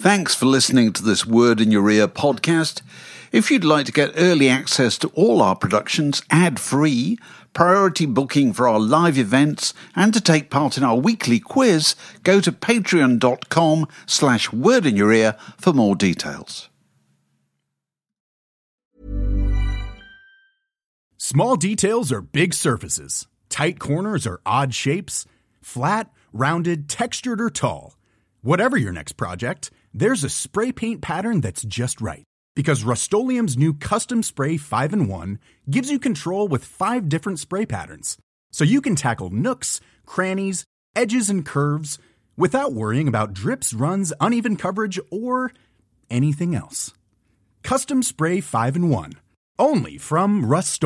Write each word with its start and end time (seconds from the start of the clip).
Thanks 0.00 0.34
for 0.34 0.46
listening 0.46 0.94
to 0.94 1.02
this 1.02 1.26
Word 1.26 1.60
in 1.60 1.70
Your 1.70 1.90
Ear 1.90 2.08
podcast. 2.08 2.80
If 3.32 3.50
you'd 3.50 3.64
like 3.64 3.84
to 3.84 3.92
get 3.92 4.14
early 4.16 4.48
access 4.48 4.96
to 4.96 5.08
all 5.08 5.42
our 5.42 5.54
productions 5.54 6.22
ad 6.30 6.58
free, 6.58 7.18
priority 7.52 8.06
booking 8.06 8.54
for 8.54 8.66
our 8.66 8.80
live 8.80 9.18
events, 9.18 9.74
and 9.94 10.14
to 10.14 10.20
take 10.22 10.48
part 10.48 10.78
in 10.78 10.84
our 10.84 10.96
weekly 10.96 11.38
quiz, 11.38 11.96
go 12.22 12.40
to 12.40 12.50
patreon.com 12.50 13.88
slash 14.06 14.50
word 14.50 14.86
in 14.86 14.96
your 14.96 15.12
ear 15.12 15.36
for 15.58 15.74
more 15.74 15.94
details. 15.94 16.70
Small 21.18 21.56
details 21.56 22.10
are 22.10 22.22
big 22.22 22.54
surfaces. 22.54 23.26
Tight 23.50 23.78
corners 23.78 24.26
are 24.26 24.40
odd 24.46 24.72
shapes. 24.72 25.26
Flat, 25.60 26.10
rounded, 26.32 26.88
textured, 26.88 27.38
or 27.38 27.50
tall. 27.50 27.98
Whatever 28.40 28.78
your 28.78 28.92
next 28.92 29.18
project, 29.18 29.70
there's 29.92 30.24
a 30.24 30.30
spray 30.30 30.72
paint 30.72 31.00
pattern 31.00 31.40
that's 31.40 31.62
just 31.62 32.00
right. 32.00 32.24
Because 32.56 32.84
Rust 32.84 33.12
new 33.12 33.74
Custom 33.74 34.22
Spray 34.22 34.56
5 34.56 34.92
in 34.92 35.08
1 35.08 35.38
gives 35.70 35.90
you 35.90 35.98
control 35.98 36.48
with 36.48 36.64
five 36.64 37.08
different 37.08 37.38
spray 37.38 37.64
patterns. 37.64 38.18
So 38.52 38.64
you 38.64 38.80
can 38.80 38.96
tackle 38.96 39.30
nooks, 39.30 39.80
crannies, 40.06 40.64
edges, 40.96 41.30
and 41.30 41.46
curves 41.46 41.98
without 42.36 42.72
worrying 42.72 43.08
about 43.08 43.34
drips, 43.34 43.72
runs, 43.72 44.12
uneven 44.20 44.56
coverage, 44.56 44.98
or 45.10 45.52
anything 46.10 46.54
else. 46.54 46.92
Custom 47.62 48.02
Spray 48.02 48.40
5 48.40 48.76
in 48.76 48.88
1. 48.88 49.12
Only 49.58 49.98
from 49.98 50.44
Rust 50.44 50.82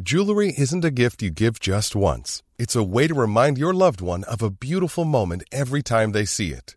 Jewelry 0.00 0.54
isn't 0.56 0.84
a 0.84 0.90
gift 0.90 1.20
you 1.20 1.30
give 1.30 1.60
just 1.60 1.94
once. 1.94 2.42
It's 2.58 2.76
a 2.76 2.82
way 2.82 3.08
to 3.08 3.14
remind 3.14 3.58
your 3.58 3.74
loved 3.74 4.00
one 4.00 4.24
of 4.24 4.40
a 4.40 4.50
beautiful 4.50 5.04
moment 5.04 5.42
every 5.52 5.82
time 5.82 6.12
they 6.12 6.24
see 6.24 6.50
it. 6.52 6.76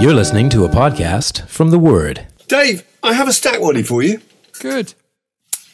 You're 0.00 0.14
listening 0.14 0.48
to 0.48 0.64
a 0.64 0.68
podcast 0.70 1.46
from 1.46 1.68
The 1.68 1.78
Word. 1.78 2.26
Dave, 2.48 2.88
I 3.02 3.12
have 3.12 3.28
a 3.28 3.34
stack 3.34 3.60
waddy 3.60 3.82
for 3.82 4.02
you. 4.02 4.22
Good. 4.58 4.94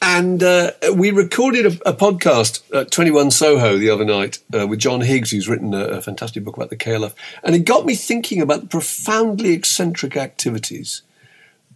And 0.02 0.42
uh, 0.42 0.72
we 0.92 1.12
recorded 1.12 1.64
a, 1.64 1.90
a, 1.90 1.94
podcast 1.94 2.60
at 2.74 2.90
21 2.90 3.30
Soho 3.30 3.78
the 3.78 3.88
other 3.88 4.04
night 4.04 4.40
uh, 4.52 4.66
with 4.66 4.80
John 4.80 5.02
Higgs, 5.02 5.30
who's 5.30 5.48
written 5.48 5.72
a, 5.74 5.84
a, 5.84 6.02
fantastic 6.02 6.42
book 6.42 6.56
about 6.56 6.70
the 6.70 6.76
KLF. 6.76 7.14
And 7.44 7.54
it 7.54 7.60
got 7.60 7.86
me 7.86 7.94
thinking 7.94 8.40
about 8.42 8.62
the 8.62 8.66
profoundly 8.66 9.52
eccentric 9.52 10.16
activities 10.16 11.02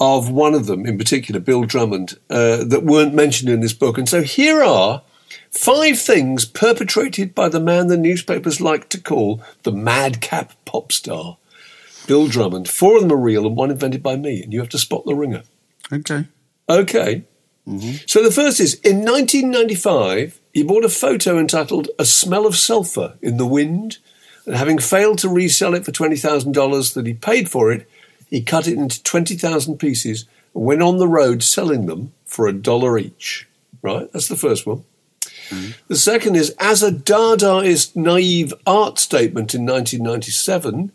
of 0.00 0.28
one 0.28 0.54
of 0.54 0.66
them, 0.66 0.86
in 0.86 0.98
particular, 0.98 1.38
Bill 1.38 1.62
Drummond, 1.62 2.18
uh, 2.30 2.64
that 2.64 2.82
weren't 2.82 3.14
mentioned 3.14 3.48
in 3.48 3.60
this 3.60 3.74
book. 3.74 3.96
And 3.96 4.08
so 4.08 4.22
here 4.22 4.60
are 4.60 5.02
five 5.52 6.00
things 6.00 6.46
perpetrated 6.46 7.32
by 7.32 7.48
the 7.48 7.60
man 7.60 7.86
the 7.86 7.96
newspapers 7.96 8.60
like 8.60 8.88
to 8.88 9.00
call 9.00 9.40
the 9.62 9.70
madcap 9.70 10.52
pop 10.64 10.90
star. 10.90 11.36
Bill 12.10 12.26
Drummond. 12.26 12.68
Four 12.68 12.96
of 12.96 13.02
them 13.02 13.12
are 13.12 13.16
real 13.16 13.46
and 13.46 13.54
one 13.54 13.70
invented 13.70 14.02
by 14.02 14.16
me, 14.16 14.42
and 14.42 14.52
you 14.52 14.58
have 14.58 14.68
to 14.70 14.78
spot 14.78 15.04
the 15.04 15.14
ringer. 15.14 15.44
Okay. 15.92 16.24
Okay. 16.68 17.22
Mm-hmm. 17.68 17.98
So 18.08 18.24
the 18.24 18.32
first 18.32 18.58
is 18.58 18.74
in 18.80 19.04
1995, 19.04 20.40
he 20.52 20.64
bought 20.64 20.84
a 20.84 20.88
photo 20.88 21.38
entitled 21.38 21.88
A 22.00 22.04
Smell 22.04 22.46
of 22.46 22.56
Sulphur 22.56 23.16
in 23.22 23.36
the 23.36 23.46
Wind, 23.46 23.98
and 24.44 24.56
having 24.56 24.80
failed 24.80 25.18
to 25.18 25.28
resell 25.28 25.72
it 25.72 25.84
for 25.84 25.92
$20,000 25.92 26.94
that 26.94 27.06
he 27.06 27.14
paid 27.14 27.48
for 27.48 27.70
it, 27.70 27.88
he 28.28 28.42
cut 28.42 28.66
it 28.66 28.76
into 28.76 29.00
20,000 29.04 29.78
pieces 29.78 30.26
and 30.52 30.64
went 30.64 30.82
on 30.82 30.96
the 30.96 31.06
road 31.06 31.44
selling 31.44 31.86
them 31.86 32.12
for 32.24 32.48
a 32.48 32.52
dollar 32.52 32.98
each. 32.98 33.46
Right? 33.82 34.12
That's 34.12 34.26
the 34.26 34.34
first 34.34 34.66
one. 34.66 34.82
Mm-hmm. 35.50 35.70
The 35.86 35.96
second 35.96 36.34
is 36.34 36.56
as 36.58 36.82
a 36.82 36.90
Dadaist 36.90 37.94
naive 37.94 38.52
art 38.66 38.98
statement 38.98 39.54
in 39.54 39.64
1997, 39.64 40.90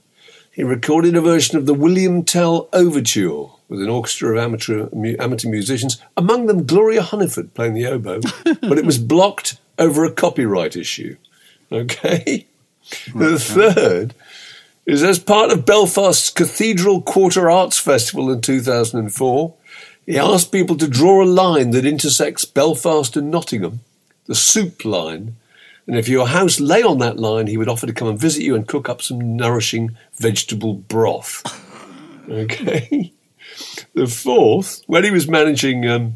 he 0.55 0.63
recorded 0.63 1.17
a 1.17 1.21
version 1.21 1.57
of 1.57 1.65
the 1.65 1.73
William 1.73 2.23
Tell 2.23 2.69
Overture 2.71 3.49
with 3.67 3.81
an 3.81 3.89
orchestra 3.89 4.31
of 4.31 4.37
amateur, 4.37 4.87
amateur 5.19 5.49
musicians, 5.49 6.01
among 6.15 6.45
them 6.45 6.65
Gloria 6.65 7.01
Hunniford 7.01 7.53
playing 7.53 7.73
the 7.73 7.85
oboe, 7.85 8.21
but 8.61 8.77
it 8.77 8.85
was 8.85 8.97
blocked 8.97 9.57
over 9.77 10.05
a 10.05 10.11
copyright 10.11 10.77
issue. 10.77 11.17
Okay? 11.71 12.45
Hmm, 13.11 13.19
the 13.19 13.37
third 13.37 14.13
is 14.85 15.03
as 15.03 15.19
part 15.19 15.51
of 15.51 15.65
Belfast's 15.65 16.29
Cathedral 16.29 17.01
Quarter 17.01 17.49
Arts 17.49 17.77
Festival 17.77 18.31
in 18.31 18.39
2004, 18.39 19.53
he 20.05 20.17
asked 20.17 20.53
people 20.53 20.77
to 20.77 20.87
draw 20.87 21.21
a 21.21 21.25
line 21.25 21.71
that 21.71 21.85
intersects 21.85 22.45
Belfast 22.45 23.17
and 23.17 23.29
Nottingham, 23.29 23.81
the 24.25 24.35
soup 24.35 24.85
line, 24.85 25.35
and 25.87 25.97
if 25.97 26.07
your 26.07 26.27
house 26.27 26.59
lay 26.59 26.81
on 26.81 26.97
that 26.99 27.17
line, 27.17 27.47
he 27.47 27.57
would 27.57 27.69
offer 27.69 27.85
to 27.85 27.93
come 27.93 28.07
and 28.07 28.19
visit 28.19 28.43
you 28.43 28.55
and 28.55 28.67
cook 28.67 28.89
up 28.89 29.01
some 29.01 29.35
nourishing 29.35 29.97
vegetable 30.15 30.73
broth. 30.73 31.43
Okay. 32.27 33.13
The 33.93 34.07
fourth, 34.07 34.81
when 34.87 35.03
he 35.03 35.11
was 35.11 35.27
managing 35.27 35.87
um, 35.87 36.15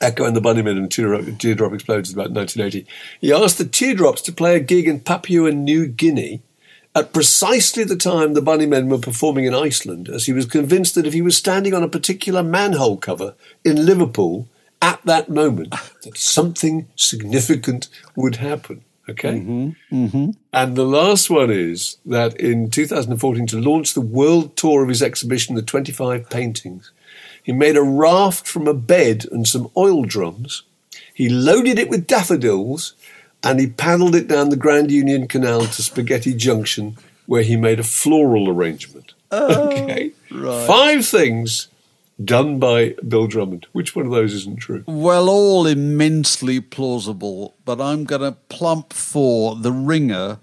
Echo 0.00 0.24
and 0.24 0.34
the 0.34 0.40
Bunnymen 0.40 0.78
and 0.78 0.90
Teardrop, 0.90 1.38
Teardrop 1.38 1.74
Explodes 1.74 2.10
about 2.10 2.30
1980, 2.30 2.86
he 3.20 3.32
asked 3.34 3.58
the 3.58 3.66
Teardrops 3.66 4.22
to 4.22 4.32
play 4.32 4.56
a 4.56 4.60
gig 4.60 4.88
in 4.88 5.00
Papua 5.00 5.52
New 5.52 5.86
Guinea 5.86 6.40
at 6.94 7.12
precisely 7.12 7.84
the 7.84 7.96
time 7.96 8.32
the 8.32 8.40
Bunnymen 8.40 8.88
were 8.88 8.98
performing 8.98 9.44
in 9.44 9.54
Iceland, 9.54 10.08
as 10.08 10.24
he 10.24 10.32
was 10.32 10.46
convinced 10.46 10.94
that 10.94 11.06
if 11.06 11.12
he 11.12 11.20
was 11.20 11.36
standing 11.36 11.74
on 11.74 11.82
a 11.82 11.88
particular 11.88 12.42
manhole 12.42 12.96
cover 12.96 13.34
in 13.62 13.84
Liverpool 13.84 14.48
at 14.82 15.00
that 15.04 15.28
moment, 15.28 15.74
that 16.02 16.16
something 16.16 16.88
significant 16.96 17.88
would 18.14 18.36
happen. 18.36 18.82
Okay. 19.08 19.38
Mm-hmm, 19.38 19.94
mm-hmm. 19.94 20.30
And 20.52 20.76
the 20.76 20.84
last 20.84 21.30
one 21.30 21.50
is 21.50 21.98
that 22.06 22.38
in 22.40 22.70
2014, 22.70 23.46
to 23.48 23.60
launch 23.60 23.94
the 23.94 24.00
world 24.00 24.56
tour 24.56 24.82
of 24.82 24.88
his 24.88 25.02
exhibition, 25.02 25.54
The 25.54 25.62
25 25.62 26.28
Paintings, 26.28 26.90
he 27.42 27.52
made 27.52 27.76
a 27.76 27.82
raft 27.82 28.48
from 28.48 28.66
a 28.66 28.74
bed 28.74 29.24
and 29.30 29.46
some 29.46 29.70
oil 29.76 30.04
drums. 30.04 30.64
He 31.14 31.28
loaded 31.28 31.78
it 31.78 31.88
with 31.88 32.08
daffodils 32.08 32.94
and 33.44 33.60
he 33.60 33.68
paddled 33.68 34.16
it 34.16 34.26
down 34.26 34.48
the 34.48 34.56
Grand 34.56 34.90
Union 34.90 35.28
Canal 35.28 35.60
to 35.60 35.82
Spaghetti 35.82 36.34
Junction, 36.34 36.96
where 37.26 37.42
he 37.42 37.56
made 37.56 37.78
a 37.78 37.84
floral 37.84 38.48
arrangement. 38.48 39.14
Oh, 39.30 39.68
okay. 39.68 40.12
Right. 40.32 40.66
Five 40.66 41.06
things 41.06 41.68
done 42.22 42.58
by 42.58 42.94
Bill 43.06 43.26
Drummond. 43.26 43.66
Which 43.72 43.94
one 43.94 44.06
of 44.06 44.12
those 44.12 44.34
isn't 44.34 44.58
true? 44.58 44.84
Well, 44.86 45.28
all 45.28 45.66
immensely 45.66 46.60
plausible, 46.60 47.56
but 47.64 47.80
I'm 47.80 48.04
going 48.04 48.22
to 48.22 48.32
plump 48.48 48.92
for 48.92 49.56
the 49.56 49.72
ringer 49.72 50.38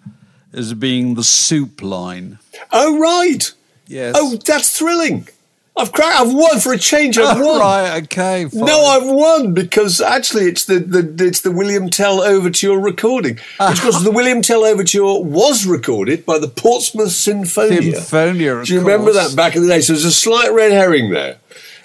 as 0.54 0.74
being 0.74 1.16
the 1.16 1.24
soup 1.24 1.82
line. 1.82 2.40
Oh, 2.72 3.00
right. 3.00 3.52
Yes. 3.88 4.16
Oh, 4.18 4.38
that's 4.38 4.78
thrilling. 4.78 5.28
I've 5.76 5.92
cracked. 5.92 6.20
I've 6.20 6.34
won 6.34 6.60
for 6.60 6.74
a 6.74 6.78
change. 6.78 7.18
I've 7.18 7.40
won. 7.42 7.60
right. 7.60 8.04
Okay. 8.04 8.46
Fine. 8.46 8.66
No, 8.66 8.86
I've 8.86 9.06
won 9.08 9.54
because 9.54 10.02
actually 10.02 10.46
it's 10.46 10.66
the, 10.66 10.80
the 10.80 11.26
it's 11.26 11.42
the 11.42 11.52
William 11.52 11.90
Tell 11.90 12.22
Overture 12.22 12.78
recording. 12.80 13.40
Because 13.58 14.04
the 14.04 14.12
William 14.12 14.42
Tell 14.42 14.64
Overture 14.64 15.20
was 15.22 15.66
recorded 15.66 16.26
by 16.26 16.38
the 16.38 16.48
Portsmouth 16.48 17.10
Sinfonia. 17.10 17.94
Sinfonia. 17.96 18.66
Do 18.66 18.74
you 18.74 18.82
course. 18.82 18.92
remember 18.92 19.14
that 19.14 19.36
back 19.36 19.56
in 19.56 19.64
the 19.64 19.68
day? 19.68 19.82
So 19.82 19.94
there's 19.94 20.06
a 20.06 20.12
slight 20.12 20.52
red 20.52 20.72
herring 20.72 21.12
there 21.12 21.38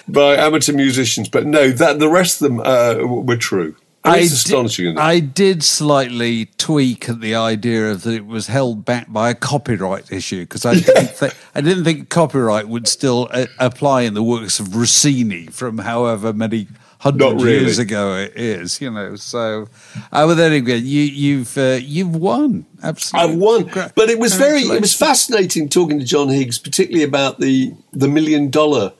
by 0.06 0.34
amateur 0.36 0.72
musicians, 0.72 1.28
but 1.28 1.46
no, 1.46 1.70
that 1.70 1.98
the 1.98 2.08
rest 2.08 2.42
of 2.42 2.48
them 2.48 2.60
uh, 2.60 2.96
were 3.06 3.36
true. 3.36 3.74
I 4.08 4.18
it's 4.18 4.32
astonishing. 4.32 4.86
Did, 4.86 4.98
I 4.98 5.20
did 5.20 5.62
slightly 5.62 6.46
tweak 6.58 7.08
at 7.08 7.20
the 7.20 7.34
idea 7.34 7.90
of 7.90 8.02
that 8.02 8.14
it 8.14 8.26
was 8.26 8.46
held 8.46 8.84
back 8.84 9.12
by 9.12 9.30
a 9.30 9.34
copyright 9.34 10.10
issue 10.12 10.42
because 10.42 10.64
I 10.64 10.74
didn't 10.74 11.08
think 11.08 11.34
I 11.54 11.60
didn't 11.60 11.84
think 11.84 12.08
copyright 12.08 12.68
would 12.68 12.88
still 12.88 13.28
uh, 13.30 13.46
apply 13.58 14.02
in 14.02 14.14
the 14.14 14.22
works 14.22 14.60
of 14.60 14.74
Rossini 14.74 15.46
from 15.46 15.78
however 15.78 16.32
many 16.32 16.68
hundred 17.00 17.40
really. 17.40 17.60
years 17.60 17.78
ago 17.78 18.16
it 18.16 18.32
is. 18.36 18.80
You 18.80 18.90
know, 18.90 19.16
so 19.16 19.68
uh, 20.12 20.26
but 20.26 20.34
then 20.34 20.52
again, 20.52 20.82
you, 20.84 21.02
you've 21.02 21.56
uh, 21.56 21.78
you've 21.80 22.14
won 22.14 22.66
absolutely. 22.82 23.32
I've 23.32 23.38
won, 23.38 23.92
but 23.94 24.10
it 24.10 24.18
was 24.18 24.34
very 24.34 24.62
it 24.62 24.80
was 24.80 24.94
fascinating 24.94 25.68
talking 25.68 25.98
to 25.98 26.04
John 26.04 26.28
Higgs, 26.28 26.58
particularly 26.58 27.04
about 27.04 27.40
the 27.40 27.74
the 27.92 28.08
million 28.08 28.50
dollar 28.50 28.92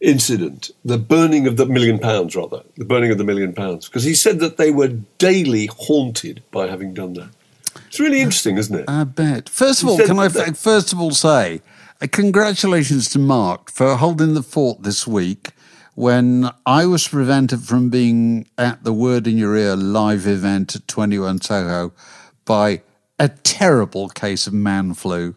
incident, 0.00 0.70
the 0.84 0.98
burning 0.98 1.46
of 1.46 1.56
the 1.56 1.66
million 1.66 1.98
pounds, 1.98 2.36
rather, 2.36 2.62
the 2.76 2.84
burning 2.84 3.10
of 3.10 3.18
the 3.18 3.24
million 3.24 3.52
pounds, 3.52 3.88
because 3.88 4.04
he 4.04 4.14
said 4.14 4.40
that 4.40 4.56
they 4.56 4.70
were 4.70 4.88
daily 5.18 5.66
haunted 5.78 6.42
by 6.50 6.66
having 6.68 6.94
done 6.94 7.14
that. 7.14 7.30
It's 7.86 8.00
really 8.00 8.20
interesting, 8.20 8.58
isn't 8.58 8.74
it? 8.78 8.84
I 8.88 9.04
bet. 9.04 9.48
First 9.48 9.82
of 9.82 9.88
all, 9.88 9.98
can 9.98 10.18
I 10.18 10.28
that- 10.28 10.56
first 10.56 10.92
of 10.92 11.00
all 11.00 11.12
say 11.12 11.60
uh, 12.00 12.06
congratulations 12.10 13.08
to 13.10 13.18
Mark 13.18 13.70
for 13.70 13.96
holding 13.96 14.34
the 14.34 14.42
fort 14.42 14.82
this 14.82 15.06
week 15.06 15.50
when 15.94 16.48
I 16.64 16.86
was 16.86 17.08
prevented 17.08 17.62
from 17.62 17.88
being 17.90 18.46
at 18.56 18.84
the 18.84 18.92
Word 18.92 19.26
in 19.26 19.36
Your 19.36 19.56
Ear 19.56 19.74
live 19.74 20.26
event 20.26 20.76
at 20.76 20.86
21 20.86 21.40
Soho 21.40 21.92
by 22.44 22.82
a 23.18 23.28
terrible 23.28 24.08
case 24.08 24.46
of 24.46 24.52
man 24.52 24.94
flu. 24.94 25.34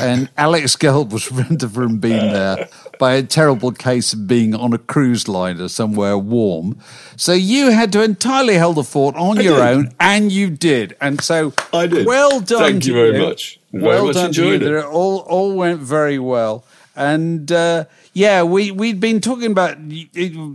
And 0.00 0.30
Alex 0.36 0.76
Gold 0.76 1.12
was 1.12 1.26
prevented 1.26 1.72
from 1.72 1.98
being 1.98 2.32
there 2.32 2.68
by 2.98 3.14
a 3.14 3.22
terrible 3.22 3.72
case 3.72 4.12
of 4.12 4.26
being 4.26 4.54
on 4.54 4.72
a 4.72 4.78
cruise 4.78 5.28
liner 5.28 5.68
somewhere 5.68 6.16
warm. 6.16 6.78
So 7.16 7.32
you 7.32 7.70
had 7.70 7.92
to 7.92 8.02
entirely 8.02 8.56
hold 8.56 8.76
the 8.76 8.84
fort 8.84 9.16
on 9.16 9.36
your 9.40 9.56
did. 9.56 9.62
own, 9.62 9.90
and 10.00 10.32
you 10.32 10.50
did. 10.50 10.96
And 11.00 11.20
so 11.20 11.52
I 11.72 11.86
did. 11.86 12.06
well 12.06 12.40
done. 12.40 12.60
Thank 12.60 12.86
you 12.86 12.94
very 12.94 13.18
much. 13.18 13.58
Very 13.72 13.84
well 13.84 14.06
much 14.06 14.14
done 14.14 14.26
enjoyed 14.26 14.62
you. 14.62 14.68
it. 14.68 14.70
That 14.72 14.86
all 14.86 15.18
all 15.20 15.54
went 15.54 15.80
very 15.80 16.18
well. 16.18 16.64
And 16.96 17.50
uh, 17.50 17.86
yeah, 18.12 18.44
we 18.44 18.70
we'd 18.70 19.00
been 19.00 19.20
talking 19.20 19.50
about 19.50 19.76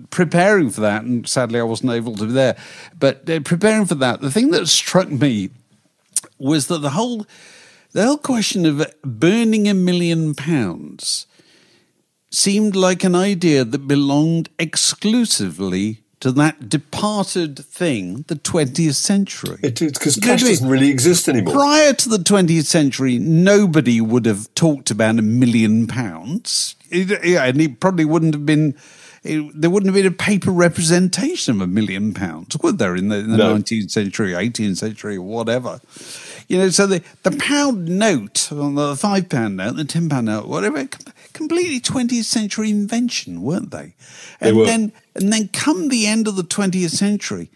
preparing 0.09 0.69
for 0.69 0.81
that, 0.81 1.03
and 1.03 1.27
sadly 1.27 1.59
I 1.59 1.63
wasn't 1.63 1.91
able 1.91 2.15
to 2.15 2.25
be 2.25 2.31
there. 2.31 2.55
But 2.97 3.29
uh, 3.29 3.41
preparing 3.41 3.85
for 3.85 3.95
that, 3.95 4.21
the 4.21 4.31
thing 4.31 4.51
that 4.51 4.67
struck 4.67 5.09
me 5.09 5.49
was 6.37 6.67
that 6.67 6.79
the 6.79 6.91
whole 6.91 7.27
the 7.91 8.05
whole 8.05 8.17
question 8.17 8.65
of 8.65 8.85
burning 9.03 9.67
a 9.67 9.73
million 9.73 10.35
pounds 10.35 11.25
seemed 12.31 12.75
like 12.75 13.03
an 13.03 13.15
idea 13.15 13.65
that 13.65 13.87
belonged 13.87 14.49
exclusively 14.59 16.01
to 16.19 16.31
that 16.33 16.67
departed 16.67 17.57
thing, 17.65 18.25
the 18.27 18.35
20th 18.35 18.95
century. 18.95 19.57
It 19.63 19.81
is 19.81 19.93
because 19.93 20.15
cash 20.17 20.25
what 20.25 20.29
I 20.41 20.43
mean? 20.43 20.51
doesn't 20.51 20.69
really 20.69 20.89
exist 20.89 21.29
anymore. 21.29 21.53
Prior 21.53 21.93
to 21.93 22.09
the 22.09 22.17
20th 22.17 22.65
century, 22.65 23.17
nobody 23.17 24.01
would 24.01 24.25
have 24.25 24.53
talked 24.53 24.91
about 24.91 25.17
a 25.17 25.21
million 25.21 25.87
pounds. 25.87 26.75
It- 26.89 27.23
yeah, 27.25 27.45
and 27.45 27.61
it 27.61 27.79
probably 27.79 28.03
wouldn't 28.03 28.33
have 28.33 28.45
been, 28.45 28.75
it- 29.23 29.49
there 29.59 29.69
wouldn't 29.69 29.87
have 29.87 29.95
been 30.03 30.11
a 30.11 30.15
paper 30.15 30.51
representation 30.51 31.55
of 31.55 31.61
a 31.61 31.67
million 31.67 32.13
pounds, 32.13 32.57
would 32.61 32.79
there, 32.79 32.97
in 32.97 33.07
the, 33.07 33.15
in 33.19 33.31
the 33.31 33.37
No. 33.37 33.55
19th 33.55 33.89
century, 33.89 34.33
18th 34.33 34.75
century, 34.77 35.17
whatever? 35.17 35.79
You 36.49 36.57
know, 36.57 36.69
so 36.69 36.87
the, 36.87 37.03
the 37.21 37.31
pound 37.31 37.87
note, 37.87 38.47
the 38.51 38.95
five 38.99 39.29
pound 39.29 39.57
note, 39.57 39.75
the 39.75 39.85
ten 39.85 40.09
pound 40.09 40.25
note, 40.25 40.47
whatever, 40.47 40.83
completely 41.31 41.79
20th 41.79 42.23
century 42.23 42.71
invention, 42.71 43.43
weren't 43.43 43.69
they? 43.69 43.93
And 44.41 44.57
were. 44.57 44.65
then, 44.65 44.91
and 45.13 45.31
then 45.31 45.49
come 45.49 45.89
the 45.89 46.07
end 46.07 46.27
of 46.27 46.35
the 46.35 46.43
20th 46.43 46.89
century, 46.89 47.51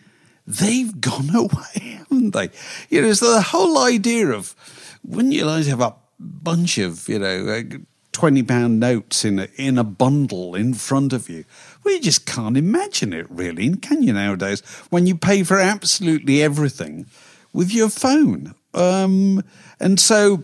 they've 0.45 1.01
gone 1.01 1.35
away, 1.35 1.97
haven't 1.97 2.33
they? 2.33 2.51
You 2.89 3.01
know, 3.01 3.13
so 3.13 3.33
the 3.33 3.41
whole 3.41 3.79
idea 3.79 4.29
of 4.29 4.55
wouldn't 5.03 5.33
you 5.33 5.45
like 5.45 5.63
to 5.63 5.69
have 5.71 5.81
a 5.81 5.95
bunch 6.19 6.77
of 6.77 7.09
you 7.09 7.19
know 7.19 7.47
uh, 7.47 7.77
twenty 8.11 8.43
pound 8.43 8.79
notes 8.79 9.25
in 9.25 9.39
a, 9.39 9.47
in 9.55 9.77
a 9.77 9.83
bundle 9.83 10.53
in 10.53 10.75
front 10.75 11.13
of 11.13 11.29
you? 11.29 11.45
Well, 11.83 11.95
you 11.95 11.99
just 11.99 12.27
can't 12.27 12.57
imagine 12.57 13.11
it, 13.11 13.25
really, 13.29 13.75
can 13.77 14.03
you 14.03 14.13
nowadays? 14.13 14.61
When 14.91 15.07
you 15.07 15.15
pay 15.15 15.43
for 15.43 15.57
absolutely 15.57 16.41
everything 16.43 17.07
with 17.51 17.73
your 17.73 17.89
phone, 17.89 18.53
um, 18.73 19.43
and 19.79 19.99
so. 19.99 20.43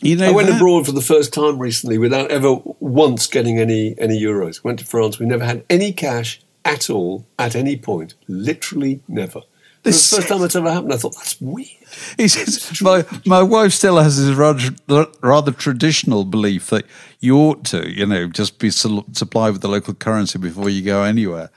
You 0.00 0.14
know, 0.14 0.28
I 0.28 0.30
went 0.32 0.46
that- 0.48 0.58
abroad 0.58 0.86
for 0.86 0.92
the 0.92 1.00
first 1.00 1.32
time 1.32 1.58
recently 1.58 1.98
without 1.98 2.30
ever 2.30 2.54
once 2.78 3.26
getting 3.26 3.58
any 3.58 3.96
any 3.98 4.20
euros. 4.22 4.62
Went 4.62 4.78
to 4.78 4.84
France. 4.84 5.18
We 5.18 5.26
never 5.26 5.44
had 5.44 5.64
any 5.68 5.92
cash 5.92 6.40
at 6.64 6.88
all 6.88 7.26
at 7.36 7.56
any 7.56 7.76
point. 7.76 8.14
Literally 8.28 9.00
never. 9.08 9.40
This- 9.82 10.08
the 10.10 10.16
first 10.16 10.28
time 10.28 10.42
it's 10.44 10.54
ever 10.54 10.70
happened. 10.70 10.92
I 10.92 10.98
thought 10.98 11.16
that's 11.16 11.40
weird. 11.40 11.68
He 12.16 12.28
says, 12.28 12.80
my, 12.82 13.04
my 13.26 13.42
wife 13.42 13.72
still 13.72 13.96
has 13.96 14.24
this 14.24 14.36
rather, 14.36 15.06
rather 15.22 15.50
traditional 15.50 16.24
belief 16.24 16.68
that 16.70 16.84
you 17.18 17.36
ought 17.38 17.64
to, 17.66 17.90
you 17.90 18.04
know, 18.06 18.28
just 18.28 18.58
be 18.58 18.70
sul- 18.70 19.06
supplied 19.12 19.50
with 19.54 19.62
the 19.62 19.68
local 19.68 19.94
currency 19.94 20.38
before 20.38 20.68
you 20.68 20.82
go 20.82 21.02
anywhere. 21.02 21.50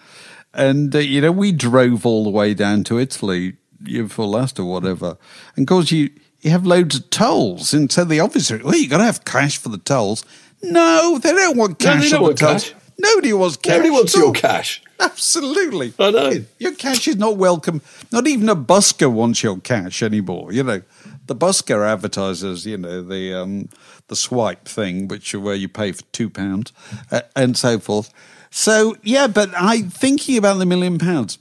And, 0.53 0.95
uh, 0.95 0.99
you 0.99 1.19
know, 1.21 1.31
we 1.31 1.51
drove 1.51 2.05
all 2.05 2.23
the 2.23 2.29
way 2.29 2.53
down 2.53 2.83
to 2.85 2.97
Italy 2.97 3.57
year 3.85 4.03
before 4.03 4.25
last 4.27 4.59
or 4.59 4.65
whatever. 4.65 5.17
And 5.55 5.63
of 5.63 5.67
course, 5.67 5.91
you, 5.91 6.09
you 6.41 6.51
have 6.51 6.65
loads 6.65 6.95
of 6.97 7.09
tolls. 7.09 7.73
And 7.73 7.91
so 7.91 8.03
the 8.03 8.19
officer, 8.19 8.59
well, 8.63 8.75
you've 8.75 8.89
got 8.89 8.97
to 8.97 9.03
have 9.05 9.25
cash 9.25 9.57
for 9.57 9.69
the 9.69 9.77
tolls. 9.77 10.23
No, 10.63 11.17
they 11.21 11.31
don't 11.33 11.57
want 11.57 11.79
No, 11.79 11.85
cash 11.85 12.03
they 12.03 12.09
don't 12.11 12.21
want 12.23 12.37
tolls. 12.37 12.63
cash. 12.65 12.75
Nobody 12.97 13.33
wants 13.33 13.57
cash. 13.57 13.71
Nobody 13.73 13.89
wants 13.89 14.15
your 14.15 14.31
cash. 14.31 14.83
Absolutely. 14.99 15.93
I 15.97 16.11
know. 16.11 16.45
Your 16.59 16.73
cash 16.75 17.07
is 17.07 17.15
not 17.15 17.37
welcome. 17.37 17.81
Not 18.11 18.27
even 18.27 18.47
a 18.47 18.55
busker 18.55 19.11
wants 19.11 19.41
your 19.41 19.59
cash 19.59 20.03
anymore. 20.03 20.51
You 20.53 20.63
know, 20.63 20.81
the 21.25 21.35
busker 21.35 21.83
advertises, 21.87 22.67
you 22.67 22.77
know, 22.77 23.01
the 23.01 23.33
um, 23.33 23.69
the 24.07 24.15
swipe 24.15 24.67
thing, 24.67 25.07
which 25.07 25.33
are 25.33 25.39
where 25.39 25.55
you 25.55 25.67
pay 25.67 25.91
for 25.93 26.03
two 26.11 26.29
pounds 26.29 26.73
uh, 27.11 27.21
and 27.35 27.57
so 27.57 27.79
forth. 27.79 28.13
So 28.51 28.95
yeah, 29.01 29.25
but 29.25 29.49
I 29.55 29.81
thinking 29.81 30.37
about 30.37 30.59
the 30.59 30.65
million 30.67 30.99
pounds. 30.99 31.39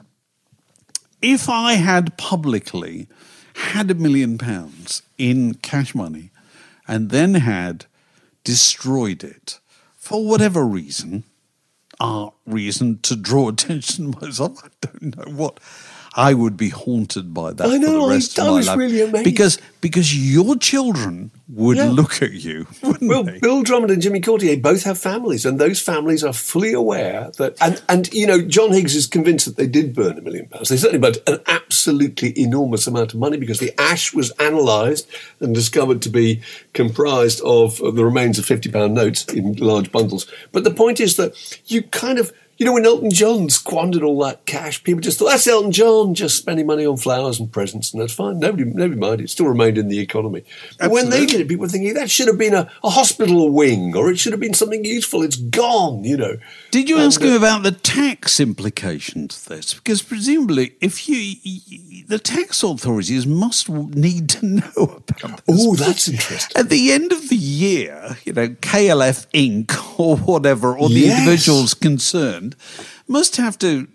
If 1.23 1.49
I 1.49 1.75
had 1.75 2.17
publicly 2.17 3.09
had 3.55 3.91
a 3.91 3.95
million 3.95 4.39
pounds 4.39 5.03
in 5.19 5.55
cash 5.55 5.95
money 5.95 6.31
and 6.89 7.11
then 7.11 7.35
had 7.35 7.87
destroyed 8.43 9.23
it 9.23 9.61
for 9.97 10.27
whatever 10.27 10.65
reason, 10.65 11.25
art 12.01 12.35
reason 12.47 12.99
to 13.03 13.17
draw 13.17 13.49
attention 13.51 14.13
to 14.13 14.19
oh, 14.19 14.27
myself. 14.27 14.65
I 14.65 14.69
don't 14.81 15.17
know 15.17 15.33
what. 15.33 15.61
I 16.15 16.35
would 16.35 16.57
be 16.57 16.71
haunted 16.71 17.33
by 17.33 17.53
that 17.53 17.67
I 17.67 17.79
for 17.79 17.87
the 17.87 18.07
rest 18.09 18.39
I 18.39 18.43
of 18.43 18.49
my 18.51 18.57
was 18.57 18.67
life. 18.67 18.77
really 18.79 19.01
amazed. 19.03 19.25
Because 19.25 19.59
because 19.81 20.15
your 20.35 20.57
children 20.57 21.31
would 21.49 21.77
Yeah. 21.77 21.91
look 21.91 22.21
at 22.23 22.33
you, 22.33 22.67
Well, 23.01 23.23
they? 23.25 23.39
Bill 23.39 23.63
Drummond 23.63 23.91
and 23.93 24.03
Jimmy 24.03 24.21
Cauty 24.21 24.61
both 24.61 24.83
have 24.85 24.99
families, 24.99 25.47
and 25.47 25.59
those 25.59 25.81
families 25.81 26.23
are 26.25 26.33
fully 26.33 26.73
aware 26.73 27.31
that. 27.39 27.57
And, 27.61 27.81
and 27.89 28.13
you 28.13 28.27
know, 28.27 28.43
John 28.43 28.73
Higgs 28.73 28.95
is 28.95 29.07
convinced 29.07 29.47
that 29.47 29.57
they 29.57 29.67
did 29.67 29.95
burn 29.95 30.19
a 30.19 30.21
million 30.21 30.47
pounds. 30.49 30.69
They 30.69 30.77
certainly 30.77 30.99
burned 31.01 31.19
an 31.27 31.39
absolutely 31.47 32.39
enormous 32.39 32.87
amount 32.87 33.15
of 33.15 33.21
money 33.21 33.37
because 33.37 33.59
the 33.61 33.73
ash 33.81 34.13
was 34.13 34.33
analysed 34.39 35.09
and 35.41 35.55
discovered 35.55 36.03
to 36.03 36.09
be 36.09 36.41
comprised 36.73 37.41
of, 37.43 37.81
of 37.83 37.95
the 37.97 38.05
remains 38.05 38.39
of 38.39 38.45
fifty 38.47 38.71
pound 38.71 38.95
notes 38.95 39.25
in 39.27 39.55
large 39.55 39.91
bundles. 39.93 40.27
But 40.53 40.65
the 40.65 40.71
point 40.73 40.99
is 41.01 41.17
that 41.17 41.35
you 41.67 41.83
kind 41.85 42.19
of. 42.19 42.33
You 42.61 42.67
know, 42.67 42.75
when 42.75 42.85
Elton 42.85 43.11
John 43.11 43.49
squandered 43.49 44.03
all 44.03 44.19
that 44.23 44.45
cash, 44.45 44.85
people 44.85 45.01
just 45.01 45.19
thought, 45.19 45.31
that's 45.31 45.47
Elton 45.47 45.73
John 45.73 46.13
just 46.15 46.37
spending 46.37 46.67
money 46.67 46.85
on 46.85 46.99
flowers 46.99 47.41
and 47.41 47.51
presents, 47.51 47.91
and 47.95 48.03
that's 48.03 48.13
fine. 48.13 48.39
Nobody, 48.39 48.65
nobody 48.65 49.01
minded. 49.01 49.25
It 49.25 49.31
still 49.31 49.47
remained 49.47 49.79
in 49.79 49.89
the 49.89 49.99
economy. 49.99 50.45
But 50.79 50.91
when 50.91 51.09
they 51.09 51.25
did 51.25 51.41
it, 51.41 51.49
people 51.49 51.63
were 51.63 51.69
thinking 51.69 51.95
that 51.95 52.11
should 52.11 52.27
have 52.29 52.37
been 52.37 52.53
a, 52.53 52.71
a 52.85 52.91
hospital 52.91 53.49
wing 53.49 53.97
or 53.97 54.11
it 54.11 54.19
should 54.19 54.33
have 54.35 54.41
been 54.43 54.53
something 54.53 54.85
useful. 54.85 55.23
It's 55.23 55.37
gone, 55.37 56.05
you 56.05 56.19
know. 56.19 56.37
Did 56.71 56.91
you 56.91 56.97
And, 56.97 57.07
ask 57.07 57.23
uh, 57.23 57.29
him 57.29 57.33
about 57.33 57.63
the 57.63 57.73
tax 57.73 58.39
implications 58.39 59.39
of 59.39 59.45
this? 59.57 59.73
Because 59.73 60.03
presumably, 60.03 60.75
if 60.83 61.09
you, 61.09 61.37
the 62.09 62.19
tax 62.19 62.63
authorities 62.63 63.27
must 63.27 63.71
need 63.71 64.29
to 64.29 64.45
know 64.77 65.03
about 65.09 65.47
this. 65.47 65.67
Oh, 65.67 65.77
that's 65.77 66.09
interesting. 66.09 66.61
At 66.61 66.69
the 66.69 66.93
end 66.93 67.11
of 67.11 67.31
the 67.31 67.37
year, 67.37 68.19
you 68.27 68.35
know, 68.35 68.49
KLF 68.49 69.27
Inc. 69.33 69.99
or 69.99 70.19
whatever, 70.19 70.77
or 70.77 70.89
the 70.91 70.95
Yes. 71.01 71.19
individuals 71.21 71.73
concerned, 71.75 72.50
must 73.09 73.37
have 73.37 73.59
to 73.59 73.87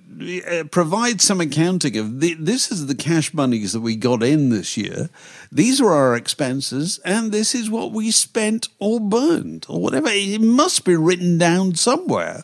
uh, 0.49 0.63
provide 0.65 1.19
some 1.21 1.41
accounting 1.41 1.97
of 1.97 2.19
the, 2.21 2.33
this 2.35 2.71
is 2.71 2.87
the 2.87 2.95
cash 2.95 3.33
monies 3.33 3.73
that 3.73 3.81
we 3.81 3.95
got 3.95 4.23
in 4.23 4.49
this 4.49 4.77
year. 4.77 5.09
These 5.51 5.81
are 5.81 5.91
our 5.91 6.15
expenses, 6.15 6.99
and 7.03 7.31
this 7.31 7.53
is 7.53 7.69
what 7.69 7.91
we 7.91 8.11
spent 8.11 8.67
or 8.79 8.99
burned 8.99 9.65
or 9.69 9.81
whatever. 9.81 10.07
It 10.09 10.41
must 10.41 10.85
be 10.85 10.95
written 10.95 11.37
down 11.37 11.75
somewhere. 11.75 12.43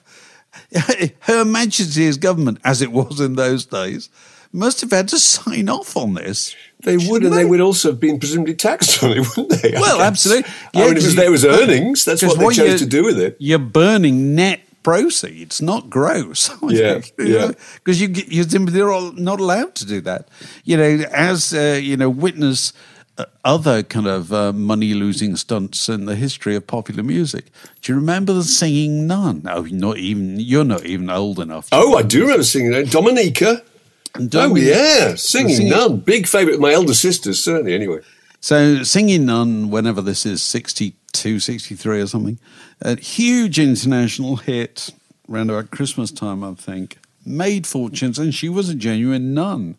Her 1.21 1.45
Majesty's 1.45 2.17
government, 2.17 2.59
as 2.63 2.81
it 2.81 2.91
was 2.91 3.19
in 3.21 3.35
those 3.35 3.65
days, 3.65 4.09
must 4.53 4.81
have 4.81 4.91
had 4.91 5.07
to 5.09 5.17
sign 5.19 5.69
off 5.69 5.95
on 5.95 6.13
this. 6.15 6.53
They 6.83 6.97
would, 6.97 7.23
and 7.23 7.31
they 7.33 7.45
would 7.45 7.61
also 7.61 7.91
have 7.91 7.99
been 8.01 8.19
presumably 8.19 8.55
taxed 8.55 9.01
on 9.03 9.11
it, 9.11 9.25
wouldn't 9.37 9.61
they? 9.61 9.75
I 9.75 9.79
Well, 9.79 9.99
guess. 9.99 10.07
absolutely. 10.07 10.51
I 10.73 10.79
mean, 10.85 10.89
it 10.97 11.03
was 11.03 11.15
there 11.15 11.31
was 11.31 11.45
earnings. 11.45 12.03
That's 12.03 12.21
what 12.23 12.37
they 12.37 12.45
chose 12.49 12.71
you- 12.73 12.77
to 12.79 12.85
do 12.85 13.03
with 13.05 13.17
it. 13.19 13.37
You're 13.39 13.59
burning 13.59 14.35
net 14.35 14.59
proceeds, 14.83 15.61
not 15.61 15.89
gross. 15.89 16.49
Yeah, 16.69 17.01
you? 17.17 17.25
yeah. 17.25 17.51
Because 17.83 18.01
you, 18.01 18.43
simply 18.43 18.81
all- 18.81 19.13
not 19.13 19.39
allowed 19.39 19.75
to 19.75 19.85
do 19.85 20.01
that. 20.01 20.27
You 20.63 20.77
know, 20.77 21.05
as 21.11 21.53
uh, 21.53 21.79
you 21.81 21.97
know, 21.97 22.09
witness 22.09 22.73
uh, 23.17 23.25
other 23.43 23.83
kind 23.83 24.07
of 24.07 24.31
uh, 24.31 24.53
money 24.53 24.93
losing 24.93 25.35
stunts 25.35 25.89
in 25.89 26.05
the 26.05 26.15
history 26.15 26.55
of 26.55 26.65
popular 26.65 27.03
music. 27.03 27.51
Do 27.81 27.91
you 27.91 27.99
remember 27.99 28.33
the 28.33 28.43
Singing 28.43 29.05
Nun? 29.07 29.41
No, 29.43 29.63
not 29.63 29.97
even. 29.97 30.39
You're 30.39 30.63
not 30.63 30.85
even 30.85 31.09
old 31.09 31.39
enough. 31.39 31.67
Oh, 31.71 31.97
I 31.97 32.03
do 32.03 32.21
remember 32.21 32.43
singing 32.45 32.71
that. 32.71 32.89
Dominique. 32.89 33.41
Oh, 33.43 34.55
yeah. 34.55 35.15
Singing 35.15 35.55
Singing- 35.55 35.69
Nun. 35.71 35.97
Big 35.99 36.27
favourite 36.27 36.55
of 36.55 36.61
my 36.61 36.71
elder 36.73 36.93
sisters, 36.93 37.43
certainly, 37.43 37.73
anyway. 37.73 37.99
So, 38.39 38.81
Singing 38.83 39.25
Nun, 39.25 39.69
whenever 39.69 40.01
this 40.01 40.25
is 40.25 40.41
62, 40.41 40.95
63 41.17 42.01
or 42.01 42.07
something, 42.07 42.39
a 42.81 42.99
huge 42.99 43.59
international 43.59 44.37
hit 44.37 44.89
around 45.29 45.49
about 45.49 45.71
Christmas 45.71 46.11
time, 46.11 46.43
I 46.43 46.53
think, 46.53 46.97
made 47.25 47.67
fortunes, 47.67 48.17
and 48.19 48.33
she 48.33 48.49
was 48.49 48.69
a 48.69 48.75
genuine 48.75 49.33
nun. 49.33 49.75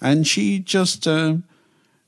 And 0.00 0.26
she 0.26 0.58
just 0.58 1.06
uh, 1.06 1.36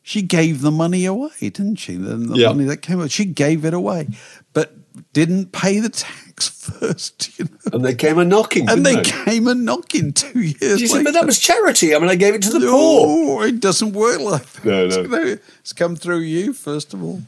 she 0.02 0.20
gave 0.22 0.60
the 0.60 0.70
money 0.72 1.04
away, 1.06 1.30
didn't 1.40 1.76
she? 1.76 1.94
The, 1.96 2.16
the 2.16 2.36
Yeah. 2.38 2.48
money 2.48 2.64
that 2.64 2.78
came 2.82 3.00
out, 3.00 3.10
she 3.10 3.24
gave 3.24 3.64
it 3.64 3.72
away, 3.72 4.08
but 4.52 4.72
didn't 5.12 5.52
pay 5.52 5.78
the 5.80 5.88
tax 5.88 6.48
first. 6.78 7.38
You 7.38 7.44
know? 7.46 7.50
And 7.72 7.84
they 7.84 7.94
came 7.94 8.18
a 8.18 8.24
knocking. 8.24 8.68
And 8.68 8.84
they 8.84 8.96
didn't 8.96 9.24
came 9.24 9.46
a 9.48 9.54
knocking 9.54 10.12
two 10.12 10.40
years 10.40 10.58
She 10.80 10.86
later. 10.86 10.86
said, 10.88 11.04
but 11.04 11.14
that 11.14 11.26
was 11.26 11.38
charity. 11.38 11.94
I 11.94 11.98
mean, 12.00 12.10
I 12.10 12.16
gave 12.16 12.34
it 12.34 12.42
to 12.42 12.50
the 12.58 12.66
poor. 12.66 13.46
It 13.46 13.60
doesn't 13.60 13.92
work 13.92 14.20
like 14.20 14.44
that. 14.52 14.64
No, 14.64 14.86
no. 14.88 15.00
You 15.02 15.08
know, 15.08 15.36
It's 15.60 15.72
come 15.72 15.94
through 15.96 16.20
you, 16.20 16.52
first 16.52 16.92
of 16.94 17.02
all. 17.02 17.22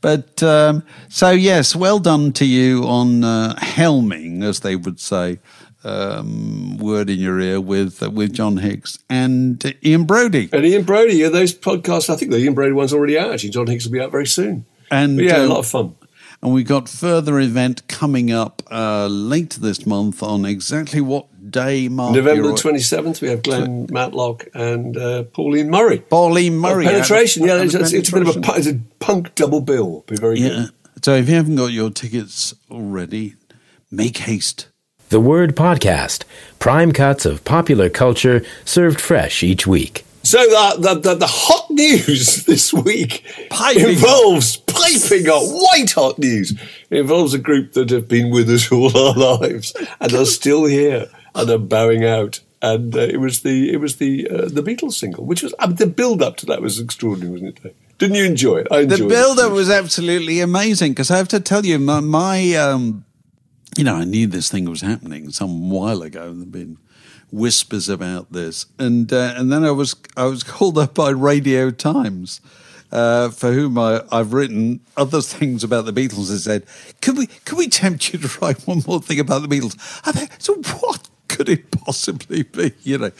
But 0.00 0.42
um, 0.42 0.82
so, 1.08 1.30
yes, 1.30 1.76
well 1.76 1.98
done 1.98 2.32
to 2.32 2.46
you 2.46 2.84
on 2.84 3.22
uh, 3.22 3.54
helming, 3.56 4.42
as 4.42 4.60
they 4.60 4.76
would 4.76 4.98
say, 4.98 5.38
um, 5.84 6.78
word 6.78 7.10
in 7.10 7.18
your 7.18 7.40
ear 7.40 7.60
with 7.60 8.02
uh, 8.02 8.10
with 8.10 8.32
John 8.32 8.58
Higgs 8.58 8.98
and 9.08 9.62
Ian 9.84 10.06
Broudie. 10.06 10.52
And 10.52 10.64
Ian 10.64 10.84
Broudie, 10.84 11.18
yeah, 11.18 11.28
those 11.28 11.54
podcasts, 11.54 12.10
I 12.10 12.16
think 12.16 12.30
the 12.30 12.38
Ian 12.38 12.54
Broudie 12.54 12.74
one's 12.74 12.92
already 12.92 13.18
out. 13.18 13.32
Actually, 13.32 13.50
John 13.50 13.66
Higgs 13.66 13.86
will 13.86 13.92
be 13.92 14.00
out 14.00 14.10
very 14.10 14.26
soon. 14.26 14.66
And 14.90 15.16
But 15.16 15.24
yeah, 15.24 15.42
a 15.42 15.44
uh, 15.44 15.48
lot 15.48 15.58
of 15.58 15.66
fun. 15.66 15.94
And 16.42 16.54
we've 16.54 16.66
got 16.66 16.88
further 16.88 17.38
event 17.38 17.86
coming 17.86 18.32
up 18.32 18.62
uh, 18.70 19.08
later 19.08 19.60
this 19.60 19.84
month 19.84 20.22
on 20.22 20.46
exactly 20.46 21.02
what 21.02 21.50
day, 21.50 21.88
Mark? 21.88 22.14
November 22.14 22.48
the 22.48 22.54
27th, 22.54 23.20
we 23.20 23.28
have 23.28 23.42
Glenn 23.42 23.86
Matlock 23.90 24.48
and 24.54 24.96
uh, 24.96 25.24
Pauline 25.24 25.68
Murray. 25.70 25.98
Pauline 25.98 26.56
Murray. 26.56 26.86
penetration, 26.86 27.44
yeah, 27.44 27.56
And 27.56 27.64
it's, 27.64 27.74
it's, 27.74 27.92
it's 27.92 28.08
a 28.08 28.12
bit 28.12 28.28
of 28.28 28.36
a, 28.36 28.52
it's 28.56 28.66
a 28.68 28.80
punk 29.00 29.34
double 29.34 29.60
bill. 29.60 30.02
Be 30.06 30.16
very 30.16 30.38
Yeah. 30.40 30.48
good. 30.48 30.70
So 31.04 31.14
if 31.14 31.28
you 31.28 31.34
haven't 31.34 31.56
got 31.56 31.72
your 31.72 31.90
tickets 31.90 32.54
already, 32.70 33.34
make 33.90 34.16
haste. 34.18 34.68
The 35.10 35.20
Word 35.20 35.54
Podcast. 35.56 36.24
Prime 36.58 36.92
cuts 36.92 37.26
of 37.26 37.44
popular 37.44 37.90
culture 37.90 38.42
served 38.64 39.00
fresh 39.00 39.42
each 39.42 39.66
week. 39.66 40.04
So 40.22 40.38
uh, 40.38 40.76
the, 40.76 40.94
the 40.94 41.14
the 41.14 41.26
hot 41.26 41.70
news 41.70 42.44
this 42.46 42.72
week 42.72 43.24
Piping 43.50 43.90
involves 43.90 44.58
piping 44.58 45.26
hot, 45.26 45.46
white 45.46 45.92
hot 45.92 46.18
news. 46.18 46.52
It 46.90 47.00
involves 47.00 47.34
a 47.34 47.38
group 47.38 47.72
that 47.72 47.90
have 47.90 48.08
been 48.08 48.30
with 48.30 48.48
us 48.50 48.70
all 48.72 48.96
our 48.96 49.38
lives 49.38 49.74
and 50.00 50.12
are 50.12 50.26
still 50.26 50.64
here 50.66 51.08
and 51.34 51.50
are 51.50 51.58
bowing 51.58 52.04
out. 52.04 52.40
And 52.62 52.94
uh, 52.94 53.00
it 53.00 53.18
was 53.18 53.40
the 53.40 53.72
it 53.72 53.78
was 53.78 53.96
the 53.96 54.28
uh, 54.28 54.48
the 54.48 54.62
Beatles 54.62 54.92
single, 54.94 55.24
which 55.24 55.42
was 55.42 55.54
uh, 55.58 55.66
the 55.68 55.86
build 55.86 56.22
up 56.22 56.36
to 56.38 56.46
that 56.46 56.60
was 56.60 56.78
extraordinary, 56.78 57.32
wasn't 57.32 57.56
it? 57.56 57.62
Dave? 57.62 57.74
Didn't 58.00 58.16
you 58.16 58.24
enjoy 58.24 58.56
it? 58.56 58.68
I 58.70 58.80
enjoyed 58.80 58.98
The 58.98 59.08
build-up 59.08 59.52
was 59.52 59.68
absolutely 59.68 60.40
amazing 60.40 60.92
because 60.92 61.10
I 61.10 61.18
have 61.18 61.28
to 61.28 61.38
tell 61.38 61.66
you, 61.66 61.78
my, 61.78 62.00
my 62.00 62.54
um, 62.54 63.04
you 63.76 63.84
know, 63.84 63.96
I 63.96 64.04
knew 64.04 64.26
this 64.26 64.50
thing 64.50 64.64
was 64.64 64.80
happening 64.80 65.30
some 65.30 65.68
while 65.68 66.00
ago. 66.00 66.32
There'd 66.32 66.50
been 66.50 66.78
whispers 67.32 67.88
about 67.88 68.32
this, 68.32 68.66
and 68.78 69.12
uh, 69.12 69.34
and 69.36 69.52
then 69.52 69.64
I 69.64 69.70
was 69.70 69.96
I 70.16 70.24
was 70.24 70.42
called 70.42 70.78
up 70.78 70.94
by 70.94 71.10
Radio 71.10 71.70
Times. 71.70 72.40
Uh, 72.92 73.30
for 73.30 73.52
whom 73.52 73.78
I, 73.78 74.02
I've 74.10 74.32
written 74.32 74.80
other 74.96 75.22
things 75.22 75.62
about 75.62 75.84
the 75.84 75.92
Beatles 75.92 76.28
and 76.28 76.40
said, 76.40 76.66
could 77.00 77.16
we 77.16 77.28
could 77.28 77.56
we 77.56 77.68
tempt 77.68 78.12
you 78.12 78.18
to 78.18 78.40
write 78.40 78.66
one 78.66 78.82
more 78.84 79.00
thing 79.00 79.20
about 79.20 79.42
the 79.42 79.48
Beatles? 79.48 79.76
I 80.04 80.28
so 80.38 80.56
what 80.80 81.08
could 81.28 81.48
it 81.48 81.70
possibly 81.70 82.42
be? 82.42 82.72
You 82.82 82.98
know, 82.98 83.12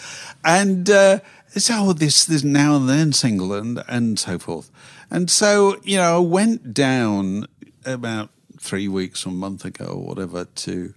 and 0.45 0.91
uh, 0.91 1.21
so 1.57 1.75
oh, 1.77 1.93
this 1.93 2.25
this 2.25 2.43
now 2.43 2.77
and 2.77 2.89
then 2.89 3.13
single 3.13 3.53
and 3.53 3.83
and 3.87 4.19
so 4.19 4.39
forth, 4.41 4.73
and 5.09 5.31
so 5.31 5.77
you 5.85 5.99
know 5.99 6.17
I 6.17 6.19
went 6.19 6.75
down 6.75 7.47
about 7.85 8.31
three 8.59 8.89
weeks 8.89 9.25
or 9.25 9.31
a 9.31 9.33
month 9.33 9.65
ago 9.65 9.87
or 9.87 10.05
whatever 10.05 10.45
to 10.45 10.95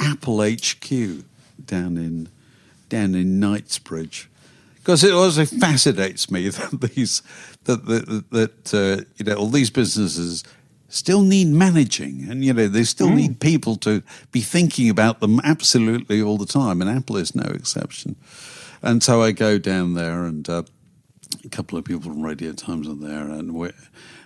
Apple 0.00 0.42
HQ 0.42 0.88
down 1.64 1.96
in 1.96 2.28
down 2.88 3.14
in 3.14 3.40
Knightsbridge. 3.40 4.28
Because 4.76 5.02
it 5.02 5.12
also 5.12 5.44
fascinates 5.44 6.30
me 6.30 6.48
that 6.50 6.92
these 6.94 7.22
that 7.64 7.84
that, 7.86 8.30
that 8.30 8.74
uh, 8.74 9.04
you 9.16 9.24
know 9.24 9.34
all 9.34 9.48
these 9.48 9.70
businesses 9.70 10.44
still 10.88 11.22
need 11.22 11.48
managing 11.48 12.28
and 12.30 12.44
you 12.44 12.54
know 12.54 12.68
they 12.68 12.84
still 12.84 13.10
need 13.10 13.40
people 13.40 13.74
to 13.74 14.02
be 14.30 14.40
thinking 14.40 14.88
about 14.88 15.18
them 15.18 15.40
absolutely 15.42 16.22
all 16.22 16.38
the 16.38 16.46
time 16.46 16.80
and 16.80 16.88
Apple 16.88 17.16
is 17.16 17.34
no 17.34 17.50
exception. 17.52 18.14
And 18.82 19.02
so 19.02 19.22
I 19.22 19.32
go 19.32 19.58
down 19.58 19.94
there 19.94 20.24
and 20.24 20.48
uh, 20.48 20.62
a 21.44 21.48
couple 21.48 21.76
of 21.76 21.84
people 21.84 22.02
from 22.02 22.22
Radio 22.22 22.52
Times 22.52 22.88
are 22.88 22.94
there 22.94 23.28
and 23.28 23.54
we 23.54 23.70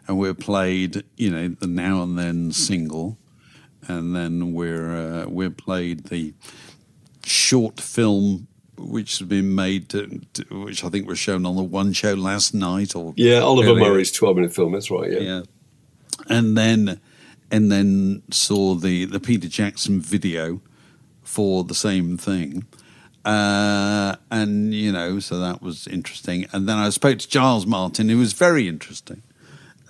and 0.07 0.19
we're 0.19 0.35
played 0.35 1.05
you 1.17 1.31
know 1.31 1.49
the 1.49 1.67
now 1.67 2.03
and 2.03 2.19
then 2.19 2.53
single. 2.53 3.17
And 3.89 4.15
then 4.15 4.53
we're 4.53 4.95
uh, 4.95 5.27
we're 5.27 5.51
played 5.51 6.05
the 6.09 6.35
short 7.25 7.81
film 7.81 8.47
which 8.81 9.19
has 9.19 9.29
been 9.29 9.55
made, 9.55 9.89
to, 9.91 10.21
to- 10.35 10.65
which 10.65 10.85
I 10.85 10.89
think 10.89 11.07
was 11.07 11.19
shown 11.19 11.45
on 11.47 11.57
the 11.57 11.63
one 11.63 11.93
show 11.93 12.15
last 12.15 12.55
night. 12.55 12.95
Or 12.97 13.13
Yeah, 13.17 13.41
Oliver 13.41 13.71
earlier. 13.71 13.91
Murray's 13.91 14.13
twelve 14.13 14.37
minute 14.37 14.53
film. 14.55 14.73
That's 14.73 14.91
right. 14.91 15.11
Yeah. 15.11 15.19
Yeah, 15.21 15.43
and 16.29 16.57
then 16.57 17.01
and 17.51 17.71
then 17.71 18.23
saw 18.31 18.75
the 18.75 19.05
the 19.05 19.21
Peter 19.21 19.49
Jackson 19.49 20.01
video 20.01 20.61
for 21.23 21.65
the 21.65 21.75
same 21.75 22.17
thing. 22.17 22.67
Uh, 23.25 24.17
and 24.31 24.73
you 24.73 24.91
know, 24.91 25.19
so 25.21 25.39
that 25.39 25.61
was 25.61 25.87
interesting. 25.87 26.47
And 26.53 26.69
then 26.69 26.79
I 26.79 26.89
spoke 26.91 27.19
to 27.19 27.29
Giles 27.29 27.67
Martin, 27.67 28.09
who 28.09 28.17
was 28.19 28.33
very 28.33 28.67
interesting 28.67 29.23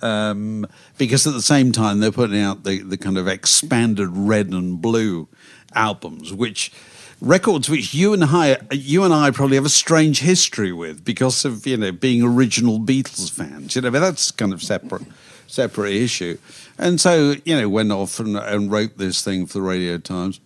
um, 0.01 0.65
because 0.97 1.25
at 1.27 1.33
the 1.33 1.41
same 1.41 1.71
time 1.71 1.99
they're 1.99 2.11
putting 2.11 2.41
out 2.41 2.63
the, 2.63 2.79
the 2.79 2.97
kind 2.97 3.17
of 3.17 3.27
expanded 3.27 4.09
red 4.11 4.47
and 4.49 4.81
blue 4.81 5.27
albums, 5.73 6.33
which 6.33 6.71
records 7.21 7.69
which 7.69 7.93
you 7.93 8.13
and 8.13 8.23
I 8.23 8.57
you 8.71 9.03
and 9.03 9.13
I 9.13 9.31
probably 9.31 9.55
have 9.55 9.65
a 9.65 9.69
strange 9.69 10.19
history 10.19 10.73
with 10.73 11.05
because 11.05 11.45
of 11.45 11.65
you 11.65 11.77
know 11.77 11.91
being 11.91 12.23
original 12.23 12.79
Beatles 12.79 13.31
fans. 13.31 13.75
You 13.75 13.83
know, 13.83 13.91
but 13.91 13.99
that's 13.99 14.31
kind 14.31 14.51
of 14.51 14.61
separate 14.61 15.03
separate 15.47 15.93
issue. 15.93 16.37
And 16.77 16.99
so 16.99 17.35
you 17.45 17.59
know 17.59 17.69
went 17.69 17.91
off 17.91 18.19
and, 18.19 18.35
and 18.35 18.71
wrote 18.71 18.97
this 18.97 19.23
thing 19.23 19.45
for 19.45 19.53
the 19.53 19.61
Radio 19.61 19.97
Times. 19.97 20.39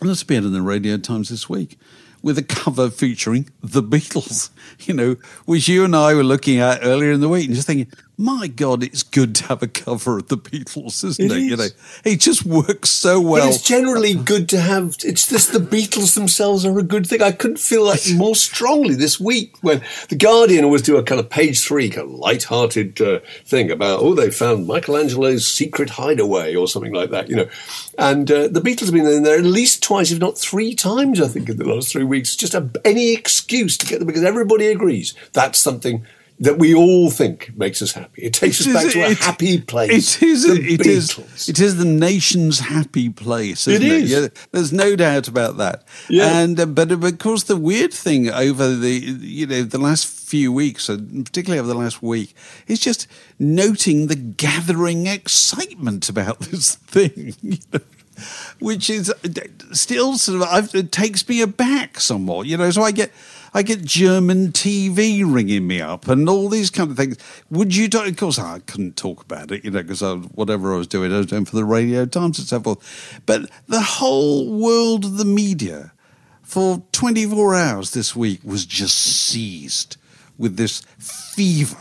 And 0.00 0.08
it's 0.08 0.22
appeared 0.22 0.44
in 0.44 0.52
the 0.52 0.62
Radio 0.62 0.96
Times 0.96 1.28
this 1.28 1.48
week 1.48 1.78
with 2.22 2.38
a 2.38 2.42
cover 2.42 2.90
featuring 2.90 3.50
the 3.62 3.82
Beatles, 3.82 4.50
you 4.80 4.94
know, 4.94 5.16
which 5.44 5.68
you 5.68 5.84
and 5.84 5.94
I 5.94 6.14
were 6.14 6.24
looking 6.24 6.58
at 6.58 6.80
earlier 6.82 7.12
in 7.12 7.20
the 7.20 7.28
week 7.28 7.46
and 7.46 7.54
just 7.54 7.66
thinking, 7.66 7.92
my 8.20 8.48
God, 8.48 8.82
it's 8.82 9.02
good 9.02 9.34
to 9.36 9.44
have 9.46 9.62
a 9.62 9.66
cover 9.66 10.18
of 10.18 10.28
the 10.28 10.36
Beatles, 10.36 11.02
isn't 11.02 11.24
It 11.24 11.32
it? 11.36 11.40
You 11.40 11.56
know, 11.56 11.66
it 12.04 12.20
just 12.20 12.44
works 12.44 12.90
so 12.90 13.20
But 13.22 13.28
well. 13.28 13.48
it's 13.48 13.62
generally 13.62 14.14
good 14.14 14.48
to 14.50 14.60
have. 14.60 14.96
It's 15.04 15.26
just 15.28 15.52
the 15.52 15.58
Beatles 15.58 16.14
themselves 16.14 16.66
are 16.66 16.78
a 16.78 16.82
good 16.82 17.06
thing. 17.06 17.22
I 17.22 17.32
couldn't 17.32 17.58
feel 17.58 17.86
that 17.86 18.12
more 18.14 18.36
strongly 18.36 18.94
this 18.94 19.18
week 19.18 19.54
when 19.62 19.82
the 20.10 20.16
Guardian 20.16 20.64
always 20.64 20.82
do 20.82 20.98
a 20.98 21.02
kind 21.02 21.18
of 21.18 21.30
page 21.30 21.64
three, 21.64 21.88
kind 21.88 22.08
of 22.08 22.14
light-hearted 22.14 23.00
uh, 23.00 23.20
thing 23.46 23.70
about 23.70 24.00
oh 24.00 24.14
they 24.14 24.30
found 24.30 24.66
Michelangelo's 24.66 25.48
secret 25.48 25.90
hideaway 25.90 26.54
or 26.54 26.68
something 26.68 26.92
like 26.92 27.10
that, 27.10 27.30
you 27.30 27.36
know. 27.36 27.48
And 27.98 28.30
uh, 28.30 28.48
the 28.48 28.60
Beatles 28.60 28.86
have 28.86 28.92
been 28.94 29.06
in 29.06 29.22
there 29.22 29.38
at 29.38 29.44
least 29.44 29.82
twice, 29.82 30.10
if 30.10 30.18
not 30.18 30.36
three 30.36 30.74
times, 30.74 31.20
I 31.20 31.28
think, 31.28 31.48
in 31.48 31.56
the 31.56 31.64
last 31.64 31.90
three 31.92 32.04
weeks. 32.04 32.36
Just 32.36 32.54
a, 32.54 32.68
any 32.84 33.14
excuse 33.14 33.78
to 33.78 33.86
get 33.86 33.98
them 33.98 34.06
because 34.06 34.24
everybody 34.24 34.66
agrees 34.66 35.14
that's 35.32 35.58
something. 35.58 36.04
That 36.42 36.58
we 36.58 36.74
all 36.74 37.10
think 37.10 37.52
makes 37.54 37.82
us 37.82 37.92
happy. 37.92 38.22
It 38.22 38.32
takes 38.32 38.62
us 38.62 38.66
It 38.66 38.72
back 38.72 38.86
is- 38.86 38.92
to 38.94 39.02
a 39.02 39.10
it- 39.10 39.18
happy 39.18 39.60
place. 39.60 40.16
It 40.16 40.26
is. 40.26 40.42
The 40.44 40.54
it 40.54 40.86
is, 40.86 41.48
It 41.48 41.60
is 41.60 41.76
the 41.76 41.84
nation's 41.84 42.60
happy 42.60 43.10
place. 43.10 43.68
Isn't 43.68 43.82
It 43.82 43.92
it, 43.92 44.02
is. 44.04 44.10
Yeah, 44.10 44.28
there's 44.50 44.72
no 44.72 44.96
doubt 44.96 45.28
about 45.28 45.58
that. 45.58 45.84
Yeah. 46.08 46.38
And 46.38 46.58
uh, 46.58 46.64
but 46.64 46.90
of 46.92 47.18
course, 47.18 47.42
the 47.42 47.58
weird 47.58 47.92
thing 47.92 48.30
over 48.30 48.74
the 48.74 48.90
you 48.90 49.46
know 49.46 49.64
the 49.64 49.76
last 49.78 50.06
few 50.06 50.50
weeks, 50.50 50.88
and 50.88 51.26
particularly 51.26 51.58
over 51.60 51.68
the 51.68 51.74
last 51.78 52.02
week, 52.02 52.34
is 52.66 52.78
just 52.78 53.06
noting 53.38 54.06
the 54.06 54.16
gathering 54.16 55.06
excitement 55.08 56.08
about 56.08 56.40
this 56.50 56.76
thing. 56.76 57.34
You 57.42 57.58
know? 57.72 57.80
Which 58.60 58.88
is 58.90 59.10
uh, 59.10 59.14
still 59.72 60.16
sort 60.18 60.42
of 60.42 60.48
I've, 60.48 60.74
it 60.74 60.92
takes 60.92 61.26
me 61.28 61.40
aback 61.42 62.00
somewhat, 62.00 62.46
you 62.46 62.56
know. 62.56 62.70
So 62.70 62.82
I 62.82 62.92
get 62.92 63.10
I 63.52 63.62
get 63.62 63.84
German 63.84 64.52
TV 64.52 65.22
ringing 65.26 65.66
me 65.66 65.80
up 65.80 66.08
and 66.08 66.28
all 66.28 66.48
these 66.48 66.70
kind 66.70 66.90
of 66.90 66.96
things. 66.96 67.16
Would 67.50 67.74
you? 67.74 67.88
Do, 67.88 68.02
of 68.04 68.16
course, 68.16 68.38
I 68.38 68.60
couldn't 68.60 68.96
talk 68.96 69.24
about 69.24 69.50
it, 69.50 69.64
you 69.64 69.70
know, 69.70 69.82
because 69.82 70.02
whatever 70.34 70.74
I 70.74 70.76
was 70.76 70.86
doing, 70.86 71.12
I 71.12 71.18
was 71.18 71.26
doing 71.26 71.44
for 71.44 71.56
the 71.56 71.64
Radio 71.64 72.06
Times 72.06 72.38
and 72.38 72.46
so 72.46 72.60
forth. 72.60 73.20
But 73.26 73.50
the 73.66 73.80
whole 73.80 74.50
world 74.50 75.04
of 75.04 75.16
the 75.16 75.24
media 75.24 75.92
for 76.42 76.82
24 76.92 77.54
hours 77.54 77.90
this 77.92 78.14
week 78.14 78.40
was 78.44 78.66
just 78.66 78.96
seized 78.96 79.96
with 80.38 80.56
this 80.56 80.82
fever 80.98 81.76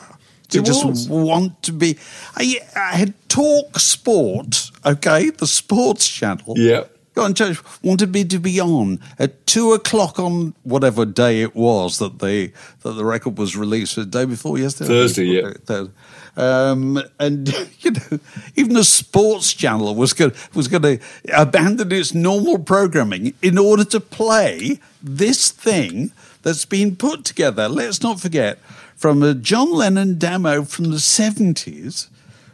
to 0.49 0.61
just 0.61 1.09
want 1.09 1.63
to 1.63 1.71
be. 1.71 1.97
I, 2.35 2.59
I 2.75 2.97
had 2.97 3.13
Talk 3.29 3.79
Sport, 3.79 4.71
okay, 4.85 5.29
the 5.29 5.47
sports 5.47 6.07
channel. 6.07 6.53
Yeah. 6.57 6.85
On, 7.19 7.33
Judge. 7.33 7.59
Wanted 7.83 8.13
me 8.13 8.23
to 8.25 8.39
be 8.39 8.59
on 8.59 8.99
at 9.17 9.45
two 9.45 9.73
o'clock 9.73 10.19
on 10.19 10.53
whatever 10.63 11.05
day 11.05 11.41
it 11.41 11.55
was 11.55 11.99
that 11.99 12.19
the 12.19 12.51
that 12.81 12.93
the 12.93 13.05
record 13.05 13.37
was 13.37 13.55
released. 13.55 13.95
The 13.95 14.05
day 14.05 14.25
before 14.25 14.57
yesterday, 14.57 14.87
Thursday, 14.87 15.25
yeah. 15.25 15.51
Thursday. 15.65 15.93
Um, 16.37 17.01
and 17.19 17.49
you 17.79 17.91
know, 17.91 18.19
even 18.55 18.73
the 18.73 18.83
sports 18.83 19.53
channel 19.53 19.93
was 19.95 20.13
going 20.13 20.33
was 20.53 20.67
going 20.67 20.83
to 20.83 20.99
abandon 21.33 21.91
its 21.91 22.13
normal 22.13 22.59
programming 22.59 23.33
in 23.41 23.57
order 23.57 23.83
to 23.85 23.99
play 23.99 24.79
this 25.01 25.51
thing 25.51 26.11
that's 26.41 26.65
been 26.65 26.95
put 26.95 27.25
together. 27.25 27.67
Let's 27.67 28.01
not 28.01 28.19
forget 28.19 28.59
from 28.95 29.23
a 29.23 29.33
John 29.33 29.73
Lennon 29.73 30.17
demo 30.17 30.63
from 30.63 30.91
the 30.91 30.97
70s, 30.97 32.09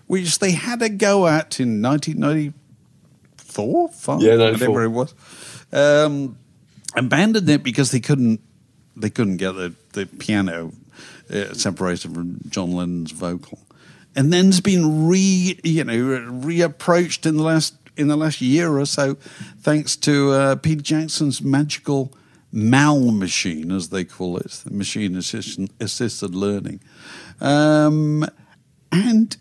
which 0.07 0.39
they 0.39 0.51
had 0.51 0.81
a 0.81 0.89
go 0.89 1.27
at 1.27 1.59
in 1.59 1.81
1994, 3.57 3.89
five, 3.89 4.21
Yeah, 4.21 4.35
94. 4.35 4.69
whatever 4.69 4.83
it 4.83 4.89
was. 4.89 5.13
Um, 5.73 6.37
abandoned 6.95 7.49
it 7.49 7.63
because 7.63 7.91
they 7.91 7.99
couldn't 7.99 8.39
they 8.97 9.09
couldn't 9.09 9.37
get 9.37 9.51
the, 9.53 9.73
the 9.93 10.05
piano 10.05 10.71
uh, 11.29 11.53
separated 11.53 12.13
from 12.13 12.39
John 12.49 12.71
Lennon's 12.71 13.11
vocal, 13.11 13.59
and 14.15 14.31
then 14.31 14.47
it's 14.49 14.61
been 14.61 15.07
re 15.07 15.59
you 15.63 15.83
know 15.83 15.93
reapproached 15.93 17.25
in 17.25 17.35
the 17.37 17.43
last 17.43 17.75
in 17.97 18.07
the 18.07 18.15
last 18.15 18.41
year 18.41 18.77
or 18.77 18.85
so, 18.85 19.15
thanks 19.59 19.95
to 19.97 20.31
uh, 20.31 20.55
Peter 20.57 20.81
Jackson's 20.81 21.41
magical 21.41 22.13
Mal 22.51 23.11
machine, 23.11 23.69
as 23.71 23.89
they 23.89 24.05
call 24.05 24.37
it, 24.37 24.49
the 24.65 24.71
machine 24.71 25.15
assisted, 25.17 25.69
assisted 25.81 26.33
learning, 26.35 26.79
um, 27.41 28.25
and 28.93 29.35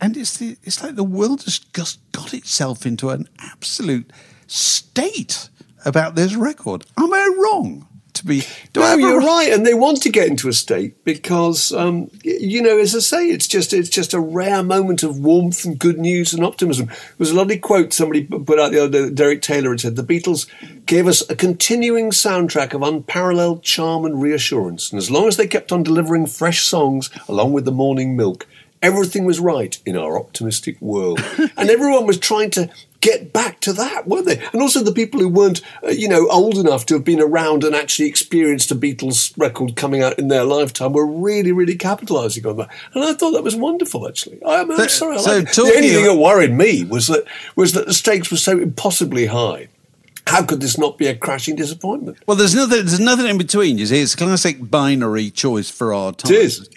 and 0.00 0.16
it's 0.16 0.38
the, 0.38 0.56
it's 0.62 0.82
like 0.82 0.96
the 0.96 1.04
world 1.04 1.42
has 1.44 1.58
just 1.58 2.12
got 2.12 2.32
itself 2.32 2.86
into 2.86 3.10
an 3.10 3.28
absolute 3.38 4.10
state 4.46 5.48
about 5.84 6.14
this 6.14 6.34
record. 6.34 6.84
Am 6.98 7.12
I 7.12 7.36
wrong? 7.38 7.86
To 8.14 8.26
be 8.26 8.42
do 8.72 8.80
No, 8.80 8.96
you're 8.96 9.20
ri- 9.20 9.26
right, 9.26 9.52
and 9.52 9.64
they 9.64 9.72
want 9.72 10.02
to 10.02 10.10
get 10.10 10.26
into 10.26 10.48
a 10.48 10.52
state 10.52 11.04
because, 11.04 11.72
um, 11.72 12.10
you 12.24 12.60
know, 12.60 12.76
as 12.76 12.94
I 12.94 12.98
say, 12.98 13.28
it's 13.28 13.46
just 13.46 13.72
it's 13.72 13.88
just 13.88 14.12
a 14.12 14.18
rare 14.20 14.64
moment 14.64 15.04
of 15.04 15.20
warmth 15.20 15.64
and 15.64 15.78
good 15.78 15.96
news 15.96 16.34
and 16.34 16.44
optimism. 16.44 16.86
There 16.86 16.96
was 17.18 17.30
a 17.30 17.36
lovely 17.36 17.56
quote 17.56 17.92
somebody 17.92 18.24
put 18.24 18.58
out 18.58 18.72
the 18.72 18.82
other 18.82 19.06
day. 19.06 19.14
Derek 19.14 19.42
Taylor 19.42 19.70
had 19.70 19.80
said, 19.80 19.96
"The 19.96 20.02
Beatles 20.02 20.48
gave 20.86 21.06
us 21.06 21.22
a 21.30 21.36
continuing 21.36 22.10
soundtrack 22.10 22.74
of 22.74 22.82
unparalleled 22.82 23.62
charm 23.62 24.04
and 24.04 24.20
reassurance, 24.20 24.90
and 24.90 24.98
as 24.98 25.10
long 25.10 25.28
as 25.28 25.36
they 25.36 25.46
kept 25.46 25.70
on 25.70 25.84
delivering 25.84 26.26
fresh 26.26 26.64
songs 26.64 27.10
along 27.28 27.52
with 27.52 27.64
the 27.64 27.72
morning 27.72 28.16
milk." 28.16 28.44
Everything 28.82 29.24
was 29.24 29.40
right 29.40 29.78
in 29.84 29.96
our 29.96 30.18
optimistic 30.18 30.80
world, 30.80 31.20
and 31.56 31.68
everyone 31.70 32.06
was 32.06 32.18
trying 32.18 32.50
to 32.50 32.70
get 33.00 33.32
back 33.32 33.60
to 33.60 33.72
that, 33.72 34.06
weren't 34.06 34.26
they? 34.26 34.38
And 34.52 34.60
also 34.60 34.82
the 34.82 34.92
people 34.92 35.20
who 35.20 35.28
weren't, 35.28 35.60
uh, 35.82 35.88
you 35.88 36.08
know, 36.08 36.28
old 36.30 36.58
enough 36.58 36.84
to 36.86 36.94
have 36.94 37.04
been 37.04 37.20
around 37.20 37.64
and 37.64 37.74
actually 37.74 38.08
experienced 38.08 38.70
a 38.70 38.74
Beatles 38.74 39.32
record 39.38 39.74
coming 39.76 40.02
out 40.02 40.18
in 40.18 40.28
their 40.28 40.44
lifetime 40.44 40.92
were 40.92 41.06
really, 41.06 41.52
really 41.52 41.76
capitalising 41.76 42.44
on 42.48 42.56
that. 42.58 42.68
And 42.94 43.04
I 43.04 43.14
thought 43.14 43.32
that 43.32 43.44
was 43.44 43.56
wonderful, 43.56 44.06
actually. 44.06 44.42
I, 44.44 44.60
am 44.60 44.76
So- 44.76 44.86
sorry. 44.88 45.16
I 45.16 45.20
so 45.20 45.32
like 45.32 45.52
the 45.54 45.62
only 45.76 45.88
thing 45.88 46.04
that 46.04 46.14
worried 46.16 46.52
me 46.52 46.84
was 46.84 47.06
that 47.08 47.24
was 47.56 47.72
that 47.72 47.86
the 47.86 47.94
stakes 47.94 48.30
were 48.30 48.36
so 48.36 48.58
impossibly 48.58 49.26
high. 49.26 49.68
How 50.30 50.44
could 50.44 50.60
this 50.60 50.78
not 50.78 50.96
be 50.96 51.08
a 51.08 51.16
crashing 51.16 51.56
disappointment? 51.56 52.18
Well, 52.24 52.36
there's 52.36 52.54
nothing. 52.54 52.86
There's 52.86 53.00
nothing 53.00 53.26
in 53.26 53.36
between. 53.36 53.78
You 53.78 53.86
see, 53.86 54.00
it's 54.00 54.14
a 54.14 54.16
classic 54.16 54.70
binary 54.70 55.28
choice 55.30 55.68
for 55.68 55.92
our 55.92 56.12
times. 56.12 56.30
is. 56.30 56.68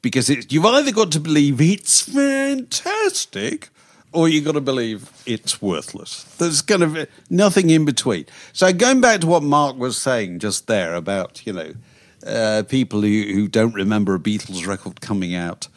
because 0.00 0.30
it's, 0.30 0.50
you've 0.50 0.64
either 0.64 0.92
got 0.92 1.12
to 1.12 1.20
believe 1.20 1.60
it's 1.60 2.00
fantastic, 2.00 3.68
or 4.12 4.30
you've 4.30 4.46
got 4.46 4.52
to 4.52 4.62
believe 4.62 5.10
it's 5.26 5.60
worthless. 5.60 6.24
There's 6.38 6.62
kind 6.62 6.82
of 6.82 7.06
nothing 7.28 7.68
in 7.68 7.84
between. 7.84 8.24
So 8.54 8.72
going 8.72 9.02
back 9.02 9.20
to 9.20 9.26
what 9.26 9.42
Mark 9.42 9.76
was 9.76 10.00
saying 10.00 10.38
just 10.38 10.66
there 10.66 10.94
about 10.94 11.46
you 11.46 11.52
know 11.52 11.74
uh, 12.26 12.62
people 12.66 13.02
who, 13.02 13.24
who 13.34 13.46
don't 13.46 13.74
remember 13.74 14.14
a 14.14 14.18
Beatles 14.18 14.66
record 14.66 15.02
coming 15.02 15.34
out 15.34 15.68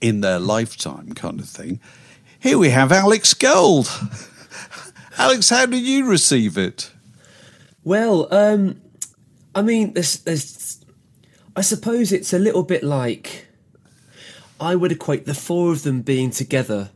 in 0.00 0.20
their 0.20 0.38
lifetime, 0.38 1.12
kind 1.14 1.40
of 1.40 1.48
thing. 1.48 1.80
Here 2.38 2.56
we 2.56 2.70
have 2.70 2.92
Alex 2.92 3.34
Gold. 3.34 3.88
Alex, 5.16 5.48
how 5.50 5.66
did 5.66 5.82
you 5.82 6.06
receive 6.06 6.58
it? 6.58 6.90
Well, 7.84 8.32
um, 8.34 8.80
I 9.54 9.62
mean, 9.62 9.92
there's, 9.92 10.18
there's, 10.20 10.84
I 11.54 11.60
suppose 11.60 12.12
it's 12.12 12.32
a 12.32 12.38
little 12.38 12.64
bit 12.64 12.82
like 12.82 13.46
I 14.60 14.74
would 14.74 14.90
equate 14.90 15.26
the 15.26 15.34
four 15.34 15.70
of 15.70 15.82
them 15.82 16.02
being 16.02 16.30
together 16.30 16.90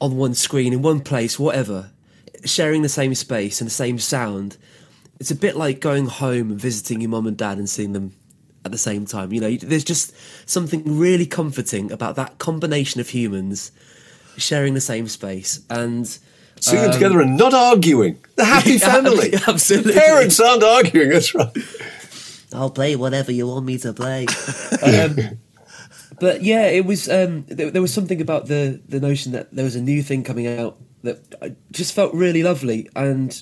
on 0.00 0.16
one 0.16 0.34
screen 0.34 0.72
in 0.72 0.82
one 0.82 1.00
place, 1.00 1.38
whatever, 1.38 1.90
sharing 2.44 2.82
the 2.82 2.88
same 2.88 3.14
space 3.14 3.60
and 3.60 3.66
the 3.66 3.74
same 3.74 3.98
sound. 3.98 4.56
It's 5.18 5.30
a 5.30 5.36
bit 5.36 5.56
like 5.56 5.80
going 5.80 6.06
home 6.06 6.50
and 6.50 6.60
visiting 6.60 7.00
your 7.00 7.10
mum 7.10 7.26
and 7.26 7.36
dad 7.36 7.58
and 7.58 7.68
seeing 7.68 7.92
them 7.92 8.14
at 8.64 8.70
the 8.70 8.78
same 8.78 9.06
time. 9.06 9.32
You 9.32 9.40
know, 9.40 9.56
there's 9.56 9.84
just 9.84 10.14
something 10.48 10.98
really 10.98 11.26
comforting 11.26 11.90
about 11.90 12.16
that 12.16 12.38
combination 12.38 13.00
of 13.00 13.08
humans 13.08 13.72
sharing 14.36 14.74
the 14.74 14.80
same 14.80 15.08
space 15.08 15.64
and. 15.68 16.18
Singing 16.60 16.90
together 16.90 17.20
and 17.20 17.36
not 17.36 17.52
arguing. 17.54 18.18
The 18.36 18.44
happy 18.44 18.72
Yeah, 18.72 18.78
family. 19.02 19.34
absolutely. 19.46 19.92
Parents 19.94 20.40
aren't 20.40 20.62
arguing, 20.62 21.10
that's 21.10 21.34
right. 21.34 21.56
I'll 22.52 22.70
play 22.70 22.96
whatever 22.96 23.32
you 23.32 23.46
want 23.46 23.66
me 23.66 23.78
to 23.78 23.92
play. 23.92 24.26
um, 24.82 25.16
but 26.18 26.42
yeah, 26.42 26.66
it 26.66 26.86
was. 26.86 27.08
Um, 27.08 27.44
there, 27.48 27.70
there 27.70 27.82
was 27.82 27.92
something 27.92 28.20
about 28.20 28.46
the 28.46 28.80
the 28.88 29.00
notion 29.00 29.32
that 29.32 29.52
there 29.54 29.64
was 29.64 29.76
a 29.76 29.82
new 29.82 30.02
thing 30.02 30.24
coming 30.24 30.46
out 30.46 30.78
that 31.02 31.18
I 31.42 31.54
just 31.72 31.92
felt 31.94 32.14
really 32.14 32.42
lovely. 32.42 32.88
And 32.96 33.40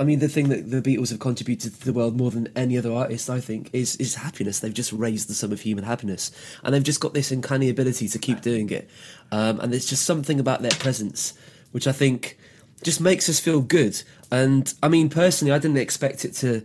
I 0.00 0.04
mean, 0.04 0.20
the 0.20 0.28
thing 0.28 0.48
that 0.48 0.70
the 0.70 0.80
Beatles 0.80 1.10
have 1.10 1.18
contributed 1.18 1.74
to 1.74 1.84
the 1.84 1.92
world 1.92 2.16
more 2.16 2.30
than 2.30 2.48
any 2.56 2.78
other 2.78 2.92
artist, 2.92 3.28
I 3.28 3.40
think, 3.40 3.68
is 3.74 3.96
is 3.96 4.14
happiness. 4.14 4.60
They've 4.60 4.72
just 4.72 4.92
raised 4.92 5.28
the 5.28 5.34
sum 5.34 5.52
of 5.52 5.60
human 5.60 5.84
happiness, 5.84 6.30
and 6.64 6.72
they've 6.74 6.82
just 6.82 7.00
got 7.00 7.12
this 7.12 7.30
uncanny 7.30 7.68
ability 7.68 8.08
to 8.08 8.18
keep 8.18 8.40
doing 8.40 8.70
it. 8.70 8.88
Um, 9.30 9.60
and 9.60 9.72
there's 9.72 9.86
just 9.86 10.06
something 10.06 10.40
about 10.40 10.62
their 10.62 10.70
presence 10.70 11.34
which 11.72 11.86
I 11.86 11.92
think 11.92 12.38
just 12.82 13.00
makes 13.00 13.28
us 13.28 13.40
feel 13.40 13.60
good. 13.60 14.00
And 14.30 14.72
I 14.82 14.88
mean, 14.88 15.08
personally, 15.08 15.52
I 15.52 15.58
didn't 15.58 15.78
expect 15.78 16.24
it 16.24 16.32
to 16.34 16.62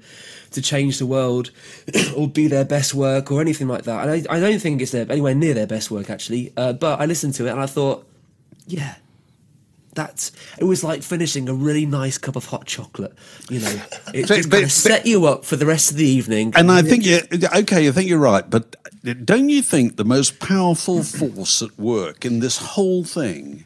to 0.51 0.61
change 0.61 0.99
the 0.99 1.05
world 1.05 1.49
or 2.15 2.27
be 2.27 2.47
their 2.47 2.65
best 2.65 2.93
work 2.93 3.31
or 3.31 3.41
anything 3.41 3.67
like 3.67 3.83
that. 3.85 4.07
And 4.07 4.27
I, 4.29 4.35
I 4.35 4.39
don't 4.39 4.59
think 4.59 4.81
it's 4.81 4.91
their, 4.91 5.11
anywhere 5.11 5.33
near 5.33 5.53
their 5.55 5.65
best 5.67 5.89
work 5.89 6.09
actually. 6.09 6.53
Uh, 6.55 6.73
but 6.73 6.99
I 6.99 7.05
listened 7.05 7.33
to 7.35 7.47
it 7.47 7.51
and 7.51 7.59
I 7.59 7.65
thought, 7.65 8.07
yeah, 8.67 8.95
that's 9.95 10.31
it 10.59 10.63
was 10.65 10.83
like 10.83 11.03
finishing 11.03 11.47
a 11.49 11.53
really 11.53 11.85
nice 11.85 12.17
cup 12.17 12.35
of 12.35 12.45
hot 12.45 12.65
chocolate. 12.65 13.13
You 13.49 13.61
know, 13.61 13.81
it 14.13 14.27
But- 14.27 14.35
just 14.37 14.49
but- 14.49 14.55
kind 14.57 14.63
of 14.65 14.71
set 14.71 15.05
you 15.05 15.25
up 15.25 15.45
for 15.45 15.55
the 15.55 15.65
rest 15.65 15.91
of 15.91 15.97
the 15.97 16.05
evening. 16.05 16.53
And 16.55 16.71
I 16.71 16.81
think 16.81 17.05
you 17.05 17.19
okay. 17.55 17.87
I 17.87 17.91
think 17.91 18.09
you're 18.09 18.19
right, 18.19 18.47
but 18.47 18.75
don't 19.25 19.49
you 19.49 19.61
think 19.61 19.95
the 19.95 20.05
most 20.05 20.39
powerful 20.39 21.03
force 21.03 21.61
at 21.61 21.77
work 21.79 22.25
in 22.25 22.39
this 22.39 22.57
whole 22.57 23.03
thing 23.03 23.65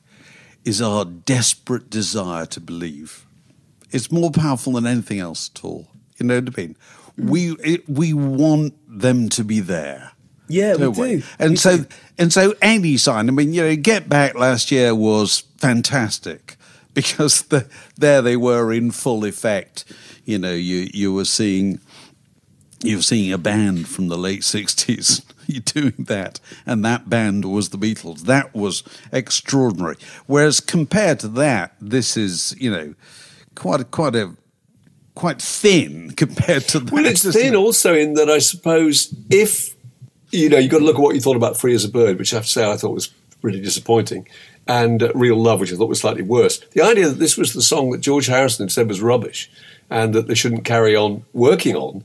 is 0.68 0.82
our 0.82 1.06
desperate 1.06 1.90
desire 1.90 2.46
to 2.48 2.60
believe? 2.60 3.26
It's 3.92 4.12
more 4.12 4.32
powerful 4.32 4.74
than 4.74 4.86
anything 4.86 5.20
else 5.20 5.50
at 5.56 5.64
all. 5.64 5.88
You 6.18 6.26
know 6.28 6.40
what 6.40 6.54
I 6.58 6.62
mean? 6.62 6.76
Mm. 7.18 7.30
We 7.30 7.52
it, 7.64 7.90
we 7.90 8.14
want 8.14 8.74
them 8.88 9.30
to 9.30 9.44
be 9.44 9.60
there. 9.62 10.12
yeah, 10.50 10.74
we 10.74 10.80
don't 10.80 10.96
do. 10.96 11.24
And 11.40 11.52
We 11.52 11.56
so 11.58 11.78
do. 11.78 11.86
and 12.18 12.34
so 12.34 12.54
any 12.62 12.98
sign. 12.98 13.30
I 13.30 13.32
mean, 13.32 13.54
you 13.54 13.64
know, 13.64 13.76
Get 13.76 14.10
Back 14.10 14.36
last 14.36 14.72
year 14.72 14.94
was 14.94 15.40
fantastic 15.58 16.58
because 16.94 17.44
the, 17.44 17.68
there 17.98 18.22
they 18.22 18.36
were 18.38 18.74
in 18.74 18.92
full 18.92 19.26
effect. 19.26 19.86
You 20.26 20.38
know, 20.38 20.54
you 20.54 20.90
you 20.94 21.14
were 21.14 21.26
seeing 21.26 21.80
you 22.84 22.98
were 22.98 23.02
seeing 23.04 23.32
a 23.34 23.38
band 23.38 23.88
from 23.88 24.10
the 24.10 24.18
late 24.18 24.44
sixties. 24.44 25.22
You're 25.50 25.62
doing 25.62 25.94
that, 25.98 26.40
and 26.66 26.84
that 26.84 27.10
band 27.10 27.46
was 27.46 27.70
the 27.70 27.78
Beatles. 27.78 28.24
That 28.24 28.54
was 28.54 28.84
extraordinary. 29.14 29.96
Whereas 30.26 30.60
compared 30.60 31.20
to 31.22 31.30
that, 31.30 31.74
this 31.80 32.18
is 32.18 32.56
you 32.60 32.70
know 32.70 32.96
quite 33.56 33.82
a, 33.82 33.86
quite 33.86 34.16
a 34.16 34.36
quite 35.16 35.42
thin 35.42 36.12
compared 36.18 36.64
to 36.64 36.80
that. 36.80 36.94
Well, 36.94 37.06
it's 37.06 37.24
thin 37.24 37.54
it? 37.54 37.58
also 37.58 37.94
in 37.94 38.16
that 38.16 38.30
I 38.30 38.40
suppose 38.40 39.14
if 39.30 39.74
you 40.32 40.50
know 40.50 40.58
you've 40.58 40.72
got 40.72 40.80
to 40.80 40.86
look 40.86 40.98
at 40.98 41.02
what 41.02 41.16
you 41.16 41.22
thought 41.22 41.38
about 41.38 41.58
"Free 41.58 41.74
as 41.74 41.86
a 41.86 41.90
Bird," 41.90 42.20
which 42.20 42.34
I 42.34 42.38
have 42.38 42.46
to 42.46 42.52
say 42.52 42.70
I 42.70 42.76
thought 42.76 42.94
was 42.94 43.14
really 43.42 43.62
disappointing, 43.62 44.28
and 44.68 45.04
uh, 45.04 45.12
"Real 45.16 45.38
Love," 45.38 45.62
which 45.62 45.72
I 45.72 45.78
thought 45.78 45.90
was 45.90 46.02
slightly 46.02 46.24
worse. 46.24 46.60
The 46.72 46.82
idea 46.82 47.08
that 47.08 47.20
this 47.20 47.38
was 47.38 47.54
the 47.54 47.62
song 47.62 47.92
that 47.92 48.02
George 48.02 48.28
Harrison 48.28 48.66
had 48.66 48.72
said 48.74 48.90
was 48.90 49.02
rubbish, 49.02 49.50
and 49.90 50.14
that 50.14 50.28
they 50.28 50.36
shouldn't 50.36 50.66
carry 50.66 50.96
on 50.96 51.24
working 51.32 51.76
on. 51.76 52.04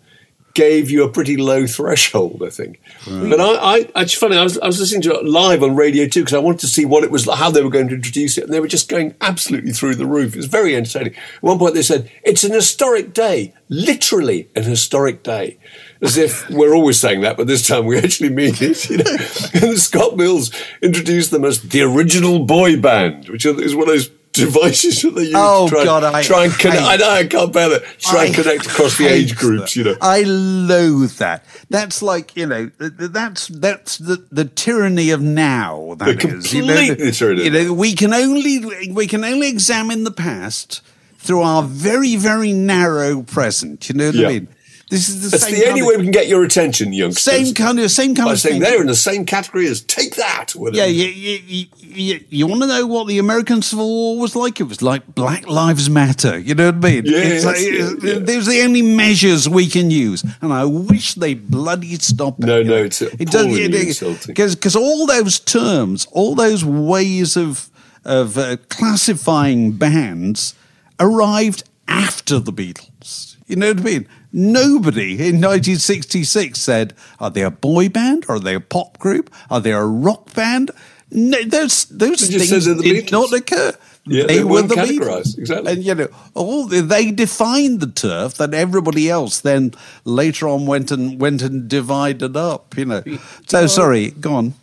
Gave 0.55 0.91
you 0.91 1.05
a 1.05 1.09
pretty 1.09 1.37
low 1.37 1.67
threshold, 1.67 2.43
I 2.45 2.51
think. 2.51 2.81
But 3.07 3.41
I, 3.41 3.55
I 3.55 3.79
actually 3.95 4.29
funny. 4.29 4.37
I 4.37 4.43
was, 4.43 4.59
I 4.59 4.67
was 4.67 4.79
listening 4.79 5.03
to 5.03 5.15
it 5.15 5.25
live 5.25 5.63
on 5.63 5.75
Radio 5.75 6.07
Two 6.07 6.21
because 6.21 6.35
I 6.35 6.39
wanted 6.39 6.61
to 6.61 6.67
see 6.67 6.85
what 6.85 7.05
it 7.05 7.11
was, 7.11 7.29
how 7.29 7.51
they 7.51 7.63
were 7.63 7.71
going 7.71 7.89
to 7.89 7.95
introduce 7.95 8.37
it, 8.37 8.45
and 8.45 8.53
they 8.53 8.61
were 8.61 8.69
just 8.69 8.89
going 8.89 9.15
absolutely 9.21 9.73
through 9.73 9.95
the 9.95 10.07
roof. 10.07 10.35
It 10.35 10.39
was 10.39 10.47
very 10.47 10.77
entertaining. 10.77 11.15
At 11.15 11.43
one 11.43 11.59
point, 11.59 11.75
they 11.75 11.83
said 11.83 12.11
it's 12.23 12.45
an 12.45 12.53
historic 12.53 13.15
day, 13.15 13.55
literally 13.69 14.49
an 14.55 14.65
historic 14.65 15.23
day, 15.23 15.59
as 16.01 16.17
if 16.19 16.49
we're 16.51 16.75
always 16.75 16.99
saying 16.99 17.23
that, 17.23 17.37
but 17.37 17.47
this 17.47 17.67
time 17.67 17.87
we 17.87 17.99
actually 17.99 18.31
mean 18.31 18.55
it. 18.61 18.91
You 18.91 18.99
know, 18.99 19.17
and 19.69 19.79
Scott 19.79 20.17
Mills 20.17 20.51
introduced 20.83 21.31
them 21.31 21.45
as 21.45 21.63
the 21.63 21.83
original 21.83 22.45
boy 22.45 22.81
band, 22.81 23.29
which 23.29 23.47
is 23.47 23.75
one 23.75 23.89
of 23.89 23.95
those 23.95 24.11
devices 24.33 25.03
that 25.03 25.11
they 25.15 25.23
use 25.25 25.33
Oh, 25.37 25.69
to 25.69 25.75
try, 25.75 25.85
God, 25.85 26.05
I 26.05 26.23
try 26.23 26.45
and 26.45 26.53
connect. 26.55 26.81
hate- 26.81 26.89
I 26.89 26.97
know 26.97 27.11
I 27.11 27.27
can't 27.27 27.53
bear 27.53 27.69
that. 27.71 27.83
Try 27.99 28.25
and 28.27 28.35
I 28.37 28.43
connect 28.43 28.67
across 28.67 28.99
the 28.99 29.07
age 29.07 29.37
groups. 29.37 29.75
that. 29.75 29.77
You 29.77 29.85
know. 29.85 29.97
I 30.01 30.23
loathe 30.23 31.13
that. 31.19 31.45
That's 31.71 32.03
like 32.03 32.37
you 32.37 32.47
know, 32.47 32.69
th- 32.79 32.97
th- 32.99 33.11
that's 33.11 33.49
that's 33.49 33.99
the, 33.99 34.25
the 34.31 34.45
tyranny 34.47 35.11
of 35.11 35.21
now. 35.21 35.95
That 35.99 36.21
The 36.21 36.29
is. 36.37 36.53
You 36.55 36.67
know, 36.67 36.95
the- 36.95 37.13
tyranny. 37.13 37.45
You 37.45 37.51
know, 37.51 37.73
we 37.73 37.95
can 37.95 38.13
only 38.15 38.65
we 38.91 39.07
can 39.07 39.25
only 39.25 39.49
examine 39.49 40.05
the 40.05 40.11
past 40.11 40.81
through 41.19 41.43
our 41.43 41.63
very 41.63 42.17
very 42.17 42.53
narrow 42.53 43.23
present. 43.23 43.89
You 43.89 43.95
know 43.97 44.07
what 44.07 44.15
Yeah. 44.15 44.29
I 44.29 44.33
mean? 44.33 44.49
This 44.93 45.09
is 45.09 45.23
the 45.23 45.29
That's 45.31 45.45
same 45.45 45.55
the 45.55 45.69
only 45.69 45.81
kind 45.81 45.87
way 45.89 45.95
of, 45.95 46.01
we 46.01 46.05
can 46.05 46.13
get 46.13 46.29
your 46.29 46.45
attention, 46.45 46.93
youngsters. 46.93 47.25
same 47.25 47.55
kind 47.55 47.81
of 47.81 47.91
same 47.91 48.15
kind 48.15 48.27
By 48.27 48.33
of 48.33 48.41
saying 48.41 48.61
thing. 48.61 48.71
they're 48.71 48.83
in 48.83 48.89
the 48.89 48.95
same 48.95 49.25
category 49.25 49.67
as 49.67 49.81
take 49.81 50.17
that. 50.17 50.53
Yeah, 50.55 50.85
you, 50.85 51.07
you, 51.07 51.67
you, 51.81 52.25
you, 52.29 52.47
want 52.47 52.61
to 52.61 52.67
know 52.67 52.87
what 52.87 53.07
the 53.07 53.19
American 53.19 53.63
Civil 53.63 53.89
War 53.89 54.21
was 54.21 54.37
like? 54.37 54.61
It 54.61 54.65
was 54.65 54.83
like 54.83 55.15
Black 55.15 55.49
Lives 55.49 55.89
Matter. 55.89 56.39
You 56.39 56.55
know 56.55 56.67
what 56.67 56.85
I 56.85 56.91
mean? 56.91 57.05
Yes, 57.07 57.43
like, 57.43 57.57
yeah. 57.59 58.19
Those 58.19 58.49
are 58.49 58.51
the 58.51 58.61
only 58.65 58.83
measures 58.83 59.49
we 59.49 59.67
can 59.67 59.91
use, 59.91 60.25
and 60.43 60.53
I 60.53 60.67
wish 60.67 61.15
they 61.15 61.33
bloody 61.33 61.95
stop 61.95 62.39
it. 62.41 62.45
No, 62.45 62.59
you 62.59 62.65
no, 62.65 62.77
know. 62.77 62.85
it's 62.85 63.01
appallingly 63.01 63.89
insulting. 63.89 64.35
because 64.35 64.77
all 64.77 65.07
those 65.07 65.41
terms, 65.41 66.07
all 66.13 66.35
those 66.35 66.67
ways 66.67 67.39
of 67.39 67.71
of 68.05 68.37
uh, 68.37 68.59
classifying 68.69 69.73
bands 69.73 70.55
arrived 71.01 71.65
after 71.89 72.39
the 72.39 72.53
Beatles. 72.53 73.32
You 73.53 73.59
know 73.59 73.69
what 73.69 73.81
I 73.81 73.83
mean? 73.85 74.09
Nobody 74.33 75.13
in 75.13 75.41
1966 75.43 76.59
said, 76.59 76.95
"Are 77.21 77.31
they 77.31 77.43
a 77.43 77.51
boy 77.51 77.89
band? 77.91 78.25
Are 78.29 78.41
they 78.41 78.55
a 78.55 78.61
pop 78.61 78.99
group? 78.99 79.31
Are 79.51 79.61
they 79.61 79.73
a 79.73 79.85
rock 79.85 80.33
band?" 80.35 80.71
No, 81.11 81.43
those 81.45 81.85
those 81.85 82.21
They 82.29 82.39
just 82.39 82.51
things 82.51 82.65
the 82.65 82.75
did 82.77 83.07
Beatles. 83.07 83.13
not 83.13 83.33
occur. 83.35 83.73
Yeah, 84.07 84.25
they, 84.27 84.39
they 84.39 84.45
were 84.45 84.53
weren't 84.53 84.69
the 84.71 84.75
categorised, 84.77 85.37
Beatles. 85.37 85.39
exactly. 85.39 85.73
And 85.73 85.85
you 85.85 85.95
know, 85.95 86.09
all 86.35 86.67
they 86.67 87.11
defined 87.13 87.81
the 87.81 87.87
turf 87.87 88.35
that 88.39 88.55
everybody 88.55 89.11
else 89.11 89.41
then 89.41 89.75
later 90.05 90.49
on 90.49 90.65
went 90.67 90.91
and 90.91 91.21
went 91.21 91.43
and 91.43 91.69
divided 91.69 92.35
up. 92.37 92.75
You 92.79 92.87
know. 92.87 93.03
So 93.47 93.67
sorry, 93.67 94.13
go 94.13 94.35
on. 94.35 94.55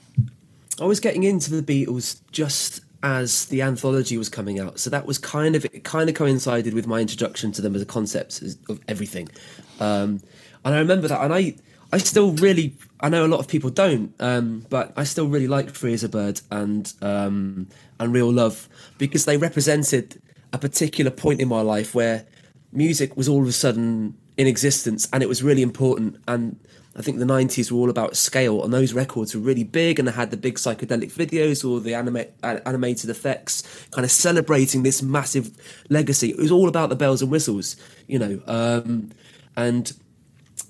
I 0.81 0.85
was 0.85 0.99
getting 0.99 1.23
into 1.23 1.51
the 1.53 1.61
Beatles 1.61 2.19
just 2.31 2.81
as 3.01 3.45
the 3.45 3.61
anthology 3.61 4.17
was 4.17 4.29
coming 4.29 4.59
out, 4.59 4.79
so 4.79 4.89
that 4.89 5.05
was 5.05 5.17
kind 5.17 5.55
of 5.55 5.65
it. 5.65 5.83
Kind 5.83 6.09
of 6.09 6.15
coincided 6.15 6.73
with 6.73 6.87
my 6.87 6.99
introduction 6.99 7.51
to 7.53 7.61
them 7.61 7.75
as 7.75 7.81
a 7.81 7.85
concept 7.85 8.41
of 8.67 8.79
everything, 8.87 9.29
um, 9.79 10.21
and 10.65 10.75
I 10.75 10.79
remember 10.79 11.07
that. 11.07 11.21
And 11.21 11.33
I, 11.33 11.55
I 11.91 11.97
still 11.97 12.33
really, 12.33 12.75
I 12.99 13.09
know 13.09 13.25
a 13.25 13.27
lot 13.27 13.39
of 13.39 13.47
people 13.47 13.69
don't, 13.69 14.13
um, 14.19 14.65
but 14.69 14.93
I 14.97 15.03
still 15.03 15.27
really 15.27 15.47
liked 15.47 15.75
Free 15.75 15.93
as 15.93 16.03
a 16.03 16.09
Bird 16.09 16.41
and 16.51 16.91
um, 17.01 17.67
and 17.99 18.13
Real 18.13 18.31
Love 18.31 18.67
because 18.97 19.25
they 19.25 19.37
represented 19.37 20.21
a 20.53 20.57
particular 20.57 21.11
point 21.11 21.41
in 21.41 21.47
my 21.47 21.61
life 21.61 21.93
where 21.93 22.25
music 22.71 23.15
was 23.17 23.27
all 23.27 23.41
of 23.41 23.47
a 23.47 23.51
sudden 23.51 24.15
in 24.37 24.47
existence 24.47 25.07
and 25.11 25.21
it 25.21 25.29
was 25.29 25.43
really 25.43 25.61
important 25.61 26.15
and 26.27 26.59
I 26.99 27.01
think 27.01 27.17
the 27.17 27.25
90s 27.25 27.71
were 27.71 27.77
all 27.77 27.89
about 27.89 28.17
scale, 28.17 28.61
and 28.61 28.73
those 28.73 28.91
records 28.91 29.33
were 29.33 29.39
really 29.39 29.63
big, 29.63 29.99
and 29.99 30.07
they 30.07 30.11
had 30.11 30.31
the 30.31 30.37
big 30.37 30.55
psychedelic 30.55 31.13
videos 31.13 31.67
or 31.67 31.79
the 31.79 31.93
anima- 31.93 32.27
animated 32.43 33.09
effects, 33.09 33.63
kind 33.91 34.03
of 34.03 34.11
celebrating 34.11 34.83
this 34.83 35.01
massive 35.01 35.49
legacy. 35.89 36.31
It 36.31 36.37
was 36.37 36.51
all 36.51 36.67
about 36.67 36.89
the 36.89 36.97
bells 36.97 37.21
and 37.21 37.31
whistles, 37.31 37.77
you 38.07 38.19
know. 38.19 38.41
Um, 38.45 39.11
and, 39.55 39.93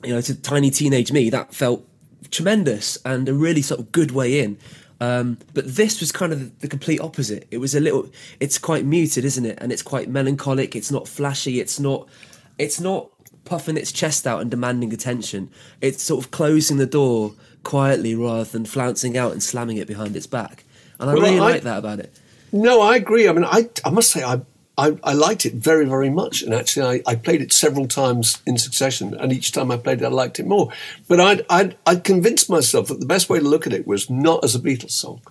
you 0.03 0.13
know, 0.13 0.21
to 0.21 0.35
tiny 0.39 0.69
teenage 0.69 1.11
me, 1.11 1.31
that 1.31 1.55
felt 1.55 1.83
tremendous 2.29 2.97
and 3.03 3.27
a 3.27 3.33
really 3.33 3.63
sort 3.63 3.79
of 3.79 3.91
good 3.91 4.11
way 4.11 4.39
in. 4.39 4.59
Um, 5.01 5.39
but 5.55 5.65
this 5.65 5.99
was 5.99 6.11
kind 6.11 6.31
of 6.31 6.59
the 6.59 6.67
complete 6.67 7.01
opposite. 7.01 7.47
It 7.49 7.57
was 7.57 7.73
a 7.73 7.79
little, 7.79 8.07
it's 8.39 8.59
quite 8.59 8.85
muted, 8.85 9.25
isn't 9.25 9.45
it? 9.45 9.57
And 9.59 9.71
it's 9.71 9.81
quite 9.81 10.09
melancholic. 10.09 10.75
It's 10.75 10.91
not 10.91 11.07
flashy. 11.07 11.59
It's 11.59 11.79
not, 11.79 12.07
it's 12.59 12.79
not 12.79 13.09
puffing 13.49 13.77
its 13.77 13.91
chest 13.91 14.27
out 14.27 14.41
and 14.41 14.49
demanding 14.51 14.93
attention. 14.93 15.49
It's 15.81 16.03
sort 16.03 16.23
of 16.23 16.31
closing 16.31 16.77
the 16.77 16.85
door 16.85 17.33
quietly 17.63 18.13
rather 18.15 18.43
than 18.45 18.65
flouncing 18.65 19.17
out 19.17 19.31
and 19.33 19.41
slamming 19.43 19.77
it 19.77 19.87
behind 19.87 20.15
its 20.15 20.27
back. 20.27 20.63
And 20.99 21.09
I 21.09 21.13
Well, 21.13 21.23
really 21.23 21.39
I- 21.39 21.49
like 21.51 21.63
that 21.63 21.79
about 21.79 21.99
it. 21.99 22.13
No, 22.51 22.81
I 22.81 22.95
agree. 22.95 23.27
I 23.27 23.33
mean, 23.33 23.45
I, 23.45 23.69
I 23.85 23.89
must 23.91 24.11
say, 24.11 24.23
I, 24.23 24.41
I, 24.77 24.97
I 25.03 25.13
liked 25.13 25.45
it 25.45 25.53
very, 25.53 25.85
very 25.85 26.09
much. 26.09 26.41
And 26.41 26.51
actually, 26.53 27.01
I, 27.05 27.11
I 27.11 27.15
played 27.15 27.41
it 27.41 27.53
several 27.53 27.87
times 27.87 28.41
in 28.47 28.57
succession. 28.57 29.13
And 29.13 29.31
each 29.31 29.51
time 29.51 29.69
I 29.71 29.77
played 29.77 30.01
it, 30.01 30.05
I 30.05 30.09
liked 30.09 30.39
it 30.39 30.47
more. 30.47 30.71
But 31.07 31.19
I'd, 31.19 31.45
I'd, 31.49 31.77
I'd 31.85 32.03
convinced 32.03 32.49
myself 32.49 32.87
that 32.87 32.99
the 32.99 33.05
best 33.05 33.29
way 33.29 33.37
to 33.39 33.45
look 33.45 33.67
at 33.67 33.73
it 33.73 33.85
was 33.85 34.09
not 34.09 34.43
as 34.43 34.55
a 34.55 34.59
Beatles 34.59 34.91
song, 34.91 35.21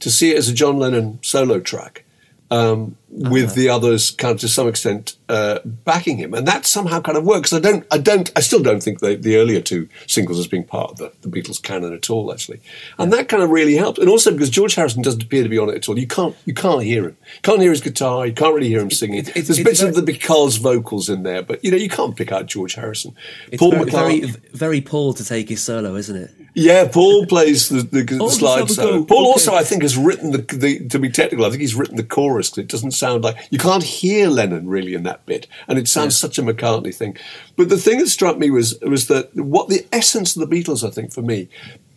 to 0.00 0.10
see 0.10 0.32
it 0.32 0.38
as 0.38 0.48
a 0.48 0.52
John 0.54 0.78
Lennon 0.78 1.20
solo 1.22 1.60
track. 1.60 2.04
Um, 2.50 2.96
with 3.16 3.54
the 3.54 3.68
others 3.68 4.10
kind 4.10 4.34
of 4.34 4.40
to 4.40 4.48
some 4.48 4.66
extent 4.66 5.16
uh, 5.28 5.60
backing 5.64 6.16
him, 6.16 6.34
and 6.34 6.48
that 6.48 6.66
somehow 6.66 7.00
kind 7.00 7.16
of 7.16 7.24
works. 7.24 7.52
I 7.52 7.60
don't, 7.60 7.86
I 7.92 7.98
don't, 7.98 8.32
I 8.34 8.40
still 8.40 8.60
don't 8.62 8.82
think 8.82 8.98
the, 8.98 9.14
the 9.14 9.36
earlier 9.36 9.60
two 9.60 9.88
singles 10.08 10.38
as 10.40 10.48
being 10.48 10.64
part 10.64 10.90
of 10.90 10.96
the, 10.98 11.12
the 11.22 11.28
Beatles 11.28 11.62
canon 11.62 11.92
at 11.92 12.10
all, 12.10 12.32
actually, 12.32 12.60
and 12.98 13.12
that 13.12 13.28
kind 13.28 13.42
of 13.42 13.50
really 13.50 13.76
helps. 13.76 14.00
And 14.00 14.08
also 14.08 14.32
because 14.32 14.50
George 14.50 14.74
Harrison 14.74 15.02
doesn't 15.02 15.22
appear 15.22 15.44
to 15.44 15.48
be 15.48 15.58
on 15.58 15.68
it 15.68 15.76
at 15.76 15.88
all, 15.88 15.96
you 15.98 16.08
can't, 16.08 16.34
you 16.44 16.54
can't 16.54 16.82
hear 16.82 17.04
him, 17.04 17.16
can't 17.42 17.60
hear 17.60 17.70
his 17.70 17.80
guitar, 17.80 18.26
you 18.26 18.32
can't 18.34 18.54
really 18.54 18.68
hear 18.68 18.80
him 18.80 18.90
singing. 18.90 19.20
It- 19.20 19.28
it's- 19.28 19.46
There's 19.46 19.58
it's 19.60 19.68
bits 19.68 19.80
of 19.82 19.94
the 19.94 20.02
very- 20.02 20.06
because 20.18 20.56
vocals 20.56 21.08
in 21.08 21.22
there, 21.22 21.42
but 21.42 21.64
you 21.64 21.70
know 21.70 21.76
you 21.76 21.88
can't 21.88 22.16
pick 22.16 22.32
out 22.32 22.46
George 22.46 22.74
Harrison. 22.74 23.14
It's 23.52 23.60
Paul 23.60 23.70
very, 23.70 23.84
McCartney, 23.84 24.20
very, 24.26 24.42
very 24.52 24.80
Paul 24.80 25.14
to 25.14 25.24
take 25.24 25.48
his 25.48 25.62
solo, 25.62 25.94
isn't 25.94 26.16
it? 26.16 26.30
yeah, 26.56 26.86
Paul 26.88 27.26
plays 27.26 27.68
the, 27.68 27.82
the, 27.82 28.02
the 28.02 28.28
slide 28.30 28.70
solo. 28.70 29.04
Paul 29.04 29.18
Okay. 29.20 29.26
also, 29.26 29.54
I 29.54 29.62
think, 29.64 29.82
has 29.82 29.96
written 29.96 30.30
the, 30.32 30.38
the. 30.38 30.88
To 30.88 30.98
be 30.98 31.10
technical, 31.10 31.44
I 31.46 31.50
think 31.50 31.60
he's 31.62 31.74
written 31.74 31.96
the 31.96 32.04
chorus 32.04 32.50
because 32.50 32.64
it 32.64 32.68
doesn't 32.68 32.92
sound 33.04 33.24
like 33.24 33.36
you 33.50 33.58
can't 33.58 33.82
hear 33.82 34.28
Lennon 34.28 34.68
really 34.68 34.94
in 34.94 35.02
that 35.02 35.26
bit, 35.26 35.46
and 35.68 35.78
it 35.78 35.88
sounds 35.88 36.16
such 36.16 36.38
a 36.38 36.42
McCartney 36.42 36.94
thing. 36.94 37.16
But 37.56 37.68
the 37.68 37.76
thing 37.76 37.98
that 37.98 38.08
struck 38.08 38.38
me 38.38 38.50
was 38.50 38.78
was 38.80 39.08
that 39.08 39.34
what 39.34 39.68
the 39.68 39.86
essence 39.92 40.36
of 40.36 40.48
the 40.48 40.54
Beatles, 40.54 40.86
I 40.86 40.90
think, 40.90 41.12
for 41.12 41.22
me, 41.22 41.48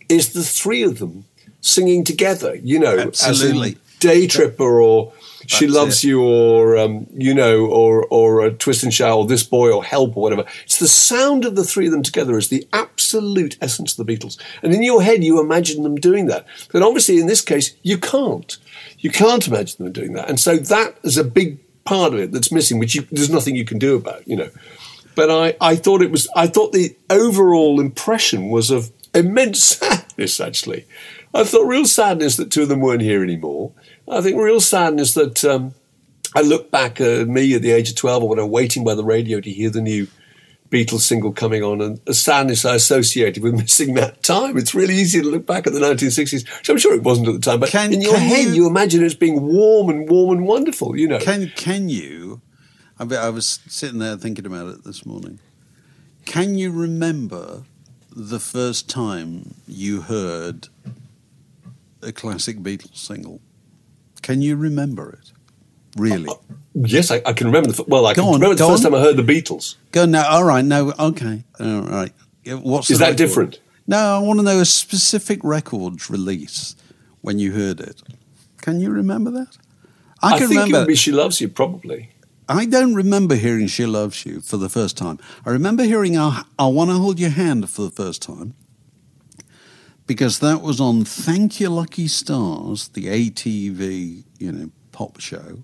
is 0.08 0.32
the 0.32 0.42
three 0.42 0.82
of 0.82 0.98
them 0.98 1.24
singing 1.60 2.04
together. 2.04 2.54
You 2.56 2.78
know, 2.78 2.98
Absolutely. 2.98 3.78
Day 4.00 4.26
Tripper 4.26 4.80
or 4.80 5.12
She 5.46 5.66
Loves 5.66 6.04
it. 6.04 6.08
You 6.08 6.22
or 6.22 6.76
um, 6.76 7.06
you 7.14 7.34
know 7.34 7.66
or 7.66 8.04
or 8.10 8.42
uh, 8.42 8.50
Twist 8.58 8.84
and 8.84 8.92
Shout 8.92 9.16
or 9.18 9.26
This 9.26 9.42
Boy 9.42 9.72
or 9.72 9.82
Help 9.82 10.16
or 10.16 10.22
whatever. 10.22 10.44
It's 10.64 10.78
the 10.78 10.88
sound 10.88 11.44
of 11.46 11.56
the 11.56 11.64
three 11.64 11.86
of 11.86 11.92
them 11.92 12.02
together 12.02 12.36
is 12.36 12.48
the 12.48 12.66
absolute 12.72 13.56
essence 13.60 13.98
of 13.98 14.06
the 14.06 14.12
Beatles. 14.12 14.38
And 14.62 14.74
in 14.74 14.82
your 14.82 15.02
head, 15.02 15.24
you 15.24 15.40
imagine 15.40 15.82
them 15.82 15.96
doing 15.96 16.26
that. 16.26 16.46
But 16.70 16.82
obviously, 16.82 17.18
in 17.18 17.26
this 17.26 17.40
case, 17.40 17.74
you 17.82 17.96
can't. 17.98 18.58
You 18.98 19.10
can't 19.10 19.46
imagine 19.46 19.84
them 19.84 19.92
doing 19.92 20.12
that. 20.14 20.28
And 20.28 20.40
so 20.40 20.56
that 20.56 20.96
is 21.02 21.16
a 21.16 21.24
big 21.24 21.58
part 21.84 22.12
of 22.12 22.20
it 22.20 22.32
that's 22.32 22.52
missing, 22.52 22.78
which 22.78 22.94
you, 22.94 23.06
there's 23.10 23.30
nothing 23.30 23.56
you 23.56 23.64
can 23.64 23.78
do 23.78 23.96
about. 23.96 24.26
You 24.26 24.36
know. 24.36 24.50
But 25.14 25.30
I, 25.30 25.56
I 25.60 25.76
thought 25.76 26.02
it 26.02 26.10
was. 26.10 26.28
I 26.36 26.46
thought 26.46 26.72
the 26.72 26.96
overall 27.10 27.80
impression 27.80 28.50
was 28.50 28.70
of 28.70 28.92
immense 29.14 29.64
sadness. 29.64 30.40
Actually, 30.40 30.86
I 31.34 31.44
thought 31.44 31.66
real 31.66 31.86
sadness 31.86 32.36
that 32.36 32.50
two 32.50 32.62
of 32.62 32.68
them 32.68 32.80
weren't 32.80 33.02
here 33.02 33.22
anymore. 33.22 33.72
I 34.08 34.20
think 34.20 34.36
real 34.36 34.60
sadness 34.60 35.14
that 35.14 35.44
um, 35.44 35.74
I 36.34 36.42
look 36.42 36.70
back 36.70 37.00
at 37.00 37.28
me 37.28 37.54
at 37.54 37.62
the 37.62 37.72
age 37.72 37.90
of 37.90 37.96
twelve 37.96 38.22
or 38.22 38.28
whatever, 38.28 38.46
waiting 38.46 38.84
by 38.84 38.94
the 38.94 39.04
radio 39.04 39.40
to 39.40 39.50
hear 39.50 39.70
the 39.70 39.80
new 39.80 40.08
Beatles 40.70 41.00
single 41.00 41.32
coming 41.32 41.62
on, 41.62 41.80
and 41.80 41.98
the 42.04 42.12
sadness 42.14 42.64
I 42.64 42.74
associated 42.74 43.42
with 43.42 43.54
missing 43.58 43.94
that 43.94 44.22
time. 44.22 44.56
It's 44.58 44.74
really 44.74 44.94
easy 44.94 45.20
to 45.22 45.26
look 45.26 45.46
back 45.46 45.66
at 45.66 45.72
the 45.72 45.80
1960s, 45.80 46.46
which 46.58 46.68
I'm 46.68 46.76
sure 46.78 46.94
it 46.94 47.02
wasn't 47.02 47.28
at 47.28 47.34
the 47.34 47.40
time, 47.40 47.60
but 47.60 47.70
Can- 47.70 47.92
in 47.92 48.02
your 48.02 48.14
can 48.14 48.20
head 48.28 48.46
you- 48.48 48.54
you 48.54 48.66
imagine 48.66 49.02
it 49.02 49.06
as 49.06 49.14
being 49.14 49.40
warm 49.40 49.88
and 49.88 50.08
warm 50.08 50.36
and 50.38 50.46
wonderful. 50.46 50.96
You 50.96 51.08
know. 51.08 51.18
Can 51.18 51.48
can 51.56 51.88
you? 51.88 52.40
I, 52.98 53.04
be- 53.04 53.16
I 53.16 53.28
was 53.30 53.60
sitting 53.68 53.98
there 54.00 54.16
thinking 54.16 54.44
about 54.44 54.68
it 54.68 54.84
this 54.84 55.06
morning. 55.06 55.38
Can 56.26 56.58
you 56.58 56.70
remember 56.72 57.62
the 58.14 58.40
first 58.40 58.90
time 58.90 59.54
you 59.66 60.02
heard 60.02 60.68
a 62.02 62.12
classic 62.12 62.58
Beatles 62.58 62.96
single? 62.96 63.40
Can 64.20 64.42
you 64.42 64.56
remember 64.56 65.10
it? 65.10 65.32
Really? 65.98 66.32
Yes, 66.74 67.10
I, 67.10 67.20
I 67.26 67.32
can 67.32 67.48
remember. 67.48 67.72
The, 67.72 67.84
well, 67.88 68.06
I 68.06 68.14
Go 68.14 68.22
can 68.22 68.28
on, 68.28 68.34
remember 68.34 68.54
the 68.54 68.66
first 68.66 68.84
on. 68.84 68.92
time 68.92 69.00
I 69.00 69.02
heard 69.02 69.16
the 69.16 69.22
Beatles. 69.22 69.76
Go 69.90 70.06
now. 70.06 70.28
All 70.28 70.44
right. 70.44 70.64
No. 70.64 70.92
Okay. 70.98 71.44
All 71.58 71.82
right. 71.82 72.12
What's 72.46 72.90
Is 72.90 72.98
that 73.00 73.06
record? 73.06 73.16
different? 73.16 73.60
No. 73.86 74.16
I 74.16 74.18
want 74.20 74.38
to 74.38 74.44
know 74.44 74.60
a 74.60 74.64
specific 74.64 75.40
record 75.42 76.08
release 76.08 76.76
when 77.20 77.38
you 77.38 77.52
heard 77.52 77.80
it. 77.80 78.02
Can 78.60 78.80
you 78.80 78.90
remember 78.90 79.30
that? 79.32 79.56
I, 80.22 80.34
I, 80.34 80.38
can 80.38 80.48
think 80.48 80.50
remember. 80.58 80.76
it 80.76 80.80
would 80.80 80.88
be 80.88 80.94
"She 80.94 81.12
Loves 81.12 81.40
You," 81.40 81.48
probably. 81.48 82.10
I 82.48 82.64
don't 82.64 82.94
remember 82.94 83.34
hearing 83.34 83.66
"She 83.66 83.86
Loves 83.86 84.24
You" 84.24 84.40
for 84.40 84.56
the 84.56 84.68
first 84.68 84.96
time. 84.96 85.18
I 85.44 85.50
remember 85.50 85.84
hearing 85.84 86.16
"I, 86.16 86.44
I 86.58 86.66
Want 86.66 86.90
to 86.90 86.96
Hold 86.96 87.18
Your 87.18 87.30
Hand" 87.30 87.68
for 87.70 87.82
the 87.82 87.90
first 87.90 88.22
time 88.22 88.54
because 90.06 90.38
that 90.40 90.62
was 90.62 90.80
on 90.80 91.04
"Thank 91.04 91.60
Your 91.60 91.70
Lucky 91.70 92.08
Stars," 92.08 92.88
the 92.88 93.06
ATV, 93.06 94.24
you 94.38 94.52
know, 94.52 94.70
pop 94.92 95.20
show 95.20 95.58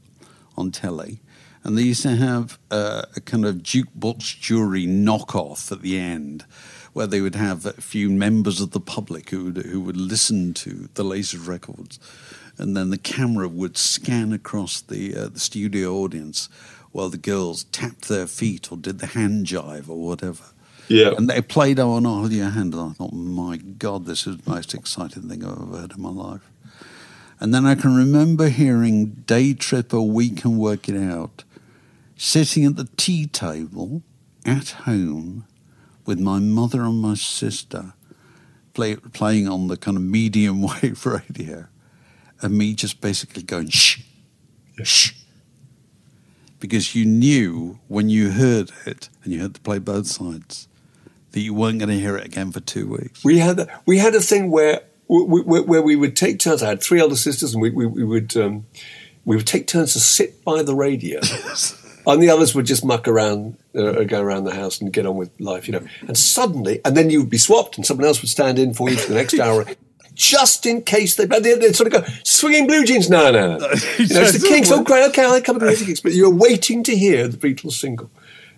on 0.56 0.70
telly, 0.70 1.20
and 1.62 1.76
they 1.76 1.82
used 1.82 2.02
to 2.02 2.16
have 2.16 2.58
uh, 2.70 3.02
a 3.16 3.20
kind 3.20 3.44
of 3.44 3.56
jukebox 3.56 4.40
jury 4.40 4.86
knockoff 4.86 5.72
at 5.72 5.82
the 5.82 5.98
end. 5.98 6.44
Where 6.92 7.08
they 7.08 7.20
would 7.20 7.34
have 7.34 7.66
a 7.66 7.72
few 7.72 8.08
members 8.08 8.60
of 8.60 8.70
the 8.70 8.78
public 8.78 9.30
who 9.30 9.46
would, 9.46 9.56
who 9.66 9.80
would 9.80 9.96
listen 9.96 10.54
to 10.54 10.88
the 10.94 11.02
latest 11.02 11.44
records, 11.44 11.98
and 12.56 12.76
then 12.76 12.90
the 12.90 12.98
camera 12.98 13.48
would 13.48 13.76
scan 13.76 14.32
across 14.32 14.80
the 14.80 15.16
uh, 15.16 15.28
the 15.28 15.40
studio 15.40 15.96
audience 15.96 16.48
while 16.92 17.08
the 17.08 17.18
girls 17.18 17.64
tapped 17.72 18.06
their 18.08 18.28
feet 18.28 18.70
or 18.70 18.78
did 18.78 19.00
the 19.00 19.08
hand 19.08 19.46
jive 19.46 19.88
or 19.88 19.98
whatever. 20.06 20.44
Yeah. 20.86 21.14
And 21.16 21.28
they 21.28 21.40
played 21.40 21.80
"I 21.80 21.84
Want 21.84 22.04
to 22.04 22.10
Hold 22.10 22.32
Your 22.32 22.50
Hand," 22.50 22.74
and 22.74 22.90
I 22.90 22.92
thought, 22.92 23.12
my 23.12 23.56
God, 23.56 24.06
this 24.06 24.26
is 24.28 24.38
the 24.38 24.50
most 24.50 24.72
exciting 24.74 25.28
thing 25.28 25.44
I've 25.44 25.60
ever 25.62 25.78
heard 25.78 25.92
in 25.96 26.02
my 26.02 26.10
life. 26.10 26.48
And 27.40 27.52
then 27.52 27.66
I 27.66 27.74
can 27.74 27.94
remember 27.94 28.48
hearing 28.48 29.24
Day 29.26 29.54
Tripper, 29.54 30.00
We 30.00 30.30
Can 30.30 30.56
Work 30.56 30.88
It 30.88 30.96
Out, 30.96 31.44
sitting 32.16 32.64
at 32.64 32.76
the 32.76 32.88
tea 32.96 33.26
table 33.26 34.02
at 34.46 34.70
home, 34.70 35.46
with 36.06 36.20
my 36.20 36.38
mother 36.38 36.82
and 36.82 37.00
my 37.00 37.14
sister 37.14 37.94
play, 38.74 38.96
playing 38.96 39.48
on 39.48 39.68
the 39.68 39.76
kind 39.76 39.96
of 39.96 40.02
medium 40.02 40.62
wave 40.82 41.04
radio, 41.06 41.66
and 42.42 42.58
me 42.58 42.74
just 42.74 43.00
basically 43.00 43.42
going 43.42 43.68
shh, 43.68 44.00
shh, 44.82 45.12
because 46.60 46.94
you 46.94 47.04
knew 47.04 47.78
when 47.88 48.08
you 48.08 48.30
heard 48.30 48.70
it 48.86 49.08
and 49.22 49.32
you 49.32 49.40
had 49.40 49.54
to 49.54 49.60
play 49.60 49.78
both 49.78 50.06
sides 50.06 50.68
that 51.32 51.40
you 51.40 51.52
weren't 51.52 51.78
going 51.78 51.88
to 51.88 51.98
hear 51.98 52.16
it 52.16 52.24
again 52.24 52.52
for 52.52 52.60
two 52.60 52.88
weeks. 52.88 53.24
We 53.24 53.38
had 53.38 53.68
we 53.86 53.98
had 53.98 54.14
a 54.14 54.20
thing 54.20 54.50
where 54.50 54.82
we, 55.08 55.42
where 55.42 55.82
we 55.82 55.96
would 55.96 56.16
take 56.16 56.38
turns. 56.38 56.62
I 56.62 56.68
had 56.68 56.82
three 56.82 57.00
older 57.00 57.16
sisters, 57.16 57.54
and 57.54 57.62
we, 57.62 57.70
we, 57.70 57.86
we 57.86 58.04
would 58.04 58.36
um, 58.36 58.66
we 59.24 59.36
would 59.36 59.46
take 59.46 59.66
turns 59.66 59.92
to 59.94 60.00
sit 60.00 60.44
by 60.44 60.62
the 60.62 60.74
radio. 60.74 61.20
and 62.06 62.22
the 62.22 62.30
others 62.30 62.54
would 62.54 62.66
just 62.66 62.84
muck 62.84 63.08
around, 63.08 63.56
uh, 63.74 64.04
go 64.04 64.20
around 64.20 64.44
the 64.44 64.54
house 64.54 64.80
and 64.80 64.92
get 64.92 65.06
on 65.06 65.16
with 65.16 65.30
life, 65.40 65.66
you 65.66 65.72
know. 65.72 65.86
And 66.06 66.16
suddenly, 66.16 66.80
and 66.84 66.96
then 66.96 67.10
you 67.10 67.20
would 67.20 67.30
be 67.30 67.38
swapped, 67.38 67.76
and 67.76 67.86
someone 67.86 68.06
else 68.06 68.20
would 68.20 68.30
stand 68.30 68.58
in 68.58 68.74
for 68.74 68.88
you 68.88 68.96
for 68.96 69.08
the 69.08 69.14
next 69.14 69.38
hour, 69.38 69.66
just 70.14 70.66
in 70.66 70.82
case 70.82 71.16
they, 71.16 71.26
they, 71.26 71.54
they 71.54 71.72
sort 71.72 71.92
of 71.92 72.04
go 72.04 72.12
swinging 72.22 72.66
blue 72.66 72.84
jeans. 72.84 73.08
No, 73.10 73.30
no, 73.30 73.58
no. 73.58 73.66
You 73.98 74.14
know, 74.14 74.22
it's 74.22 74.40
the 74.40 74.46
Kinks. 74.46 74.70
Oh, 74.70 74.82
great, 74.82 75.08
okay, 75.08 75.24
I'll 75.24 75.40
come 75.40 75.58
with 75.58 75.78
the 75.78 75.84
Kinks. 75.84 76.00
But 76.00 76.12
you're 76.12 76.34
waiting 76.34 76.82
to 76.84 76.96
hear 76.96 77.28
the 77.28 77.36
Beatles 77.36 77.72
single. 77.72 78.10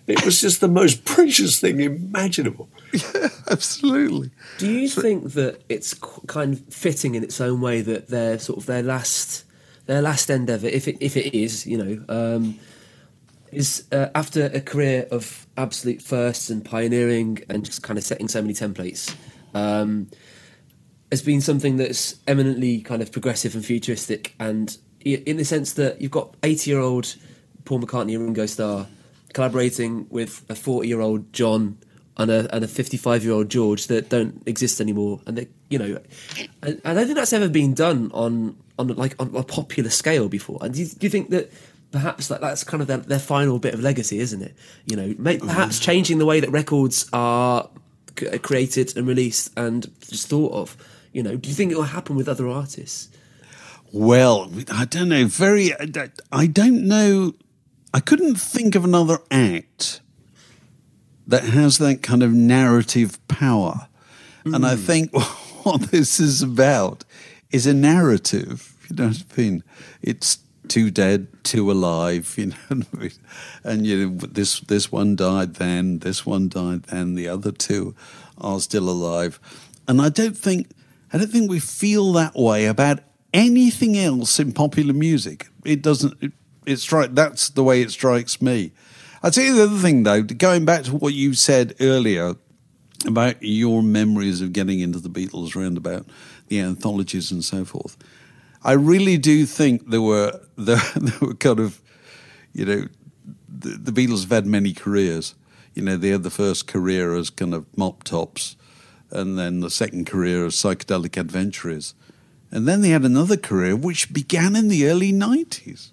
It 0.07 0.23
was 0.23 0.39
just 0.39 0.61
the 0.61 0.69
most 0.69 1.03
precious 1.03 1.59
thing 1.59 1.79
imaginable. 1.79 2.69
Yeah, 3.13 3.27
absolutely. 3.51 4.31
Do 4.57 4.71
you 4.71 4.87
think 4.87 5.33
that 5.33 5.61
it's 5.67 5.93
kind 5.93 6.53
of 6.53 6.61
fitting 6.73 7.15
in 7.15 7.23
its 7.23 7.41
own 7.41 7.59
way 7.59 7.81
that 7.81 8.07
their 8.07 8.39
sort 8.39 8.59
of 8.59 8.65
their 8.65 8.81
last 8.81 9.43
their 9.87 10.01
last 10.01 10.29
endeavour, 10.29 10.67
if 10.67 10.87
it 10.87 10.97
if 11.01 11.17
it 11.17 11.35
is, 11.37 11.67
you 11.67 11.77
know, 11.77 12.05
um, 12.07 12.57
is 13.51 13.85
uh, 13.91 14.07
after 14.15 14.45
a 14.45 14.61
career 14.61 15.05
of 15.11 15.45
absolute 15.57 16.01
firsts 16.01 16.49
and 16.49 16.63
pioneering 16.63 17.39
and 17.49 17.65
just 17.65 17.83
kind 17.83 17.99
of 17.99 18.05
setting 18.05 18.29
so 18.29 18.41
many 18.41 18.53
templates. 18.53 19.13
Um, 19.53 20.09
has 21.11 21.21
been 21.21 21.41
something 21.41 21.77
that's 21.77 22.15
eminently 22.27 22.81
kind 22.81 23.01
of 23.01 23.11
progressive 23.11 23.53
and 23.53 23.65
futuristic, 23.65 24.33
and 24.39 24.77
in 25.01 25.37
the 25.37 25.45
sense 25.45 25.73
that 25.73 26.01
you've 26.01 26.11
got 26.11 26.35
eighty-year-old 26.41 27.15
Paul 27.65 27.81
McCartney 27.81 28.15
and 28.15 28.23
Ringo 28.23 28.45
Starr 28.45 28.87
collaborating 29.37 30.07
with 30.09 30.43
a 30.49 30.55
forty-year-old 30.55 31.31
John 31.31 31.77
and 32.17 32.31
a 32.31 32.51
and 32.55 32.63
a 32.63 32.67
fifty-five-year-old 32.67 33.49
George 33.49 33.85
that 33.85 34.09
don't 34.09 34.41
exist 34.47 34.81
anymore, 34.81 35.21
and 35.27 35.37
they, 35.37 35.47
you 35.69 35.77
know, 35.77 35.99
and 36.63 36.81
I 36.83 36.95
don't 36.95 37.05
think 37.05 37.17
that's 37.17 37.33
ever 37.33 37.47
been 37.47 37.75
done 37.75 38.09
on 38.15 38.57
on 38.79 38.87
like 38.87 39.13
on 39.19 39.35
a 39.35 39.43
popular 39.43 39.91
scale 39.91 40.27
before. 40.27 40.57
And 40.63 40.73
do 40.73 40.79
you, 40.79 40.87
do 40.87 41.05
you 41.05 41.11
think 41.11 41.29
that 41.29 41.51
perhaps 41.91 42.29
that, 42.29 42.41
that's 42.41 42.63
kind 42.63 42.81
of 42.81 42.87
their, 42.87 42.97
their, 42.97 43.19
final 43.19 43.59
bit 43.59 43.75
of 43.75 43.79
legacy, 43.79 44.17
isn't 44.17 44.41
it? 44.41 44.55
You 44.87 44.95
know, 44.95 45.09
mm-hmm. 45.09 45.47
perhaps 45.47 45.77
changing 45.77 46.17
the 46.17 46.25
way 46.25 46.39
that 46.39 46.49
records 46.49 47.07
are 47.13 47.69
created 48.41 48.97
and 48.97 49.05
released 49.05 49.51
and 49.55 49.87
just 50.01 50.29
thought 50.29 50.53
of. 50.53 50.75
You 51.13 51.21
know, 51.21 51.37
do 51.37 51.47
you 51.47 51.53
think 51.53 51.71
it 51.71 51.75
will 51.75 51.83
happen 51.83 52.15
with 52.15 52.27
other 52.27 52.47
artists? 52.49 53.09
Well, 53.93 54.51
I 54.71 54.85
don't 54.85 55.09
know. 55.09 55.27
Very, 55.27 55.73
I 56.31 56.47
don't 56.47 56.87
know. 56.87 57.33
I 57.93 57.99
couldn't 57.99 58.35
think 58.35 58.75
of 58.75 58.83
another 58.83 59.19
act 59.31 60.01
that 61.25 61.43
has 61.43 61.77
that 61.77 62.01
kind 62.01 62.23
of 62.23 62.31
narrative 62.33 63.25
power. 63.27 63.87
Mm. 64.45 64.55
And 64.55 64.65
I 64.65 64.75
hmm. 64.75 64.81
think 64.81 65.13
what 65.63 65.81
this 65.91 66.19
is 66.19 66.41
about 66.41 67.03
is 67.51 67.67
a 67.67 67.73
narrative. 67.73 68.73
You 68.89 68.95
know 68.95 69.07
what 69.09 69.23
I 69.37 69.41
mean? 69.41 69.63
It's 70.01 70.39
two 70.67 70.89
dead, 70.91 71.27
two 71.43 71.71
alive. 71.71 72.33
You 72.37 72.47
know, 72.47 73.09
and 73.63 73.85
you 73.85 74.09
know 74.09 74.17
this 74.17 74.59
this 74.61 74.91
one 74.91 75.15
died 75.15 75.55
then, 75.55 75.99
this 75.99 76.25
one 76.25 76.49
died 76.49 76.83
then, 76.83 77.15
the 77.15 77.27
other 77.27 77.51
two 77.51 77.95
are 78.37 78.59
still 78.59 78.89
alive. 78.89 79.39
And 79.87 80.01
I 80.01 80.09
don't 80.09 80.37
think 80.37 80.69
I 81.11 81.17
don't 81.17 81.31
think 81.31 81.49
we 81.49 81.59
feel 81.59 82.13
that 82.13 82.35
way 82.35 82.65
about 82.65 82.99
anything 83.33 83.97
else 83.97 84.39
in 84.39 84.53
popular 84.53 84.93
music. 84.93 85.47
It 85.65 85.81
doesn't. 85.81 86.13
It, 86.21 86.31
it 86.67 86.77
strike. 86.77 87.15
That's 87.15 87.49
the 87.49 87.63
way 87.63 87.81
it 87.81 87.91
strikes 87.91 88.41
me. 88.41 88.71
I'd 89.23 89.33
say 89.33 89.49
the 89.49 89.63
other 89.63 89.77
thing, 89.77 90.03
though, 90.03 90.21
going 90.21 90.65
back 90.65 90.83
to 90.83 90.95
what 90.95 91.13
you 91.13 91.33
said 91.33 91.73
earlier 91.79 92.35
about 93.05 93.41
your 93.41 93.81
memories 93.81 94.41
of 94.41 94.53
getting 94.53 94.79
into 94.79 94.99
the 94.99 95.09
Beatles, 95.09 95.55
around 95.55 95.77
about 95.77 96.05
the 96.47 96.59
anthologies 96.59 97.31
and 97.31 97.43
so 97.43 97.65
forth. 97.65 97.97
I 98.63 98.73
really 98.73 99.17
do 99.17 99.45
think 99.45 99.89
there 99.89 100.01
were 100.01 100.39
there, 100.57 100.81
there 100.95 101.19
were 101.21 101.33
kind 101.33 101.59
of, 101.59 101.81
you 102.53 102.65
know, 102.65 102.87
the, 103.47 103.69
the 103.69 103.91
Beatles 103.91 104.21
have 104.21 104.31
had 104.31 104.45
many 104.45 104.73
careers. 104.73 105.35
You 105.73 105.83
know, 105.83 105.95
they 105.95 106.09
had 106.09 106.23
the 106.23 106.31
first 106.31 106.67
career 106.67 107.15
as 107.15 107.29
kind 107.29 107.53
of 107.53 107.65
mop 107.77 108.03
tops 108.03 108.55
and 109.11 109.37
then 109.37 109.59
the 109.59 109.69
second 109.69 110.05
career 110.05 110.45
as 110.45 110.55
psychedelic 110.55 111.17
adventurers. 111.17 111.93
And 112.51 112.67
then 112.67 112.81
they 112.81 112.89
had 112.89 113.03
another 113.03 113.37
career 113.37 113.75
which 113.75 114.13
began 114.13 114.55
in 114.55 114.69
the 114.69 114.87
early 114.87 115.11
90s, 115.11 115.91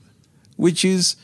which 0.57 0.85
is 0.85 1.17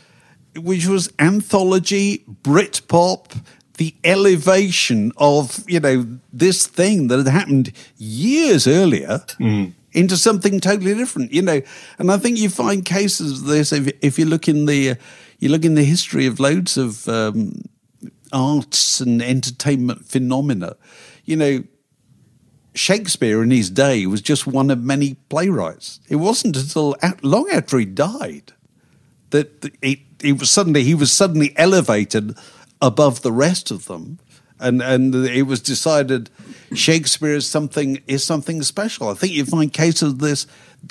which 0.56 0.86
was 0.86 1.12
anthology, 1.18 2.24
Britpop, 2.42 3.40
the 3.76 3.94
elevation 4.04 5.12
of, 5.16 5.64
you 5.66 5.80
know, 5.80 6.06
this 6.32 6.66
thing 6.66 7.08
that 7.08 7.18
had 7.18 7.28
happened 7.28 7.72
years 7.96 8.66
earlier 8.66 9.22
mm. 9.38 9.72
into 9.92 10.16
something 10.16 10.60
totally 10.60 10.94
different, 10.94 11.32
you 11.32 11.40
know. 11.40 11.62
And 11.98 12.10
I 12.10 12.18
think 12.18 12.38
you 12.38 12.50
find 12.50 12.84
cases 12.84 13.40
of 13.40 13.46
this 13.46 13.72
if, 13.72 13.90
if 14.02 14.18
you 14.18 14.26
look 14.26 14.48
in 14.48 14.66
the 14.66 14.96
you 15.38 15.48
look 15.48 15.64
in 15.64 15.76
the 15.76 15.84
history 15.84 16.26
of 16.26 16.38
loads 16.38 16.76
of 16.76 17.08
um, 17.08 17.62
arts 18.32 19.00
and 19.00 19.22
entertainment 19.22 20.04
phenomena, 20.04 20.76
you 21.24 21.36
know, 21.36 21.64
Shakespeare 22.74 23.42
in 23.42 23.50
his 23.50 23.70
day 23.70 24.04
was 24.04 24.20
just 24.20 24.46
one 24.46 24.70
of 24.70 24.82
many 24.82 25.14
playwrights. 25.30 26.00
It 26.08 26.16
wasn't 26.16 26.56
until 26.56 26.96
long 27.22 27.48
after 27.50 27.78
he 27.78 27.86
died 27.86 28.52
that 29.30 29.70
he, 29.82 30.04
he 30.20 30.32
was 30.32 30.50
suddenly 30.50 30.84
he 30.84 30.94
was 30.94 31.12
suddenly 31.12 31.52
elevated 31.56 32.36
above 32.82 33.22
the 33.22 33.32
rest 33.32 33.70
of 33.70 33.86
them, 33.86 34.18
and 34.58 34.82
and 34.82 35.14
it 35.14 35.42
was 35.42 35.60
decided 35.60 36.30
Shakespeare 36.74 37.34
is 37.34 37.46
something 37.46 38.02
is 38.06 38.24
something 38.24 38.62
special. 38.62 39.08
I 39.08 39.14
think 39.14 39.32
you 39.32 39.44
find 39.44 39.72
cases 39.72 40.12
of 40.12 40.18
this 40.18 40.46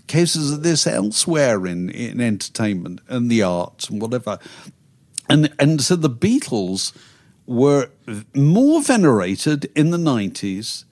cases 0.08 0.52
of 0.52 0.64
this 0.64 0.88
elsewhere 0.88 1.66
in 1.66 1.90
in 1.90 2.22
entertainment 2.22 3.02
and 3.08 3.30
the 3.30 3.44
arts 3.44 3.90
and 3.90 4.02
whatever, 4.02 4.40
and 5.30 5.54
and 5.60 5.82
so 5.82 5.96
the 5.96 6.10
Beatles 6.10 6.94
were 7.46 7.90
more 8.36 8.82
venerated 8.82 9.72
in 9.76 9.90
the 9.90 9.98
nineties 9.98 10.86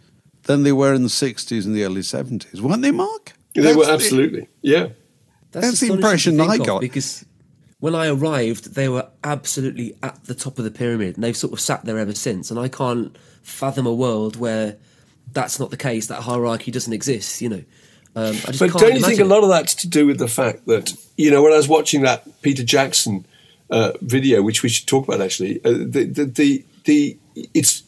than 0.47 0.63
they 0.63 0.71
were 0.71 0.93
in 0.93 1.03
the 1.03 1.09
60s 1.09 1.65
and 1.65 1.75
the 1.75 1.83
early 1.83 2.01
70s, 2.01 2.59
weren't 2.59 2.81
they, 2.81 2.91
Mark? 2.91 3.33
they 3.53 3.61
That's 3.61 3.77
were 3.77 3.85
absolutely, 3.85 4.41
the, 4.41 4.47
yeah. 4.61 4.87
That's, 5.51 5.67
That's 5.67 5.79
the 5.81 5.93
impression 5.93 6.41
I 6.41 6.57
got. 6.57 6.81
Because 6.81 7.25
when 7.79 7.93
I 7.93 8.07
arrived, 8.07 8.73
they 8.75 8.89
were 8.89 9.07
absolutely 9.23 9.95
at 10.01 10.23
the 10.25 10.35
top 10.35 10.57
of 10.57 10.63
the 10.63 10.71
pyramid, 10.71 11.15
and 11.15 11.23
they've 11.23 11.37
sort 11.37 11.53
of 11.53 11.59
sat 11.59 11.85
there 11.85 11.99
ever 11.99 12.13
since. 12.13 12.49
And 12.49 12.59
I 12.59 12.67
can't 12.67 13.15
fathom 13.43 13.85
a 13.85 13.93
world 13.93 14.35
where 14.35 14.77
that's 15.31 15.59
not 15.59 15.69
the 15.69 15.77
case. 15.77 16.07
That 16.07 16.23
hierarchy 16.23 16.71
doesn't 16.71 16.93
exist, 16.93 17.41
you 17.41 17.49
know. 17.49 17.63
Um, 18.15 18.35
but 18.43 18.57
don't 18.57 18.95
you 18.95 19.01
think 19.01 19.19
a 19.19 19.25
lot 19.25 19.43
of 19.43 19.49
that's 19.49 19.75
to 19.75 19.87
do 19.87 20.07
with 20.07 20.17
the 20.17 20.27
fact 20.27 20.65
that 20.65 20.93
you 21.17 21.29
know 21.29 21.43
when 21.43 21.53
I 21.53 21.57
was 21.57 21.67
watching 21.67 22.01
that 22.01 22.41
Peter 22.41 22.63
Jackson 22.63 23.27
uh, 23.69 23.91
video, 24.01 24.41
which 24.41 24.63
we 24.63 24.69
should 24.69 24.87
talk 24.87 25.07
about 25.07 25.21
actually, 25.21 25.63
uh, 25.63 25.69
the, 25.69 26.05
the 26.05 26.25
the 26.25 26.65
the 26.85 27.17
it's 27.35 27.83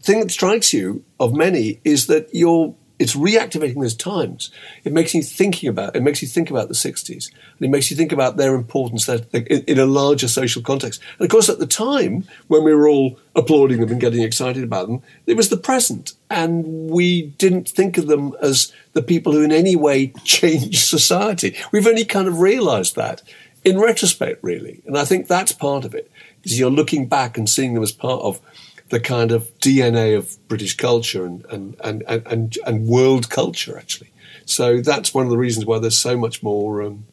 thing 0.00 0.20
that 0.20 0.30
strikes 0.30 0.72
you 0.72 1.04
of 1.20 1.34
many 1.34 1.80
is 1.84 2.06
that 2.06 2.28
you're 2.32 2.74
it's 2.98 3.14
reactivating 3.14 3.80
those 3.80 3.94
times. 3.94 4.50
It 4.84 4.92
makes 4.92 5.14
you 5.14 5.22
thinking 5.22 5.68
about. 5.68 5.96
It 5.96 6.02
makes 6.02 6.22
you 6.22 6.28
think 6.28 6.50
about 6.50 6.68
the 6.68 6.74
'60s, 6.74 7.30
and 7.30 7.66
it 7.66 7.68
makes 7.68 7.90
you 7.90 7.96
think 7.96 8.12
about 8.12 8.36
their 8.36 8.54
importance 8.54 9.08
in, 9.08 9.24
in, 9.34 9.78
a 9.78 9.86
larger 9.86 10.28
social 10.28 10.62
context. 10.62 11.00
And 11.18 11.26
of 11.26 11.30
course, 11.30 11.48
at 11.48 11.58
the 11.58 11.66
time 11.66 12.24
when 12.48 12.64
we 12.64 12.74
were 12.74 12.88
all 12.88 13.18
applauding 13.34 13.80
them 13.80 13.90
and 13.90 14.00
getting 14.00 14.22
excited 14.22 14.64
about 14.64 14.86
them, 14.86 15.02
it 15.26 15.36
was 15.36 15.50
the 15.50 15.56
present, 15.56 16.14
and 16.30 16.90
we 16.90 17.22
didn't 17.38 17.68
think 17.68 17.98
of 17.98 18.06
them 18.06 18.34
as 18.40 18.72
the 18.94 19.02
people 19.02 19.32
who 19.32 19.42
in 19.42 19.52
any 19.52 19.76
way 19.76 20.08
changed 20.24 20.86
society. 20.86 21.56
We've 21.72 21.86
only 21.86 22.04
kind 22.04 22.28
of 22.28 22.40
realised 22.40 22.96
that 22.96 23.22
in 23.64 23.78
retrospect, 23.78 24.42
really, 24.42 24.82
and 24.86 24.96
I 24.96 25.04
think 25.04 25.26
that's 25.26 25.52
part 25.52 25.84
of 25.84 25.94
it. 25.94 26.10
Is 26.44 26.58
you're 26.58 26.70
looking 26.70 27.08
back 27.08 27.36
and 27.36 27.48
seeing 27.48 27.74
them 27.74 27.82
as 27.82 27.92
part 27.92 28.22
of 28.22 28.40
the 28.88 29.00
kind 29.00 29.32
of 29.32 29.56
DNA 29.58 30.16
of 30.16 30.36
British 30.48 30.76
culture 30.76 31.24
and, 31.24 31.44
and, 31.46 31.76
and, 31.80 32.02
and, 32.06 32.58
and, 32.66 32.86
world 32.86 33.28
culture, 33.30 33.76
actually. 33.76 34.12
So 34.44 34.80
that's 34.80 35.12
one 35.12 35.24
of 35.24 35.30
the 35.30 35.38
reasons 35.38 35.66
why 35.66 35.78
there's 35.78 35.98
so 35.98 36.16
much 36.16 36.42
more, 36.42 36.82
um, 36.82 37.04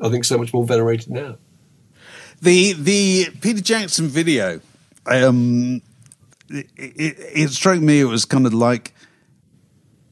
I 0.00 0.08
think, 0.08 0.24
so 0.24 0.36
much 0.36 0.52
more 0.52 0.64
venerated 0.64 1.10
now. 1.10 1.36
The, 2.40 2.72
the 2.72 3.28
Peter 3.40 3.60
Jackson 3.60 4.08
video, 4.08 4.60
um, 5.06 5.80
it, 6.48 6.66
it, 6.76 7.16
it 7.18 7.50
struck 7.50 7.80
me, 7.80 8.00
it 8.00 8.04
was 8.04 8.24
kind 8.24 8.46
of 8.46 8.52
like 8.52 8.92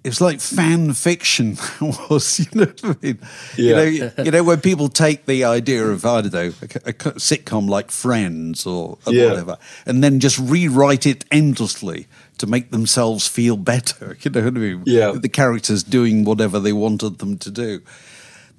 it 0.03 0.09
was 0.09 0.21
like 0.21 0.41
fan 0.41 0.93
fiction 0.95 1.57
was, 2.11 2.39
you 2.41 2.47
know 2.55 2.67
what 2.81 2.85
I 2.85 3.07
mean? 3.07 3.19
Yeah. 3.57 3.83
You 3.83 4.01
know, 4.01 4.13
you 4.25 4.31
know 4.31 4.45
when 4.45 4.61
people 4.61 4.89
take 4.89 5.27
the 5.27 5.45
idea 5.45 5.85
of 5.87 6.05
I 6.07 6.23
don't 6.23 6.33
know 6.33 6.53
a, 6.63 6.91
a 6.91 6.93
sitcom 7.19 7.69
like 7.69 7.91
Friends 7.91 8.67
or, 8.67 8.99
or 9.07 9.13
Yeah. 9.13 9.27
whatever, 9.31 9.59
and 9.87 10.03
then 10.03 10.21
just 10.21 10.39
rewrite 10.39 11.07
it 11.07 11.25
endlessly 11.31 12.07
to 12.39 12.47
make 12.47 12.71
themselves 12.71 13.27
feel 13.29 13.57
better. 13.57 14.17
You 14.23 14.31
know 14.31 14.43
what 14.45 14.57
I 14.57 14.59
mean? 14.59 14.83
Yeah. 14.87 15.13
The 15.13 15.29
characters 15.29 15.83
doing 15.83 16.25
whatever 16.25 16.59
they 16.59 16.73
wanted 16.73 17.19
them 17.19 17.37
to 17.39 17.51
do. 17.51 17.81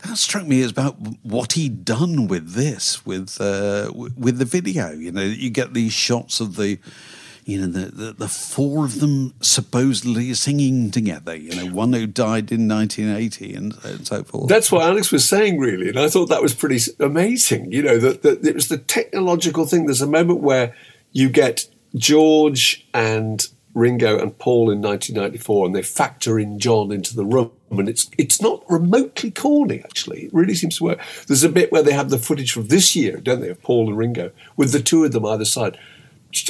That 0.03 0.17
struck 0.17 0.47
me 0.47 0.63
as 0.63 0.71
about 0.71 0.95
what 1.23 1.53
he'd 1.53 1.85
done 1.85 2.27
with 2.27 2.53
this, 2.53 3.05
with 3.05 3.39
uh, 3.39 3.91
with 3.93 4.39
the 4.39 4.45
video. 4.45 4.91
You 4.91 5.11
know, 5.11 5.21
you 5.21 5.51
get 5.51 5.73
these 5.75 5.93
shots 5.93 6.39
of 6.39 6.55
the, 6.55 6.79
you 7.45 7.59
know, 7.59 7.67
the, 7.67 7.91
the 7.91 8.13
the 8.13 8.27
four 8.27 8.85
of 8.85 8.99
them 8.99 9.33
supposedly 9.41 10.33
singing 10.33 10.91
together. 10.91 11.35
You 11.35 11.55
know, 11.55 11.73
one 11.73 11.93
who 11.93 12.07
died 12.07 12.51
in 12.51 12.67
1980 12.67 13.53
and, 13.53 13.73
and 13.83 14.07
so 14.07 14.23
forth. 14.23 14.49
That's 14.49 14.71
what 14.71 14.83
Alex 14.83 15.11
was 15.11 15.27
saying, 15.27 15.59
really, 15.59 15.89
and 15.89 15.99
I 15.99 16.09
thought 16.09 16.27
that 16.27 16.41
was 16.41 16.53
pretty 16.53 16.79
amazing. 16.99 17.71
You 17.71 17.83
know, 17.83 17.97
that, 17.97 18.21
that 18.21 18.45
it 18.45 18.55
was 18.55 18.67
the 18.67 18.77
technological 18.77 19.65
thing. 19.65 19.85
There's 19.85 20.01
a 20.01 20.07
moment 20.07 20.41
where 20.41 20.75
you 21.11 21.29
get 21.29 21.67
George 21.95 22.87
and 22.93 23.47
Ringo 23.73 24.19
and 24.19 24.37
Paul 24.37 24.69
in 24.69 24.81
1994, 24.81 25.65
and 25.65 25.75
they 25.75 25.81
factor 25.81 26.39
in 26.39 26.59
John 26.59 26.91
into 26.91 27.15
the 27.15 27.25
room, 27.25 27.51
and 27.71 27.87
it's 27.87 28.09
it's 28.17 28.41
not 28.41 28.63
remotely 28.69 29.31
corny. 29.31 29.79
Actually, 29.79 30.25
it 30.25 30.33
really 30.33 30.55
seems 30.55 30.77
to 30.77 30.83
work. 30.83 30.99
There's 31.27 31.43
a 31.43 31.49
bit 31.49 31.71
where 31.71 31.83
they 31.83 31.93
have 31.93 32.09
the 32.09 32.17
footage 32.17 32.51
from 32.51 32.67
this 32.67 32.95
year, 32.95 33.17
don't 33.17 33.41
they, 33.41 33.49
of 33.49 33.61
Paul 33.61 33.89
and 33.89 33.97
Ringo 33.97 34.31
with 34.57 34.71
the 34.71 34.81
two 34.81 35.03
of 35.03 35.11
them 35.11 35.25
either 35.25 35.45
side. 35.45 35.77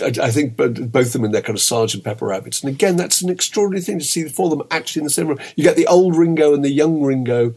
I, 0.02 0.32
think 0.32 0.58
both 0.58 1.08
of 1.08 1.14
them 1.14 1.26
in 1.26 1.32
their 1.32 1.42
kind 1.42 1.58
of 1.58 1.62
Sergeant 1.62 2.04
Pepper 2.04 2.32
outfits. 2.32 2.64
And 2.64 2.74
again, 2.74 2.98
that's 2.98 3.22
an 3.22 3.30
extraordinary 3.30 3.82
thing 3.82 4.00
to 4.00 4.06
see 4.06 4.24
the 4.24 4.30
four 4.30 4.52
of 4.52 4.58
them 4.58 4.68
actually 4.70 5.02
in 5.02 5.06
the 5.06 5.12
same 5.12 5.28
room. 5.28 5.40
You 5.56 5.64
get 5.64 5.76
the 5.76 5.88
old 5.88 6.16
Ringo 6.16 6.54
and 6.54 6.64
the 6.64 6.70
young 6.70 7.02
Ringo 7.02 7.56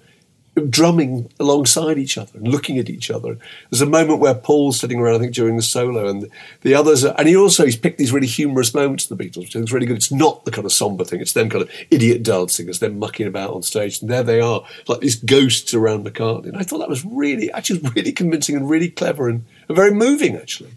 drumming 0.71 1.31
alongside 1.41 1.99
each 1.99 2.17
other 2.17 2.39
and 2.39 2.47
looking 2.47 2.79
at 2.79 2.89
each 2.89 3.11
other. 3.11 3.37
There's 3.71 3.81
a 3.81 3.87
moment 3.87 4.21
where 4.21 4.35
Paul's 4.35 4.79
sitting 4.79 5.01
around, 5.01 5.17
I 5.17 5.19
think, 5.19 5.35
during 5.35 5.57
the 5.57 5.63
solo, 5.63 6.09
and 6.09 6.31
the 6.63 6.75
others 6.75 7.05
are, 7.05 7.15
and 7.19 7.29
he 7.29 7.37
also 7.37 7.65
he's 7.65 7.77
picked 7.77 7.99
these 7.99 8.13
really 8.13 8.27
humorous 8.27 8.73
moments 8.73 9.11
of 9.11 9.17
the 9.17 9.25
Beatles, 9.25 9.39
which 9.39 9.57
is 9.57 9.73
really 9.73 9.87
good. 9.87 9.97
It's 9.97 10.13
not 10.13 10.45
the 10.45 10.51
kind 10.51 10.65
of 10.65 10.73
somber 10.73 11.05
thing; 11.05 11.21
it's 11.21 11.33
them 11.33 11.51
kind 11.51 11.63
of 11.63 11.71
idiot 11.91 12.23
dancing, 12.23 12.69
as 12.69 12.79
they're 12.79 12.91
mucking 12.91 13.27
about 13.27 13.53
on 13.53 13.63
stage, 13.63 14.01
and 14.01 14.11
there 14.11 14.23
they 14.23 14.41
are, 14.41 14.65
like 14.87 15.01
these 15.01 15.17
ghosts 15.17 15.75
around 15.75 16.07
McCartney. 16.07 16.49
And 16.49 16.57
I 16.57 16.63
thought 16.63 16.79
that 16.79 16.89
was 16.89 17.05
really, 17.05 17.51
actually, 17.53 17.81
really 17.95 18.13
convincing 18.13 18.57
and 18.57 18.71
really 18.71 18.91
clever 18.91 19.29
and, 19.29 19.45
and 19.69 19.77
very 19.77 19.93
moving, 19.93 20.37
actually. 20.37 20.71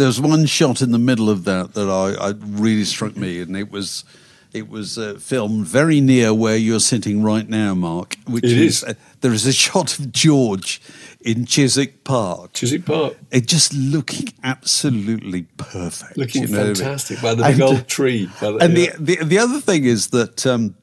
There 0.00 0.06
was 0.06 0.18
one 0.20 0.46
shot 0.46 0.80
in 0.80 0.92
the 0.92 0.98
middle 0.98 1.28
of 1.28 1.44
that 1.44 1.74
that 1.74 1.88
I, 1.90 2.28
I 2.28 2.32
really 2.64 2.84
struck 2.84 3.16
me, 3.16 3.40
and 3.42 3.54
it 3.54 3.70
was 3.70 4.04
it 4.52 4.68
was 4.68 4.96
uh, 4.98 5.14
filmed 5.20 5.66
very 5.66 6.00
near 6.00 6.32
where 6.32 6.56
you're 6.56 6.80
sitting 6.80 7.22
right 7.22 7.46
now, 7.48 7.74
Mark. 7.74 8.16
Which 8.26 8.44
It 8.44 8.52
is, 8.52 8.82
is. 8.82 8.84
uh, 8.84 8.94
there 9.20 9.32
is 9.34 9.46
a 9.46 9.52
shot 9.52 9.98
of 9.98 10.10
George 10.10 10.80
in 11.20 11.44
Chiswick 11.44 12.02
Park. 12.02 12.54
Chiswick 12.54 12.86
Park. 12.86 13.14
It 13.30 13.46
just 13.46 13.74
looking 13.74 14.32
absolutely 14.42 15.42
perfect, 15.58 16.16
Looking 16.16 16.42
you 16.44 16.48
know 16.48 16.58
what 16.58 16.64
I 16.64 16.66
mean? 16.68 16.74
fantastic 16.76 17.20
by 17.22 17.34
the 17.34 17.42
big 17.44 17.52
And, 17.60 17.62
old 17.62 17.86
tree. 17.86 18.30
The, 18.40 18.56
and 18.56 18.78
yeah. 18.78 18.92
the, 18.98 19.16
the 19.16 19.24
the 19.24 19.38
other 19.38 19.60
thing 19.60 19.84
is 19.84 20.08
that, 20.08 20.46
um, 20.46 20.74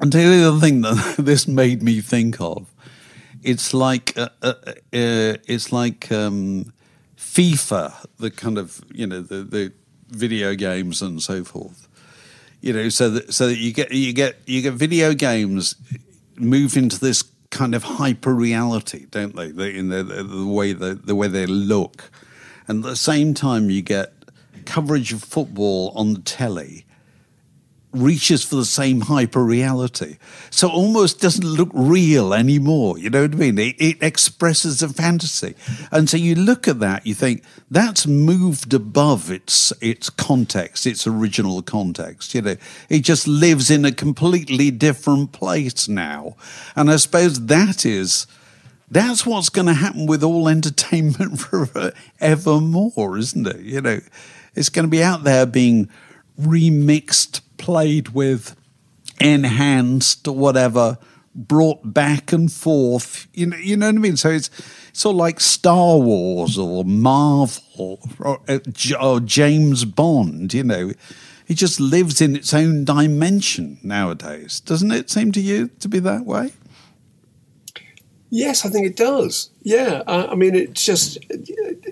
and 0.00 0.12
the 0.12 0.44
other 0.48 0.58
thing 0.60 0.80
that 0.82 1.14
this 1.30 1.46
made 1.46 1.82
me 1.82 2.00
think 2.00 2.40
of, 2.40 2.66
it's 3.42 3.72
like 3.72 4.18
uh, 4.18 4.28
uh, 4.42 4.54
uh, 4.66 4.74
it's 4.92 5.72
like 5.72 6.10
um, 6.12 6.72
FIFA, 7.30 8.06
the 8.18 8.30
kind 8.30 8.58
of 8.58 8.82
you 8.92 9.06
know 9.06 9.20
the 9.20 9.42
the 9.44 9.72
video 10.08 10.54
games 10.56 11.00
and 11.00 11.22
so 11.22 11.44
forth. 11.44 11.88
You 12.60 12.72
know, 12.72 12.88
so 12.88 13.08
that 13.10 13.32
so 13.32 13.46
that 13.46 13.58
you 13.58 13.72
get 13.72 13.92
you 13.92 14.12
get 14.12 14.36
you 14.46 14.62
get 14.62 14.74
video 14.74 15.14
games 15.14 15.76
move 16.36 16.76
into 16.76 16.98
this 16.98 17.22
kind 17.50 17.74
of 17.74 17.84
hyper 17.84 18.34
reality, 18.34 19.06
don't 19.10 19.36
they? 19.36 19.50
The, 19.50 19.70
in 19.70 19.88
the, 19.90 20.02
the, 20.02 20.22
the 20.22 20.46
way 20.46 20.72
the, 20.72 20.94
the 20.94 21.14
way 21.14 21.28
they 21.28 21.46
look, 21.46 22.10
and 22.66 22.84
at 22.84 22.88
the 22.88 22.96
same 22.96 23.32
time 23.34 23.70
you 23.70 23.82
get 23.82 24.12
coverage 24.64 25.12
of 25.12 25.22
football 25.22 25.92
on 25.94 26.14
the 26.14 26.20
telly 26.20 26.84
reaches 27.92 28.44
for 28.44 28.56
the 28.56 28.64
same 28.64 29.02
hyper 29.02 29.44
reality. 29.44 30.16
So 30.50 30.68
almost 30.68 31.20
doesn't 31.20 31.44
look 31.44 31.70
real 31.72 32.32
anymore. 32.32 32.98
You 32.98 33.10
know 33.10 33.22
what 33.22 33.32
I 33.32 33.36
mean? 33.36 33.58
It, 33.58 33.76
it 33.78 34.02
expresses 34.02 34.82
a 34.82 34.88
fantasy. 34.88 35.54
And 35.90 36.08
so 36.08 36.16
you 36.16 36.34
look 36.34 36.68
at 36.68 36.80
that, 36.80 37.06
you 37.06 37.14
think 37.14 37.42
that's 37.70 38.06
moved 38.06 38.72
above 38.74 39.30
its 39.30 39.72
its 39.80 40.10
context, 40.10 40.86
its 40.86 41.06
original 41.06 41.62
context. 41.62 42.34
You 42.34 42.42
know, 42.42 42.56
it 42.88 43.00
just 43.00 43.26
lives 43.26 43.70
in 43.70 43.84
a 43.84 43.92
completely 43.92 44.70
different 44.70 45.32
place 45.32 45.88
now. 45.88 46.36
And 46.76 46.90
I 46.90 46.96
suppose 46.96 47.46
that 47.46 47.84
is 47.84 48.26
that's 48.90 49.24
what's 49.24 49.50
going 49.50 49.68
to 49.68 49.74
happen 49.74 50.06
with 50.06 50.22
all 50.24 50.48
entertainment 50.48 51.40
forevermore, 51.40 53.18
isn't 53.18 53.46
it? 53.46 53.60
You 53.60 53.80
know, 53.80 54.00
it's 54.54 54.68
going 54.68 54.84
to 54.84 54.90
be 54.90 55.02
out 55.02 55.22
there 55.22 55.46
being 55.46 55.88
remixed, 56.40 57.40
played 57.60 58.08
with, 58.08 58.56
enhanced, 59.20 60.26
or 60.26 60.34
whatever, 60.34 60.98
brought 61.34 61.94
back 61.94 62.32
and 62.32 62.50
forth. 62.50 63.28
You 63.32 63.46
know, 63.46 63.56
you 63.56 63.76
know 63.76 63.86
what 63.86 63.94
I 63.94 63.98
mean? 63.98 64.16
So 64.16 64.30
it's 64.30 64.50
sort 64.92 65.14
of 65.14 65.18
like 65.18 65.38
Star 65.38 65.98
Wars 65.98 66.58
or 66.58 66.84
Marvel 66.84 68.00
or, 68.18 68.40
or 69.00 69.20
James 69.20 69.84
Bond. 69.84 70.52
You 70.52 70.64
know, 70.64 70.92
it 71.46 71.54
just 71.54 71.78
lives 71.80 72.20
in 72.20 72.34
its 72.34 72.52
own 72.52 72.84
dimension 72.84 73.78
nowadays, 73.82 74.60
doesn't 74.60 74.90
it? 74.90 75.10
Seem 75.10 75.30
to 75.32 75.40
you 75.40 75.68
to 75.80 75.88
be 75.88 76.00
that 76.00 76.24
way? 76.24 76.52
Yes, 78.32 78.64
I 78.64 78.68
think 78.68 78.86
it 78.86 78.94
does. 78.94 79.50
Yeah, 79.62 80.02
I, 80.06 80.26
I 80.26 80.34
mean, 80.36 80.54
it's 80.54 80.84
just, 80.84 81.18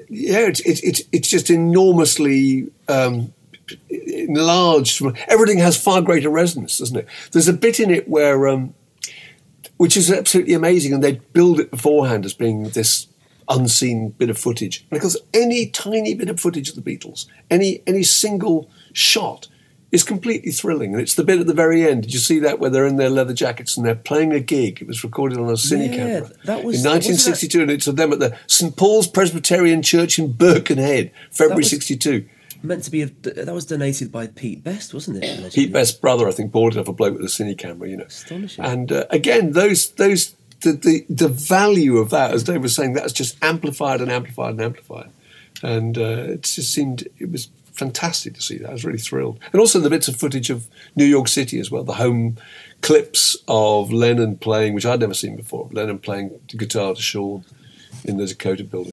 yeah, 0.08 0.46
it's 0.46 0.60
it's 0.60 0.80
it's, 0.82 1.02
it's 1.10 1.28
just 1.28 1.50
enormously 1.50 2.70
um, 2.88 3.34
enlarged. 3.90 5.02
Everything 5.28 5.58
has 5.58 5.76
far 5.82 6.00
greater 6.02 6.30
resonance, 6.30 6.78
doesn't 6.78 6.96
it? 6.96 7.06
There's 7.32 7.48
a 7.48 7.52
bit 7.52 7.80
in 7.80 7.90
it 7.90 8.08
where, 8.08 8.48
um, 8.48 8.74
which 9.76 9.96
is 9.96 10.10
absolutely 10.10 10.54
amazing, 10.54 10.92
and 10.92 11.02
they 11.02 11.20
build 11.32 11.60
it 11.60 11.70
beforehand 11.70 12.24
as 12.24 12.34
being 12.34 12.70
this 12.70 13.06
unseen 13.48 14.10
bit 14.10 14.30
of 14.30 14.38
footage. 14.38 14.86
Because 14.90 15.16
any 15.32 15.66
tiny 15.66 16.14
bit 16.14 16.28
of 16.28 16.40
footage 16.40 16.68
of 16.68 16.74
the 16.82 16.82
Beatles, 16.82 17.26
any 17.50 17.82
any 17.86 18.02
single 18.02 18.70
shot. 18.92 19.48
Is 19.90 20.04
completely 20.04 20.52
thrilling, 20.52 20.92
and 20.92 21.00
it's 21.00 21.14
the 21.14 21.24
bit 21.24 21.40
at 21.40 21.46
the 21.46 21.54
very 21.54 21.88
end. 21.88 22.02
Did 22.02 22.12
you 22.12 22.18
see 22.20 22.38
that 22.40 22.58
where 22.60 22.68
they're 22.68 22.84
in 22.86 22.96
their 22.96 23.08
leather 23.08 23.32
jackets 23.32 23.74
and 23.74 23.86
they're 23.86 23.94
playing 23.94 24.34
a 24.34 24.38
gig? 24.38 24.82
It 24.82 24.86
was 24.86 25.02
recorded 25.02 25.38
on 25.38 25.48
a 25.48 25.52
cine 25.54 25.88
Yeah, 25.88 25.96
camera 25.96 26.30
that 26.44 26.62
was- 26.62 26.84
in 26.84 26.84
wasn't 26.84 26.84
1962, 26.92 27.62
and 27.62 27.70
it's 27.70 27.86
of 27.86 27.96
them 27.96 28.12
at 28.12 28.18
the 28.18 28.36
St 28.48 28.76
Paul's 28.76 29.06
Presbyterian 29.08 29.80
Church 29.80 30.18
in 30.18 30.32
Birkenhead, 30.32 31.10
February 31.30 31.60
was- 31.60 31.70
'62. 31.70 32.26
Meant 32.62 32.84
to 32.84 32.90
be 32.90 33.02
a, 33.02 33.06
that 33.06 33.54
was 33.54 33.66
donated 33.66 34.10
by 34.10 34.26
Pete 34.26 34.64
Best, 34.64 34.92
wasn't 34.92 35.22
it? 35.22 35.38
allegedly? 35.38 35.64
Pete 35.64 35.72
Best's 35.72 35.96
brother, 35.96 36.26
I 36.26 36.32
think, 36.32 36.50
bought 36.50 36.74
it 36.74 36.80
off 36.80 36.88
a 36.88 36.92
bloke 36.92 37.14
with 37.14 37.22
a 37.22 37.28
cine 37.28 37.56
camera. 37.56 37.88
You 37.88 37.98
know, 37.98 38.04
Astonishing. 38.04 38.64
And 38.64 38.90
uh, 38.90 39.04
again, 39.10 39.52
those 39.52 39.92
those 39.92 40.34
the, 40.62 40.72
the 40.72 41.06
the 41.08 41.28
value 41.28 41.98
of 41.98 42.10
that, 42.10 42.32
as 42.32 42.44
Dave 42.44 42.62
was 42.62 42.74
saying, 42.74 42.94
that's 42.94 43.12
just 43.12 43.36
amplified 43.42 44.00
and 44.00 44.10
amplified 44.10 44.52
and 44.52 44.60
amplified, 44.60 45.10
and 45.62 45.96
uh, 45.96 46.32
it 46.32 46.42
just 46.42 46.72
seemed 46.72 47.06
it 47.18 47.30
was 47.30 47.48
fantastic 47.72 48.34
to 48.34 48.42
see 48.42 48.58
that. 48.58 48.70
I 48.70 48.72
was 48.72 48.84
really 48.84 48.98
thrilled, 48.98 49.38
and 49.52 49.60
also 49.60 49.78
the 49.78 49.90
bits 49.90 50.08
of 50.08 50.16
footage 50.16 50.50
of 50.50 50.66
New 50.96 51.04
York 51.04 51.28
City 51.28 51.60
as 51.60 51.70
well, 51.70 51.84
the 51.84 51.94
home 51.94 52.38
clips 52.80 53.36
of 53.46 53.92
Lennon 53.92 54.36
playing, 54.36 54.74
which 54.74 54.86
I'd 54.86 55.00
never 55.00 55.14
seen 55.14 55.36
before. 55.36 55.68
Lennon 55.72 55.98
playing 56.00 56.40
the 56.50 56.56
guitar 56.56 56.94
to 56.94 57.00
Sean 57.00 57.44
in 58.04 58.16
the 58.16 58.26
Dakota 58.26 58.64
building. 58.64 58.92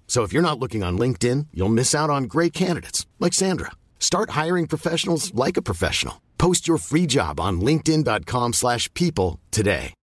So 0.11 0.23
if 0.23 0.33
you're 0.33 0.41
not 0.41 0.59
looking 0.59 0.83
on 0.83 0.99
LinkedIn, 0.99 1.47
you'll 1.53 1.69
miss 1.69 1.95
out 1.95 2.09
on 2.09 2.25
great 2.25 2.51
candidates 2.51 3.07
like 3.21 3.31
Sandra. 3.31 3.71
Start 3.97 4.31
hiring 4.31 4.67
professionals 4.67 5.33
like 5.33 5.55
a 5.55 5.61
professional. 5.61 6.21
Post 6.37 6.67
your 6.67 6.79
free 6.79 7.05
job 7.07 7.39
on 7.39 7.61
linkedin.com/people 7.61 8.51
slash 8.51 8.93
people 8.93 9.39
today. 9.51 9.93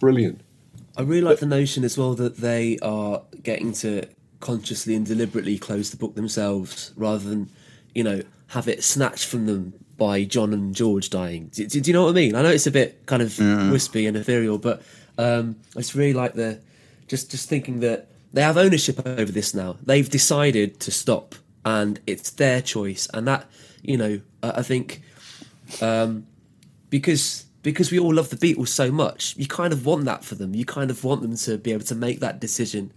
Brilliant. 0.00 0.40
I 0.96 1.02
really 1.02 1.20
like 1.20 1.38
the 1.38 1.44
notion 1.44 1.84
as 1.84 1.98
well 1.98 2.14
that 2.14 2.38
they 2.38 2.78
are 2.80 3.20
getting 3.42 3.74
to 3.74 4.08
consciously 4.40 4.94
and 4.94 5.04
deliberately 5.04 5.58
close 5.58 5.90
the 5.90 5.98
book 5.98 6.14
themselves 6.14 6.94
rather 6.96 7.28
than, 7.28 7.50
you 7.94 8.04
know, 8.04 8.22
have 8.48 8.68
it 8.68 8.82
snatched 8.82 9.26
from 9.26 9.44
them 9.44 9.74
by 9.98 10.24
John 10.24 10.54
and 10.54 10.74
George 10.74 11.10
dying. 11.10 11.50
Do, 11.52 11.66
do, 11.66 11.78
do 11.82 11.90
you 11.90 11.92
know 11.92 12.04
what 12.04 12.12
I 12.12 12.14
mean? 12.14 12.36
I 12.36 12.40
know 12.40 12.48
it's 12.48 12.66
a 12.66 12.70
bit 12.70 13.04
kind 13.04 13.20
of 13.20 13.38
wispy 13.70 14.06
and 14.06 14.16
ethereal, 14.16 14.56
but 14.56 14.82
um, 15.18 15.56
I 15.76 15.80
just 15.80 15.94
really 15.94 16.14
like 16.14 16.32
the 16.32 16.58
just 17.06 17.30
just 17.30 17.48
thinking 17.48 17.80
that 17.80 18.08
they 18.32 18.42
have 18.42 18.56
ownership 18.56 19.06
over 19.06 19.30
this 19.30 19.54
now. 19.54 19.76
They've 19.82 20.08
decided 20.08 20.80
to 20.80 20.90
stop, 20.90 21.34
and 21.64 22.00
it's 22.06 22.30
their 22.30 22.60
choice. 22.60 23.08
And 23.14 23.26
that 23.28 23.46
you 23.82 23.96
know, 23.96 24.20
I 24.42 24.50
I 24.50 24.62
think 24.62 25.02
um, 25.80 26.26
because 26.90 27.46
because 27.62 27.90
we 27.90 27.98
all 27.98 28.14
love 28.14 28.30
the 28.30 28.36
Beatles 28.36 28.68
so 28.68 28.92
much, 28.92 29.36
you 29.36 29.46
kind 29.46 29.72
of 29.72 29.86
want 29.86 30.04
that 30.04 30.24
for 30.24 30.34
them. 30.34 30.54
You 30.54 30.64
kind 30.64 30.90
of 30.90 31.02
want 31.02 31.22
them 31.22 31.36
to 31.36 31.58
be 31.58 31.72
able 31.72 31.84
to 31.84 31.94
make 31.94 32.20
that 32.20 32.40
decision 32.40 32.92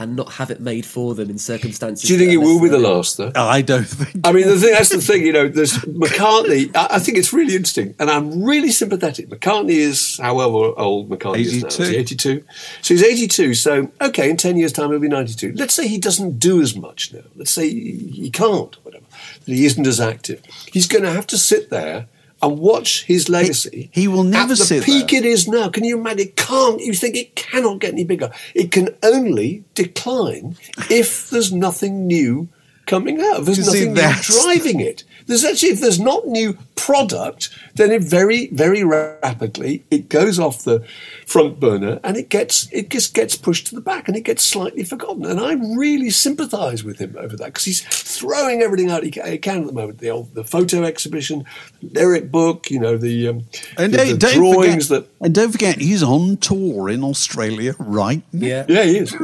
and 0.00 0.16
not 0.16 0.32
have 0.32 0.50
it 0.50 0.60
made 0.60 0.86
for 0.86 1.14
them 1.14 1.28
in 1.28 1.36
circumstances. 1.36 2.08
Do 2.08 2.14
you 2.14 2.18
think 2.18 2.32
it 2.32 2.38
will 2.38 2.58
be 2.58 2.70
the 2.70 2.78
last, 2.78 3.18
though? 3.18 3.30
Oh, 3.36 3.46
I 3.46 3.60
don't 3.60 3.84
think. 3.84 4.26
I 4.26 4.32
mean, 4.32 4.48
the 4.48 4.58
thing, 4.58 4.72
that's 4.72 4.88
the 4.88 4.98
thing, 4.98 5.26
you 5.26 5.32
know, 5.32 5.46
there's 5.46 5.74
McCartney. 5.80 6.74
I, 6.74 6.88
I 6.92 6.98
think 6.98 7.18
it's 7.18 7.34
really 7.34 7.54
interesting, 7.54 7.94
and 7.98 8.10
I'm 8.10 8.42
really 8.42 8.70
sympathetic. 8.70 9.28
McCartney 9.28 9.72
is, 9.72 10.16
however 10.16 10.72
old 10.78 11.10
McCartney 11.10 11.40
is 11.40 11.62
now, 11.62 11.68
is 11.68 11.80
82. 11.80 11.90
he 11.90 11.98
82? 11.98 12.44
So 12.80 12.94
he's 12.94 13.02
82, 13.02 13.54
so, 13.54 13.92
okay, 14.00 14.30
in 14.30 14.38
10 14.38 14.56
years' 14.56 14.72
time, 14.72 14.90
he'll 14.90 15.00
be 15.00 15.08
92. 15.08 15.52
Let's 15.54 15.74
say 15.74 15.86
he 15.86 15.98
doesn't 15.98 16.38
do 16.38 16.62
as 16.62 16.74
much 16.74 17.12
now. 17.12 17.20
Let's 17.36 17.52
say 17.52 17.68
he, 17.68 18.10
he 18.14 18.30
can't, 18.30 18.82
whatever, 18.84 19.04
that 19.44 19.52
he 19.52 19.66
isn't 19.66 19.86
as 19.86 20.00
active. 20.00 20.42
He's 20.72 20.88
going 20.88 21.04
to 21.04 21.12
have 21.12 21.26
to 21.26 21.36
sit 21.36 21.68
there 21.68 22.08
and 22.42 22.58
watch 22.58 23.04
his 23.04 23.28
legacy. 23.28 23.90
he 23.92 24.08
will 24.08 24.24
never 24.24 24.52
at 24.52 24.58
the 24.58 24.64
sit 24.64 24.84
peak 24.84 25.08
there. 25.08 25.20
it 25.20 25.26
is 25.26 25.46
now. 25.46 25.68
Can 25.68 25.84
you 25.84 25.98
imagine? 25.98 26.28
It 26.28 26.36
can't. 26.36 26.80
You 26.80 26.94
think 26.94 27.16
it 27.16 27.36
cannot 27.36 27.80
get 27.80 27.92
any 27.92 28.04
bigger. 28.04 28.30
It 28.54 28.70
can 28.70 28.90
only 29.02 29.64
decline 29.74 30.56
if 30.90 31.30
there's 31.30 31.52
nothing 31.52 32.06
new 32.06 32.48
coming 32.86 33.20
out. 33.20 33.40
If 33.40 33.44
there's 33.46 33.58
You 33.58 33.64
see, 33.64 33.88
nothing 33.88 33.94
new 33.94 34.22
driving 34.22 34.80
it. 34.80 35.04
There's 35.26 35.44
actually, 35.44 35.70
if 35.70 35.80
there's 35.80 36.00
not 36.00 36.26
new 36.26 36.56
product, 36.76 37.50
then 37.74 37.90
it 37.90 38.02
very, 38.02 38.48
very 38.48 38.82
rapidly 38.84 39.84
it 39.90 40.08
goes 40.08 40.38
off 40.38 40.64
the 40.64 40.84
front 41.26 41.60
burner 41.60 42.00
and 42.02 42.16
it 42.16 42.28
gets 42.28 42.68
it 42.72 42.88
just 42.90 43.14
gets 43.14 43.36
pushed 43.36 43.68
to 43.68 43.74
the 43.74 43.80
back 43.80 44.08
and 44.08 44.16
it 44.16 44.22
gets 44.22 44.42
slightly 44.42 44.82
forgotten. 44.84 45.24
And 45.24 45.38
I 45.38 45.52
really 45.76 46.10
sympathise 46.10 46.82
with 46.82 46.98
him 46.98 47.16
over 47.18 47.36
that 47.36 47.46
because 47.46 47.64
he's 47.64 47.82
throwing 47.82 48.62
everything 48.62 48.90
out 48.90 49.02
he 49.02 49.10
can 49.10 49.60
at 49.60 49.66
the 49.66 49.72
moment. 49.72 49.98
The 49.98 50.10
old, 50.10 50.34
the 50.34 50.44
photo 50.44 50.82
exhibition, 50.82 51.44
lyric 51.82 52.30
book, 52.30 52.70
you 52.70 52.80
know, 52.80 52.96
the 52.96 53.28
um, 53.28 53.44
And 53.76 53.92
the, 53.92 53.98
don't, 53.98 54.08
the 54.08 54.16
don't 54.18 54.34
drawings 54.34 54.88
forget, 54.88 55.04
that. 55.18 55.24
and 55.26 55.34
don't 55.34 55.52
forget, 55.52 55.78
he's 55.80 56.02
on 56.02 56.38
tour 56.38 56.88
in 56.88 57.04
Australia 57.04 57.74
right 57.78 58.22
now. 58.32 58.46
Yeah. 58.46 58.66
Yeah, 58.68 58.84
he 58.84 58.98
is. 58.98 59.14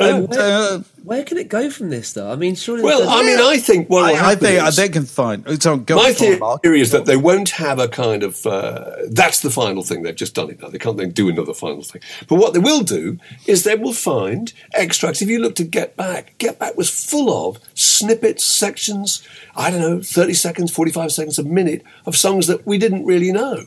And, 0.00 0.28
where, 0.28 0.40
uh, 0.40 0.82
where 1.02 1.24
can 1.24 1.38
it 1.38 1.48
go 1.48 1.70
from 1.70 1.90
this, 1.90 2.12
though? 2.12 2.30
I 2.30 2.36
mean, 2.36 2.54
surely. 2.54 2.84
Well, 2.84 3.08
I 3.08 3.22
mean, 3.22 3.40
I 3.40 3.56
think 3.58 3.90
what 3.90 4.04
I, 4.04 4.30
I 4.30 4.34
think 4.36 4.62
is- 4.62 4.76
they 4.76 4.88
can 4.88 5.04
find. 5.04 5.44
So 5.60 5.76
go 5.76 5.96
My 5.96 6.14
on, 6.20 6.38
Mark. 6.38 6.62
theory 6.62 6.80
is 6.80 6.92
that 6.92 7.06
they 7.06 7.16
won't 7.16 7.50
have 7.50 7.80
a 7.80 7.88
kind 7.88 8.22
of 8.22 8.46
uh, 8.46 8.92
that's 9.10 9.40
the 9.40 9.50
final 9.50 9.82
thing. 9.82 10.02
They've 10.02 10.14
just 10.14 10.34
done 10.34 10.50
it 10.50 10.62
now. 10.62 10.68
They 10.68 10.78
can't 10.78 10.96
then 10.96 11.10
do 11.10 11.28
another 11.28 11.52
final 11.52 11.82
thing. 11.82 12.00
But 12.28 12.36
what 12.36 12.52
they 12.52 12.60
will 12.60 12.82
do 12.82 13.18
is 13.46 13.64
they 13.64 13.74
will 13.74 13.92
find 13.92 14.52
extracts. 14.74 15.20
If 15.20 15.28
you 15.28 15.40
look 15.40 15.56
to 15.56 15.64
Get 15.64 15.96
Back, 15.96 16.38
Get 16.38 16.58
Back 16.60 16.76
was 16.76 16.88
full 16.90 17.48
of 17.48 17.58
snippets, 17.74 18.44
sections. 18.44 19.26
I 19.56 19.70
don't 19.72 19.80
know, 19.80 20.00
thirty 20.00 20.34
seconds, 20.34 20.70
forty-five 20.70 21.10
seconds, 21.10 21.38
a 21.40 21.42
minute 21.42 21.82
of 22.06 22.16
songs 22.16 22.46
that 22.46 22.64
we 22.66 22.78
didn't 22.78 23.04
really 23.04 23.32
know. 23.32 23.64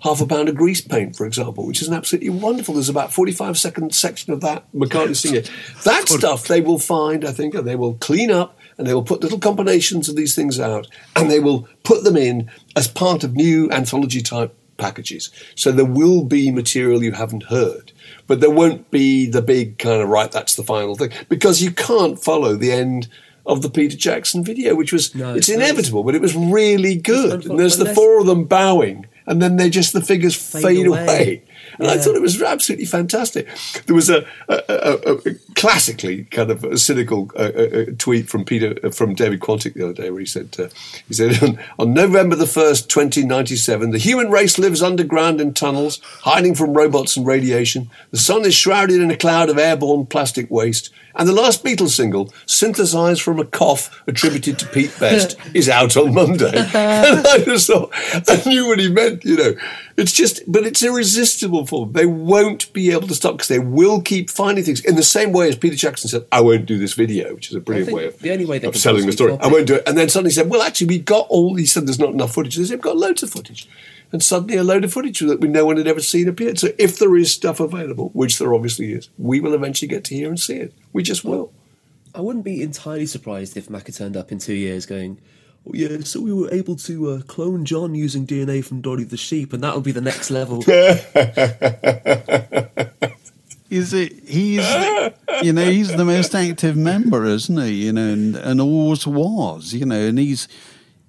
Half 0.00 0.20
a 0.20 0.26
pound 0.26 0.48
of 0.50 0.54
grease 0.54 0.82
paint, 0.82 1.16
for 1.16 1.24
example, 1.26 1.66
which 1.66 1.80
is 1.80 1.88
an 1.88 1.94
absolutely 1.94 2.28
wonderful. 2.30 2.74
There's 2.74 2.90
about 2.90 3.12
45 3.12 3.58
second 3.58 3.94
section 3.94 4.32
of 4.32 4.42
that 4.42 4.70
McCartney 4.72 5.16
singing. 5.16 5.44
That 5.84 6.06
stuff 6.08 6.46
they 6.46 6.60
will 6.60 6.78
find, 6.78 7.24
I 7.24 7.32
think, 7.32 7.54
and 7.54 7.66
they 7.66 7.76
will 7.76 7.94
clean 7.94 8.30
up 8.30 8.58
and 8.76 8.86
they 8.86 8.92
will 8.92 9.02
put 9.02 9.22
little 9.22 9.38
combinations 9.38 10.08
of 10.10 10.14
these 10.16 10.34
things 10.36 10.60
out 10.60 10.86
and 11.16 11.30
they 11.30 11.40
will 11.40 11.66
put 11.82 12.04
them 12.04 12.16
in 12.16 12.50
as 12.76 12.88
part 12.88 13.24
of 13.24 13.34
new 13.34 13.70
anthology 13.70 14.20
type 14.20 14.54
packages. 14.76 15.30
So 15.54 15.72
there 15.72 15.86
will 15.86 16.22
be 16.24 16.50
material 16.50 17.02
you 17.02 17.12
haven't 17.12 17.44
heard, 17.44 17.90
but 18.26 18.40
there 18.40 18.50
won't 18.50 18.90
be 18.90 19.24
the 19.24 19.40
big 19.40 19.78
kind 19.78 20.02
of, 20.02 20.10
right, 20.10 20.30
that's 20.30 20.56
the 20.56 20.62
final 20.62 20.94
thing, 20.94 21.10
because 21.30 21.62
you 21.62 21.70
can't 21.70 22.22
follow 22.22 22.54
the 22.54 22.70
end 22.70 23.08
of 23.46 23.62
the 23.62 23.70
Peter 23.70 23.96
Jackson 23.96 24.44
video, 24.44 24.74
which 24.74 24.92
was, 24.92 25.14
No, 25.14 25.34
it's 25.34 25.48
it's- 25.48 25.56
inevitable, 25.70 26.04
but 26.04 26.14
it 26.14 26.20
was 26.20 26.34
really 26.36 26.96
good. 26.96 27.46
And 27.46 27.58
there's 27.58 27.78
the 27.78 27.94
four 27.94 28.20
of 28.20 28.26
them 28.26 28.44
bowing 28.44 29.06
and 29.26 29.42
then 29.42 29.56
they 29.56 29.70
just, 29.70 29.92
the 29.92 30.00
figures 30.00 30.34
fade, 30.34 30.86
away. 30.86 31.04
away. 31.04 31.42
And 31.78 31.88
I 31.88 31.98
thought 31.98 32.14
it 32.14 32.22
was 32.22 32.40
absolutely 32.40 32.86
fantastic. 32.86 33.48
There 33.86 33.94
was 33.94 34.08
a, 34.08 34.24
a, 34.48 34.62
a, 34.68 35.14
a 35.14 35.34
classically 35.56 36.24
kind 36.24 36.50
of 36.50 36.64
a 36.64 36.78
cynical 36.78 37.30
uh, 37.36 37.42
uh, 37.42 37.84
tweet 37.98 38.28
from 38.28 38.44
Peter 38.44 38.78
uh, 38.84 38.90
from 38.90 39.14
David 39.14 39.40
Quantick 39.40 39.74
the 39.74 39.84
other 39.84 39.92
day, 39.92 40.10
where 40.10 40.20
he 40.20 40.26
said, 40.26 40.54
uh, 40.58 40.68
he 41.08 41.14
said 41.14 41.42
on, 41.42 41.58
on 41.78 41.92
November 41.92 42.36
the 42.36 42.46
first, 42.46 42.88
twenty 42.88 43.24
ninety 43.24 43.56
seven, 43.56 43.90
the 43.90 43.98
human 43.98 44.30
race 44.30 44.58
lives 44.58 44.82
underground 44.82 45.40
in 45.40 45.52
tunnels, 45.52 46.00
hiding 46.20 46.54
from 46.54 46.72
robots 46.72 47.16
and 47.16 47.26
radiation. 47.26 47.90
The 48.10 48.18
sun 48.18 48.44
is 48.44 48.54
shrouded 48.54 49.00
in 49.00 49.10
a 49.10 49.16
cloud 49.16 49.50
of 49.50 49.58
airborne 49.58 50.06
plastic 50.06 50.50
waste. 50.50 50.92
And 51.16 51.28
the 51.28 51.32
last 51.32 51.64
Beatles 51.64 51.90
single, 51.90 52.32
synthesized 52.44 53.22
from 53.22 53.40
a 53.40 53.44
cough 53.44 54.02
attributed 54.06 54.58
to 54.58 54.66
Pete 54.66 54.94
Best, 55.00 55.38
is 55.54 55.68
out 55.68 55.96
on 55.96 56.14
Monday. 56.14 56.52
and 56.74 57.26
I 57.26 57.38
just 57.44 57.66
thought, 57.66 57.90
I 58.28 58.42
knew 58.46 58.68
what 58.68 58.78
he 58.78 58.90
meant, 58.90 59.24
you 59.24 59.36
know. 59.36 59.54
It's 59.96 60.12
just, 60.12 60.42
but 60.46 60.66
it's 60.66 60.82
irresistible 60.82 61.64
for 61.66 61.86
them. 61.86 61.92
They 61.94 62.04
won't 62.04 62.70
be 62.74 62.90
able 62.90 63.08
to 63.08 63.14
stop 63.14 63.34
because 63.34 63.48
they 63.48 63.58
will 63.58 64.02
keep 64.02 64.28
finding 64.28 64.62
things 64.62 64.84
in 64.84 64.94
the 64.94 65.02
same 65.02 65.32
way 65.32 65.48
as 65.48 65.56
Peter 65.56 65.76
Jackson 65.76 66.10
said, 66.10 66.26
I 66.30 66.42
won't 66.42 66.66
do 66.66 66.78
this 66.78 66.92
video, 66.92 67.34
which 67.34 67.48
is 67.48 67.56
a 67.56 67.60
brilliant 67.60 67.92
way 67.92 68.06
of, 68.06 68.18
the 68.18 68.30
only 68.30 68.44
way 68.44 68.60
of 68.60 68.76
selling 68.76 69.06
the 69.06 69.12
story. 69.12 69.38
I 69.40 69.48
won't 69.48 69.66
do 69.66 69.76
it. 69.76 69.84
And 69.86 69.96
then 69.96 70.10
suddenly 70.10 70.32
said, 70.32 70.50
well, 70.50 70.60
actually, 70.60 70.88
we've 70.88 71.04
got 71.04 71.26
all, 71.30 71.54
he 71.54 71.64
said 71.64 71.86
there's 71.86 71.98
not 71.98 72.10
enough 72.10 72.34
footage. 72.34 72.56
They 72.56 72.64
said, 72.64 72.74
we've 72.74 72.82
got 72.82 72.98
loads 72.98 73.22
of 73.22 73.30
footage. 73.30 73.66
And 74.16 74.22
suddenly 74.22 74.56
a 74.56 74.64
load 74.64 74.82
of 74.82 74.94
footage 74.94 75.20
that 75.20 75.42
we 75.42 75.48
no 75.48 75.66
one 75.66 75.76
had 75.76 75.86
ever 75.86 76.00
seen 76.00 76.26
appeared. 76.26 76.58
So 76.58 76.70
if 76.78 76.98
there 76.98 77.14
is 77.16 77.34
stuff 77.34 77.60
available, 77.60 78.08
which 78.14 78.38
there 78.38 78.54
obviously 78.54 78.94
is, 78.94 79.10
we 79.18 79.40
will 79.40 79.52
eventually 79.52 79.88
get 79.88 80.04
to 80.04 80.14
hear 80.14 80.30
and 80.30 80.40
see 80.40 80.56
it. 80.56 80.72
We 80.94 81.02
just 81.02 81.22
will. 81.22 81.52
I 82.14 82.22
wouldn't 82.22 82.46
be 82.46 82.62
entirely 82.62 83.04
surprised 83.04 83.58
if 83.58 83.68
Macca 83.68 83.94
turned 83.94 84.16
up 84.16 84.32
in 84.32 84.38
two 84.38 84.54
years 84.54 84.86
going, 84.86 85.20
oh, 85.66 85.72
yeah, 85.74 86.00
so 86.00 86.22
we 86.22 86.32
were 86.32 86.50
able 86.50 86.76
to 86.76 87.10
uh, 87.10 87.20
clone 87.26 87.66
John 87.66 87.94
using 87.94 88.26
DNA 88.26 88.64
from 88.64 88.80
Dolly 88.80 89.04
the 89.04 89.18
sheep, 89.18 89.52
and 89.52 89.62
that 89.62 89.74
would 89.74 89.84
be 89.84 89.92
the 89.92 90.00
next 90.00 90.30
level. 90.30 90.64
Is 93.68 93.92
it? 93.92 94.12
He's, 94.24 94.66
you 95.42 95.52
know, 95.52 95.70
he's 95.70 95.94
the 95.94 96.06
most 96.06 96.34
active 96.34 96.74
member, 96.74 97.26
isn't 97.26 97.58
he? 97.58 97.84
You 97.84 97.92
know, 97.92 98.08
and, 98.14 98.34
and 98.34 98.62
always 98.62 99.06
was. 99.06 99.74
You 99.74 99.84
know, 99.84 100.06
and 100.06 100.18
he's 100.18 100.48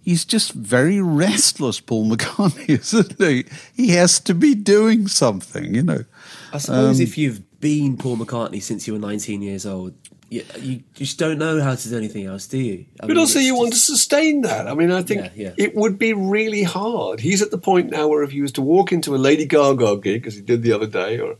he's 0.07 0.23
just 0.23 0.53
very 0.53 1.01
restless, 1.01 1.81
Paul 1.81 2.09
McCartney, 2.09 2.69
isn't 2.79 3.21
he? 3.21 3.43
He 3.75 3.89
has 3.89 4.21
to 4.21 4.33
be 4.33 4.55
doing 4.55 5.07
something. 5.07 5.75
You 5.75 5.83
know. 5.83 6.05
I 6.53 6.57
suppose 6.59 6.99
Um, 6.99 7.03
if 7.03 7.17
you've 7.17 7.59
been 7.59 7.97
Paul 7.97 8.15
McCartney 8.15 8.63
since 8.63 8.87
you 8.87 8.93
were 8.93 8.99
19 8.99 9.41
years 9.41 9.65
old, 9.65 9.93
you, 10.29 10.43
you 10.59 10.83
just 10.93 11.19
don't 11.19 11.37
know 11.37 11.61
how 11.61 11.75
to 11.75 11.89
do 11.89 11.97
anything 11.97 12.25
else, 12.25 12.47
do 12.47 12.57
you? 12.57 12.85
I 13.01 13.07
but 13.07 13.09
mean, 13.09 13.17
also, 13.17 13.39
you 13.39 13.51
just... 13.51 13.59
want 13.59 13.73
to 13.73 13.79
sustain 13.79 14.41
that. 14.41 14.67
I 14.67 14.73
mean, 14.73 14.91
I 14.91 15.01
think 15.01 15.23
yeah, 15.35 15.47
yeah. 15.47 15.53
it 15.57 15.75
would 15.75 15.97
be 15.97 16.13
really 16.13 16.63
hard. 16.63 17.19
He's 17.19 17.41
at 17.41 17.51
the 17.51 17.57
point 17.57 17.91
now 17.91 18.07
where 18.07 18.23
if 18.23 18.31
he 18.31 18.41
was 18.41 18.53
to 18.53 18.61
walk 18.61 18.91
into 18.91 19.13
a 19.15 19.17
Lady 19.17 19.45
Gaga 19.45 19.97
gig, 19.97 20.25
as 20.27 20.35
he 20.35 20.41
did 20.41 20.63
the 20.63 20.73
other 20.73 20.87
day, 20.87 21.19
or 21.19 21.35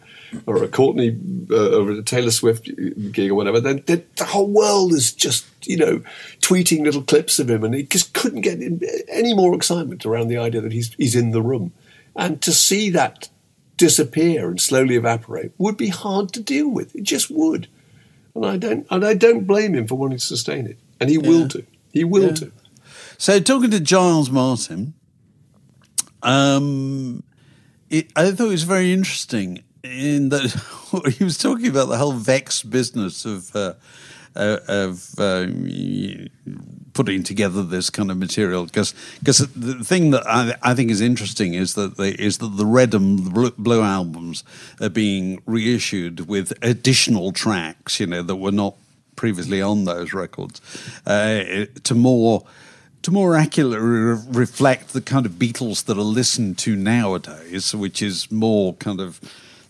or 0.45 0.63
a 0.63 0.67
Courtney 0.67 1.17
uh, 1.51 1.79
or 1.79 1.91
a 1.91 2.03
Taylor 2.03 2.31
Swift 2.31 2.69
gig 3.11 3.31
or 3.31 3.35
whatever, 3.35 3.59
then, 3.59 3.83
then 3.87 4.05
the 4.15 4.25
whole 4.25 4.49
world 4.49 4.93
is 4.93 5.13
just 5.13 5.45
you 5.67 5.77
know 5.77 6.01
tweeting 6.39 6.83
little 6.83 7.01
clips 7.01 7.39
of 7.39 7.49
him, 7.49 7.63
and 7.63 7.73
he 7.75 7.83
just 7.83 8.13
couldn't 8.13 8.41
get 8.41 8.59
any 9.09 9.33
more 9.33 9.55
excitement 9.55 10.05
around 10.05 10.27
the 10.27 10.37
idea 10.37 10.61
that 10.61 10.71
he's 10.71 10.93
he's 10.95 11.15
in 11.15 11.31
the 11.31 11.41
room, 11.41 11.73
and 12.15 12.41
to 12.41 12.51
see 12.51 12.89
that 12.91 13.29
disappear 13.77 14.49
and 14.49 14.59
slowly 14.59 14.95
evaporate 14.95 15.51
would 15.57 15.77
be 15.77 15.89
hard 15.89 16.33
to 16.33 16.41
deal 16.41 16.67
with. 16.67 16.95
It 16.95 17.03
just 17.03 17.29
would, 17.29 17.67
and 18.35 18.45
I 18.45 18.57
don't 18.57 18.87
and 18.89 19.05
I 19.05 19.13
don't 19.13 19.45
blame 19.45 19.75
him 19.75 19.87
for 19.87 19.95
wanting 19.95 20.17
to 20.17 20.25
sustain 20.25 20.67
it, 20.67 20.77
and 20.99 21.09
he 21.09 21.17
yeah. 21.17 21.27
will 21.27 21.45
do. 21.45 21.65
He 21.91 22.03
will 22.03 22.27
yeah. 22.27 22.31
do. 22.31 22.51
So 23.17 23.39
talking 23.39 23.71
to 23.71 23.79
Giles 23.79 24.29
Martin, 24.29 24.93
um, 26.21 27.23
it, 27.89 28.11
I 28.15 28.31
thought 28.31 28.47
it 28.47 28.51
was 28.51 28.63
very 28.63 28.93
interesting 28.93 29.63
in 29.83 30.29
that 30.29 31.13
he 31.17 31.23
was 31.23 31.37
talking 31.37 31.67
about 31.67 31.87
the 31.87 31.97
whole 31.97 32.13
Vex 32.13 32.63
business 32.63 33.25
of 33.25 33.55
uh, 33.55 33.73
uh, 34.37 34.59
of 34.67 35.19
uh, 35.19 35.47
putting 36.93 37.23
together 37.23 37.63
this 37.63 37.89
kind 37.89 38.11
of 38.11 38.17
material. 38.17 38.65
Because 38.65 38.93
because 39.19 39.39
the 39.39 39.83
thing 39.83 40.11
that 40.11 40.25
I, 40.27 40.55
I, 40.61 40.73
think 40.75 40.91
is 40.91 41.01
interesting 41.01 41.53
is 41.53 41.73
that 41.73 41.97
they, 41.97 42.11
is 42.11 42.37
that 42.37 42.55
the 42.55 42.65
red 42.65 42.93
and 42.93 43.33
blue, 43.57 43.81
albums 43.81 44.43
are 44.79 44.89
being 44.89 45.41
reissued 45.45 46.27
with 46.27 46.53
additional 46.61 47.31
tracks, 47.31 47.99
you 47.99 48.07
know, 48.07 48.21
that 48.21 48.35
were 48.35 48.51
not 48.51 48.75
previously 49.15 49.61
on 49.61 49.85
those 49.85 50.13
records 50.13 50.61
uh, 51.05 51.65
to 51.83 51.95
more 51.95 52.45
to 53.03 53.11
more 53.11 53.35
accurately 53.35 53.77
reflect 53.77 54.93
the 54.93 55.01
kind 55.01 55.25
of 55.25 55.33
Beatles 55.33 55.85
that 55.85 55.97
are 55.97 56.01
listened 56.01 56.57
to 56.59 56.75
nowadays, 56.75 57.73
which 57.73 58.01
is 58.01 58.31
more 58.31 58.73
kind 58.75 58.99
of 58.99 59.19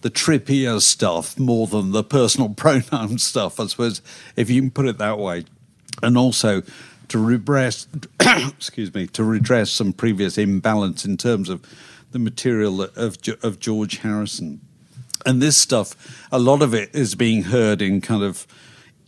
the 0.02 0.10
trippier 0.10 0.82
stuff 0.82 1.40
more 1.40 1.68
than 1.68 1.92
the 1.92 2.04
personal 2.04 2.50
pronoun 2.56 3.18
stuff, 3.18 3.60
I 3.60 3.68
suppose, 3.68 4.02
if 4.36 4.50
you 4.50 4.62
can 4.62 4.72
put 4.72 4.88
it 4.88 4.98
that 4.98 5.18
way. 5.18 5.46
And 6.04 6.18
also 6.18 6.62
to 7.08 7.18
redress, 7.18 7.88
excuse 8.20 8.94
me, 8.94 9.08
to 9.08 9.24
redress 9.24 9.72
some 9.72 9.94
previous 9.94 10.38
imbalance 10.38 11.06
in 11.06 11.18
terms 11.18 11.50
of 11.50 11.62
the 12.12 12.20
material 12.20 12.82
of 12.82 13.18
of 13.44 13.60
George 13.60 13.98
Harrison. 13.98 14.62
And 15.26 15.42
this 15.42 15.58
stuff, 15.58 16.28
a 16.32 16.40
lot 16.40 16.62
of 16.62 16.74
it 16.74 16.94
is 16.94 17.16
being 17.16 17.44
heard 17.44 17.82
in 17.82 18.02
kind 18.02 18.24
of 18.24 18.48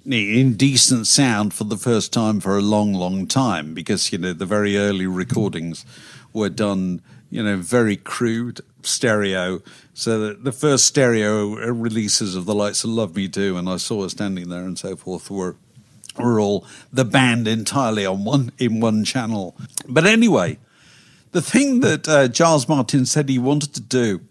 indecent 0.05 1.07
sound 1.07 1.53
for 1.53 1.65
the 1.65 1.77
first 1.77 2.11
time 2.11 2.39
for 2.39 2.57
a 2.57 2.61
long, 2.61 2.93
long 2.93 3.27
time 3.27 3.73
because 3.73 4.11
you 4.11 4.17
know 4.17 4.33
the 4.33 4.45
very 4.45 4.77
early 4.77 5.07
recordings 5.07 5.85
were 6.33 6.49
done, 6.49 7.01
you 7.29 7.43
know, 7.43 7.57
very 7.57 7.95
crude 7.95 8.61
stereo. 8.83 9.61
So 9.93 10.19
the, 10.19 10.33
the 10.33 10.51
first 10.51 10.85
stereo 10.85 11.49
releases 11.71 12.35
of 12.35 12.45
the 12.45 12.55
Lights 12.55 12.83
of 12.83 12.89
Love 12.89 13.15
Me 13.15 13.27
Do, 13.27 13.57
and 13.57 13.69
I 13.69 13.77
saw 13.77 14.03
her 14.03 14.09
standing 14.09 14.49
there 14.49 14.63
and 14.63 14.77
so 14.77 14.95
forth, 14.95 15.29
were 15.29 15.55
were 16.17 16.39
all 16.39 16.65
the 16.91 17.05
band 17.05 17.47
entirely 17.47 18.05
on 18.05 18.25
one 18.25 18.51
in 18.57 18.79
one 18.79 19.03
channel. 19.03 19.55
But 19.87 20.05
anyway, 20.05 20.57
the 21.31 21.41
thing 21.41 21.79
that 21.81 22.07
uh, 22.07 22.27
Giles 22.27 22.67
Martin 22.67 23.05
said 23.05 23.29
he 23.29 23.39
wanted 23.39 23.73
to 23.75 23.81
do 23.81 24.21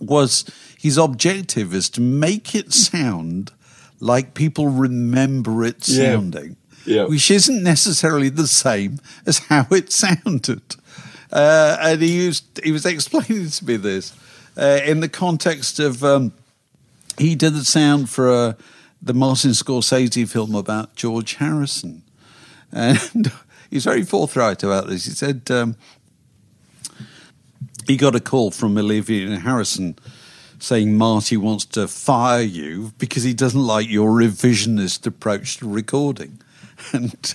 was 0.00 0.44
his 0.78 0.98
objective 0.98 1.74
is 1.74 1.88
to 1.90 2.00
make 2.00 2.54
it 2.54 2.72
sound 2.72 3.52
like 4.00 4.34
people 4.34 4.68
remember 4.68 5.64
it 5.64 5.84
sounding. 5.84 6.56
Yeah. 6.84 6.96
Yeah. 6.96 7.04
Which 7.06 7.30
isn't 7.32 7.64
necessarily 7.64 8.28
the 8.28 8.46
same 8.46 9.00
as 9.26 9.38
how 9.38 9.66
it 9.72 9.90
sounded. 10.04 10.76
Uh, 11.32 11.76
and 11.80 12.02
he 12.02 12.26
was 12.26 12.42
he 12.62 12.72
was 12.72 12.86
explaining 12.86 13.48
to 13.48 13.64
me 13.64 13.76
this 13.76 14.14
uh, 14.56 14.80
in 14.84 15.00
the 15.00 15.08
context 15.08 15.78
of 15.78 16.02
um, 16.02 16.32
he 17.18 17.34
did 17.34 17.54
the 17.54 17.64
sound 17.64 18.10
for 18.10 18.30
uh, 18.30 18.52
the 19.02 19.14
Martin 19.14 19.50
Scorsese 19.50 20.28
film 20.28 20.54
about 20.54 20.94
George 20.94 21.34
Harrison, 21.34 22.02
and 22.72 23.32
he's 23.70 23.84
very 23.84 24.02
forthright 24.02 24.62
about 24.62 24.88
this. 24.88 25.04
He 25.04 25.12
said 25.12 25.42
um, 25.50 25.76
he 27.86 27.96
got 27.96 28.14
a 28.14 28.20
call 28.20 28.50
from 28.50 28.76
Olivia 28.76 29.38
Harrison 29.38 29.96
saying 30.58 30.96
Marty 30.96 31.36
wants 31.36 31.66
to 31.66 31.86
fire 31.86 32.40
you 32.40 32.92
because 32.98 33.22
he 33.22 33.34
doesn't 33.34 33.60
like 33.60 33.88
your 33.88 34.10
revisionist 34.10 35.06
approach 35.06 35.58
to 35.58 35.68
recording, 35.68 36.40
and 36.92 37.34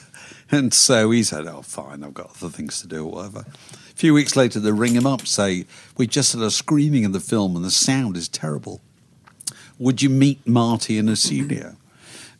and 0.49 0.73
so 0.73 1.11
he 1.11 1.23
said, 1.23 1.47
"Oh, 1.47 1.61
fine, 1.61 2.03
I've 2.03 2.13
got 2.13 2.31
other 2.37 2.49
things 2.49 2.81
to 2.81 2.87
do, 2.87 3.05
or 3.05 3.11
whatever." 3.11 3.45
Few 4.01 4.15
weeks 4.15 4.35
later, 4.35 4.59
they 4.59 4.71
ring 4.71 4.95
him 4.95 5.05
up, 5.05 5.27
say, 5.27 5.67
We 5.95 6.07
just 6.07 6.33
had 6.33 6.41
a 6.41 6.49
screening 6.49 7.05
of 7.05 7.13
the 7.13 7.19
film 7.19 7.55
and 7.55 7.63
the 7.63 7.69
sound 7.69 8.17
is 8.17 8.27
terrible. 8.27 8.81
Would 9.77 10.01
you 10.01 10.09
meet 10.09 10.47
Marty 10.47 10.97
in 10.97 11.07
a 11.07 11.15
studio? 11.15 11.75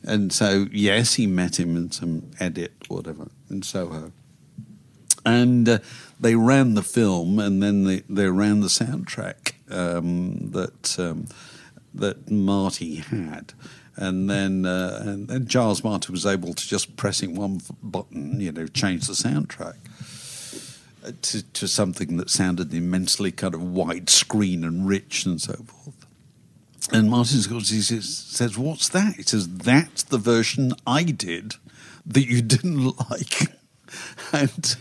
And 0.02 0.32
so, 0.32 0.66
yes, 0.72 1.14
he 1.14 1.28
met 1.28 1.60
him 1.60 1.76
in 1.76 1.92
some 1.92 2.32
edit, 2.40 2.72
whatever, 2.88 3.28
in 3.48 3.62
Soho. 3.62 4.10
And 5.24 5.68
uh, 5.68 5.78
they 6.18 6.34
ran 6.34 6.74
the 6.74 6.82
film 6.82 7.38
and 7.38 7.62
then 7.62 7.84
they, 7.84 8.02
they 8.08 8.26
ran 8.26 8.58
the 8.58 8.66
soundtrack 8.66 9.52
um, 9.70 10.50
that, 10.50 10.98
um, 10.98 11.28
that 11.94 12.28
Marty 12.28 12.96
had 12.96 13.52
and 13.94 14.28
then 14.28 14.64
uh, 14.64 15.00
and, 15.02 15.30
and 15.30 15.46
Giles 15.46 15.84
Martin 15.84 16.12
was 16.12 16.24
able 16.24 16.54
to 16.54 16.66
just 16.66 16.96
pressing 16.96 17.34
one 17.34 17.60
button, 17.82 18.40
you 18.40 18.50
know, 18.50 18.66
change 18.66 19.06
the 19.06 19.12
soundtrack 19.12 19.76
to, 21.22 21.42
to 21.42 21.68
something 21.68 22.16
that 22.16 22.30
sounded 22.30 22.72
immensely 22.72 23.32
kind 23.32 23.54
of 23.54 23.60
widescreen 23.60 24.62
and 24.64 24.86
rich 24.86 25.24
and 25.26 25.40
so 25.40 25.54
forth. 25.54 26.06
And 26.92 27.10
Martin 27.10 27.38
Scorsese 27.38 28.02
says, 28.02 28.58
What's 28.58 28.88
that? 28.90 29.14
He 29.16 29.22
says, 29.22 29.48
That's 29.48 30.02
the 30.02 30.18
version 30.18 30.72
I 30.86 31.04
did 31.04 31.54
that 32.06 32.26
you 32.26 32.42
didn't 32.42 32.84
like. 33.10 33.52
and 34.32 34.76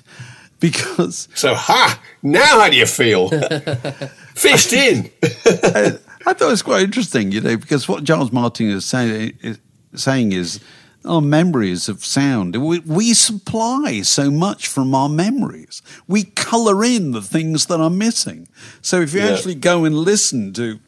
because. 0.59 1.27
So, 1.35 1.53
ha! 1.53 2.01
Now 2.23 2.61
how 2.61 2.69
do 2.69 2.75
you 2.75 2.85
feel? 2.85 3.29
Fished 4.35 4.73
in. 4.73 5.11
I, 5.23 5.97
I, 6.25 6.33
thought 6.33 6.47
it 6.47 6.51
was 6.51 6.61
quite 6.61 6.83
interesting, 6.83 7.31
you 7.31 7.41
know, 7.41 7.57
because 7.57 7.87
what 7.87 8.03
Giles 8.03 8.31
Martin 8.31 8.69
is, 8.69 8.85
say, 8.85 9.33
is 9.41 9.59
saying 9.95 10.31
is 10.31 10.59
our 11.05 11.21
memories 11.21 11.89
of 11.89 12.05
sound. 12.05 12.55
We, 12.55 12.79
we, 12.79 13.13
supply 13.13 14.01
so 14.01 14.29
much 14.29 14.67
from 14.67 14.93
our 14.93 15.09
memories. 15.09 15.81
We 16.07 16.23
colour 16.23 16.83
in 16.83 17.11
the 17.11 17.21
things 17.21 17.65
that 17.67 17.79
are 17.79 17.89
missing. 17.89 18.47
So 18.81 19.01
if 19.01 19.13
you 19.13 19.21
yeah. 19.21 19.29
actually 19.29 19.55
go 19.55 19.83
and 19.85 19.95
listen 19.95 20.53
to 20.53 20.79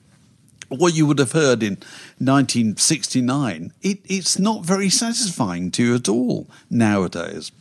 what 0.70 0.96
you 0.96 1.06
would 1.06 1.20
have 1.20 1.32
heard 1.32 1.64
in 1.64 1.74
1969, 2.20 3.74
it, 3.82 4.00
it's 4.06 4.40
not 4.40 4.64
very 4.64 4.90
satisfying 4.90 5.72
to 5.72 5.84
you 5.84 5.96
at 5.96 6.10
all 6.10 6.48
nowadays. 6.70 7.52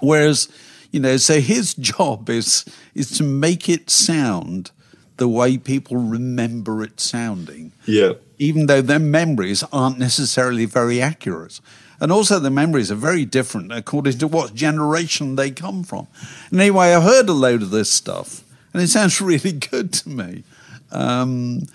Whereas, 0.00 0.48
you 0.90 1.00
know, 1.00 1.16
so 1.16 1.40
his 1.40 1.74
job 1.78 2.30
is 2.30 2.64
is 2.94 3.10
to 3.18 3.24
make 3.24 3.68
it 3.68 3.90
sound 3.90 4.70
the 5.16 5.28
way 5.28 5.58
people 5.58 5.96
remember 5.96 6.82
it 6.82 7.00
sounding. 7.00 7.72
Yeah 7.86 8.14
even 8.42 8.66
though 8.66 8.82
their 8.82 8.98
memories 8.98 9.62
aren't 9.72 9.98
necessarily 9.98 10.64
very 10.64 11.00
accurate. 11.00 11.60
And 12.00 12.10
also, 12.10 12.40
the 12.40 12.50
memories 12.50 12.90
are 12.90 12.96
very 12.96 13.24
different 13.24 13.72
according 13.72 14.18
to 14.18 14.26
what 14.26 14.54
generation 14.54 15.36
they 15.36 15.52
come 15.52 15.84
from. 15.84 16.08
And 16.50 16.60
anyway, 16.60 16.92
I 16.92 17.00
heard 17.00 17.28
a 17.28 17.32
load 17.32 17.62
of 17.62 17.70
this 17.70 17.90
stuff, 17.90 18.42
and 18.72 18.82
it 18.82 18.88
sounds 18.88 19.20
really 19.32 19.52
good 19.52 19.92
to 19.92 20.08
me. 20.08 20.42
Um, 20.90 21.68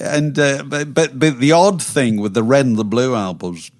and 0.00 0.38
uh, 0.38 0.62
but, 0.64 0.94
but, 0.94 1.18
but 1.18 1.38
the 1.38 1.52
odd 1.52 1.82
thing 1.82 2.18
with 2.18 2.32
the 2.32 2.42
red 2.42 2.64
and 2.64 2.76
the 2.76 2.84
blue 2.84 3.14
albums 3.14 3.70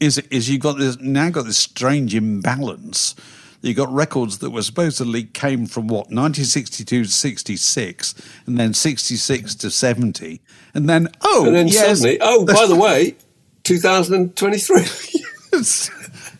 is 0.00 0.18
is 0.30 0.50
you've 0.50 0.60
got 0.60 0.78
this 0.78 0.98
now 1.00 1.30
got 1.30 1.44
this 1.44 1.58
strange 1.58 2.14
imbalance 2.14 3.14
you 3.60 3.74
got 3.74 3.92
records 3.92 4.38
that 4.38 4.50
were 4.50 4.62
supposedly 4.62 5.24
came 5.24 5.66
from 5.66 5.88
what 5.88 6.10
1962 6.10 7.04
to 7.04 7.10
66 7.10 8.14
and 8.46 8.58
then 8.58 8.72
66 8.72 9.54
to 9.56 9.70
70 9.70 10.40
and 10.74 10.88
then 10.88 11.08
oh 11.22 11.46
and 11.46 11.54
then 11.54 11.68
yes, 11.68 11.98
suddenly 11.98 12.18
oh 12.20 12.44
by 12.44 12.66
the 12.66 12.76
way 12.76 13.16
2023 13.64 14.76
it's, 15.52 15.90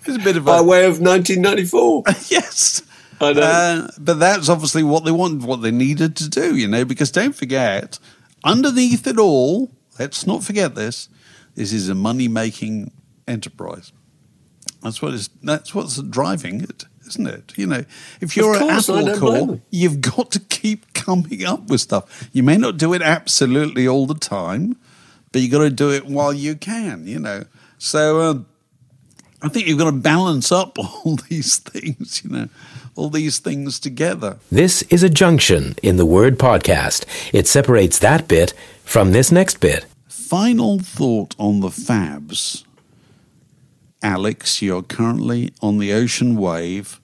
it's 0.07 0.09
a 0.09 0.19
bit 0.19 0.37
of 0.37 0.45
a, 0.45 0.47
by 0.47 0.61
way 0.61 0.85
of 0.85 1.01
1994 1.01 2.05
yes. 2.29 2.83
I 3.21 3.33
uh, 3.33 3.89
but 3.99 4.21
that's 4.21 4.49
obviously 4.49 4.85
what 4.85 5.05
they 5.05 5.11
wanted 5.11 5.43
what 5.43 5.63
they 5.63 5.73
needed 5.73 6.17
to 6.17 6.29
do 6.29 6.57
you 6.57 6.69
know 6.69 6.85
because 6.85 7.11
don't 7.11 7.35
forget 7.35 7.99
underneath 8.45 9.07
it 9.07 9.19
all 9.19 9.73
let's 9.99 10.27
not 10.27 10.45
forget 10.45 10.77
this 10.77 11.09
this 11.59 11.73
is 11.73 11.89
a 11.89 11.95
money 11.97 12.29
making 12.29 12.93
enterprise. 13.27 13.93
That's 14.83 15.03
what 15.03 15.13
is 15.13 15.29
that's 15.43 15.75
what's 15.75 16.01
driving 16.03 16.63
it 16.63 16.85
isn't 17.09 17.27
it? 17.27 17.53
You 17.57 17.67
know, 17.67 17.85
if 18.21 18.37
you're 18.37 18.55
an 18.55 18.71
Apple 18.71 19.17
Corps, 19.19 19.61
you've 19.71 20.01
got 20.01 20.31
to 20.33 20.41
keep 20.41 20.93
coming 20.95 21.45
up 21.45 21.69
with 21.69 21.81
stuff. 21.81 22.29
You 22.33 22.43
may 22.43 22.57
not 22.57 22.77
do 22.77 22.93
it 22.95 23.03
absolutely 23.03 23.89
all 23.89 24.07
the 24.07 24.15
time, 24.15 24.77
but 25.33 25.41
you've 25.41 25.53
got 25.53 25.59
to 25.59 25.71
do 25.71 25.91
it 25.91 26.07
while 26.07 26.33
you 26.33 26.55
can, 26.55 27.07
you 27.07 27.19
know. 27.19 27.45
So 27.79 28.21
um, 28.23 28.47
I 29.43 29.49
think 29.49 29.67
you've 29.67 29.79
got 29.79 29.91
to 29.91 29.93
balance 29.93 30.51
up 30.51 30.79
all 30.79 31.17
these 31.29 31.59
things, 31.59 32.23
you 32.25 32.31
know, 32.31 32.49
all 32.95 33.11
these 33.11 33.39
things 33.39 33.79
together. 33.79 34.39
This 34.51 34.83
is 34.83 35.03
a 35.03 35.09
junction 35.09 35.75
in 35.83 35.97
the 35.97 36.07
word 36.07 36.39
podcast. 36.39 37.05
It 37.33 37.47
separates 37.47 37.99
that 38.01 38.29
bit 38.29 38.53
from 38.85 39.13
this 39.13 39.31
next 39.31 39.61
bit. 39.61 39.87
Final 40.09 40.79
thought 40.79 41.35
on 41.39 41.61
the 41.61 41.69
Fabs. 41.69 42.65
Alex, 44.03 44.63
you're 44.63 44.83
currently 44.83 45.53
on 45.61 45.79
the 45.79 45.93
ocean 45.93 46.37
wave 46.37 47.01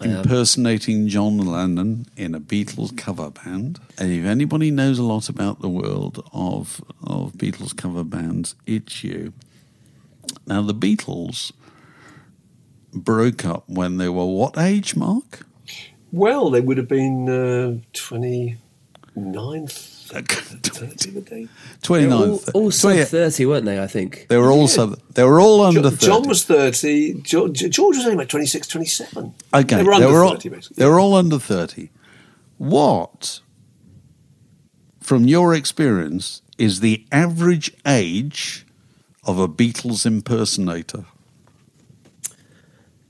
impersonating 0.00 1.08
John 1.08 1.38
Lennon 1.38 2.06
in 2.16 2.34
a 2.34 2.40
Beatles 2.40 2.96
cover 2.96 3.30
band. 3.30 3.80
And 3.98 4.12
if 4.12 4.24
anybody 4.24 4.70
knows 4.70 4.98
a 4.98 5.02
lot 5.02 5.28
about 5.28 5.60
the 5.60 5.68
world 5.68 6.22
of, 6.32 6.82
of 7.02 7.32
Beatles 7.32 7.76
cover 7.76 8.04
bands, 8.04 8.54
it's 8.66 9.02
you. 9.02 9.32
Now, 10.46 10.62
the 10.62 10.74
Beatles 10.74 11.52
broke 12.92 13.44
up 13.44 13.64
when 13.68 13.96
they 13.98 14.08
were 14.08 14.26
what 14.26 14.58
age, 14.58 14.96
Mark? 14.96 15.46
Well, 16.12 16.50
they 16.50 16.60
would 16.60 16.78
have 16.78 16.88
been 16.88 17.28
uh, 17.28 17.78
29, 17.92 19.68
30, 20.06 21.10
would 21.12 21.26
they? 21.26 21.48
29. 21.82 22.12
all, 22.30 22.40
all 22.54 22.70
sub 22.70 22.92
20 22.92 23.04
thirty, 23.04 23.46
weren't 23.46 23.64
they? 23.64 23.82
I 23.82 23.86
think. 23.86 24.26
They 24.28 24.36
were 24.38 24.50
also 24.50 24.94
they 25.14 25.24
were 25.24 25.40
all 25.40 25.62
under 25.62 25.82
Jo- 25.82 25.90
30. 25.90 26.06
John 26.06 26.28
was 26.28 26.44
30. 26.44 27.14
Jo- 27.22 27.48
Jo- 27.48 27.68
George 27.68 27.96
was 27.96 28.04
only 28.04 28.14
about 28.16 28.28
26, 28.28 28.66
27. 28.68 29.34
Okay, 29.54 29.76
They 29.76 29.82
were 29.82 29.92
under 29.92 30.22
all, 30.24 30.30
30, 30.32 30.48
basically. 30.48 30.82
they 30.82 30.88
were 30.88 30.98
all 31.00 31.14
under 31.14 31.38
30. 31.38 31.90
What, 32.58 33.40
from 35.00 35.26
your 35.26 35.54
experience, 35.54 36.42
is 36.58 36.80
the 36.80 37.04
average 37.12 37.70
age 37.86 38.64
of 39.24 39.38
a 39.38 39.46
Beatles 39.48 40.06
impersonator? 40.06 41.04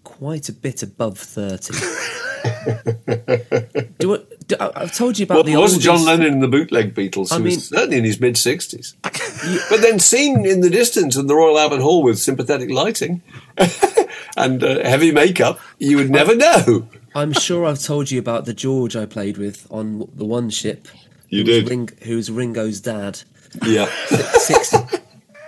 Quite 0.03 0.49
a 0.49 0.53
bit 0.53 0.83
above 0.83 1.19
thirty. 1.19 1.75
do, 3.99 4.15
I, 4.15 4.19
do 4.47 4.57
I, 4.61 4.73
I've 4.77 4.93
told 4.95 5.19
you 5.19 5.25
about 5.25 5.35
Well, 5.37 5.43
the 5.45 5.53
there 5.53 5.61
was 5.61 5.73
oldest- 5.75 5.85
John 5.85 6.05
Lennon 6.05 6.35
in 6.35 6.41
the 6.41 6.49
bootleg 6.49 6.95
Beatles, 6.95 7.33
I 7.33 7.37
who 7.37 7.45
mean- 7.45 7.55
was 7.57 7.69
certainly 7.69 7.99
in 7.99 8.05
his 8.05 8.21
mid 8.21 8.35
60s. 8.35 8.95
but 9.71 9.81
then 9.81 9.99
seen 9.99 10.47
in 10.47 10.61
the 10.61 10.71
distance 10.71 11.17
in 11.17 11.27
the 11.27 11.35
Royal 11.35 11.59
Albert 11.59 11.81
Hall 11.81 12.03
with 12.03 12.19
sympathetic 12.19 12.71
lighting 12.71 13.23
and 14.37 14.63
uh, 14.63 14.83
heavy 14.85 15.13
makeup, 15.13 15.59
you 15.79 15.97
would 15.97 16.11
never 16.11 16.35
know. 16.35 16.89
I'm 17.15 17.33
sure 17.33 17.65
I've 17.65 17.81
told 17.83 18.11
you 18.11 18.19
about 18.19 18.45
the 18.45 18.53
George 18.55 18.95
I 18.95 19.07
played 19.07 19.39
with 19.39 19.67
on 19.71 20.09
the 20.15 20.25
one 20.27 20.51
ship. 20.51 20.87
You 21.29 21.43
who 21.45 21.51
was 21.51 21.59
did. 21.65 21.71
Ring, 21.71 21.91
who's 22.03 22.31
Ringo's 22.31 22.81
dad. 22.81 23.21
Yeah. 23.65 23.87
Six, 24.09 24.75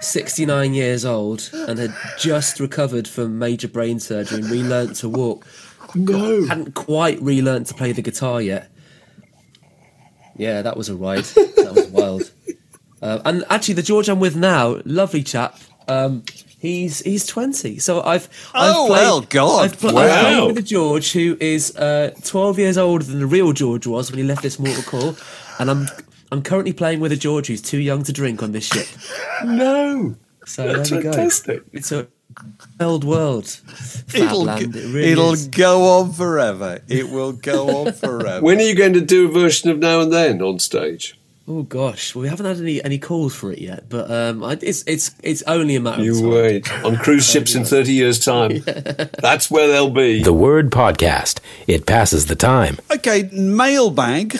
69 0.00 0.74
years 0.74 1.04
old 1.04 1.50
and 1.52 1.78
had 1.78 1.94
just 2.18 2.58
recovered 2.60 3.06
from 3.06 3.38
major 3.38 3.68
brain 3.68 4.00
surgery 4.00 4.38
and 4.38 4.46
relearnt 4.46 4.98
to 5.00 5.08
walk. 5.08 5.46
No. 5.94 6.46
Hadn't 6.46 6.74
quite 6.74 7.20
relearned 7.22 7.66
to 7.66 7.74
play 7.74 7.92
the 7.92 8.02
guitar 8.02 8.40
yet. 8.42 8.70
Yeah, 10.36 10.62
that 10.62 10.76
was 10.76 10.88
a 10.88 10.94
ride. 10.94 11.24
That 11.24 11.72
was 11.74 11.86
wild. 11.88 12.30
Uh, 13.00 13.22
and 13.24 13.44
actually, 13.48 13.74
the 13.74 13.82
George 13.82 14.08
I'm 14.08 14.18
with 14.18 14.34
now, 14.34 14.80
lovely 14.84 15.22
chap. 15.22 15.56
Um, 15.86 16.24
he's 16.58 16.98
he's 17.02 17.24
20. 17.26 17.78
So 17.78 18.02
I've, 18.02 18.28
I've 18.52 18.74
Oh, 18.74 18.86
played, 18.88 18.98
well, 18.98 19.20
God. 19.20 19.64
I've, 19.66 19.78
pl- 19.78 19.96
I've 19.96 20.20
played 20.20 20.46
with 20.48 20.58
a 20.58 20.62
George 20.62 21.12
who 21.12 21.36
is 21.38 21.76
uh, 21.76 22.12
12 22.24 22.58
years 22.58 22.76
older 22.76 23.04
than 23.04 23.20
the 23.20 23.26
real 23.28 23.52
George 23.52 23.86
was 23.86 24.10
when 24.10 24.18
he 24.18 24.24
left 24.24 24.42
this 24.42 24.58
mortal 24.58 24.82
coil, 24.82 25.16
and 25.60 25.70
I'm 25.70 25.86
I'm 26.32 26.42
currently 26.42 26.72
playing 26.72 26.98
with 26.98 27.12
a 27.12 27.16
George 27.16 27.46
who's 27.46 27.62
too 27.62 27.78
young 27.78 28.02
to 28.02 28.12
drink 28.12 28.42
on 28.42 28.50
this 28.50 28.64
ship. 28.64 28.88
No. 29.44 30.16
So 30.44 30.72
That's 30.72 30.90
there 30.90 30.98
we 30.98 31.04
go. 31.04 31.62
It's 31.72 31.92
a 31.92 32.08
old 32.80 33.04
world. 33.04 33.44
It'll, 34.14 34.44
Fabland, 34.46 34.74
it 34.74 34.92
really 34.92 35.12
it'll 35.12 35.32
is. 35.32 35.48
go 35.48 36.00
on 36.00 36.12
forever. 36.12 36.80
It 36.88 37.10
will 37.10 37.32
go 37.32 37.86
on 37.86 37.92
forever. 38.04 38.40
When 38.44 38.58
are 38.58 38.62
you 38.62 38.74
going 38.74 38.92
to 38.94 39.00
do 39.00 39.28
a 39.28 39.32
version 39.32 39.70
of 39.70 39.78
Now 39.78 40.00
and 40.00 40.12
Then 40.12 40.40
on 40.42 40.58
stage? 40.58 41.14
Oh 41.50 41.62
gosh, 41.62 42.14
well, 42.14 42.22
we 42.22 42.28
haven't 42.28 42.44
had 42.44 42.58
any, 42.58 42.84
any 42.84 42.98
calls 42.98 43.34
for 43.34 43.50
it 43.50 43.58
yet, 43.58 43.88
but 43.88 44.10
um, 44.10 44.42
it's 44.60 44.84
it's 44.86 45.14
it's 45.22 45.42
only 45.44 45.76
a 45.76 45.80
matter 45.80 46.00
of 46.00 46.04
You 46.06 46.20
time. 46.20 46.28
wait. 46.30 46.84
On 46.84 46.96
cruise 46.96 47.26
ships 47.30 47.54
in 47.54 47.64
30 47.64 47.90
years' 47.90 48.22
time. 48.22 48.62
That's 49.18 49.50
where 49.50 49.66
they'll 49.66 49.88
be. 49.88 50.22
The 50.22 50.34
word 50.34 50.70
podcast. 50.70 51.40
It 51.66 51.86
passes 51.86 52.26
the 52.26 52.36
time. 52.36 52.76
Okay, 52.90 53.30
mailbag. 53.32 54.38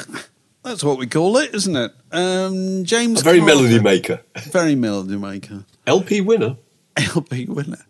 That's 0.62 0.84
what 0.84 0.99
we 0.99 1.07
call 1.07 1.38
it, 1.38 1.55
isn't 1.55 1.76
it? 1.76 1.92
Um, 2.12 2.84
James. 2.84 3.22
A 3.22 3.24
very 3.24 3.38
Carter. 3.38 3.55
melody 3.55 3.80
maker. 3.80 4.20
Very 4.42 4.74
melody 4.74 5.16
maker. 5.16 5.64
LP 5.86 6.20
winner. 6.20 6.57
LP 6.99 7.46
winner. 7.46 7.84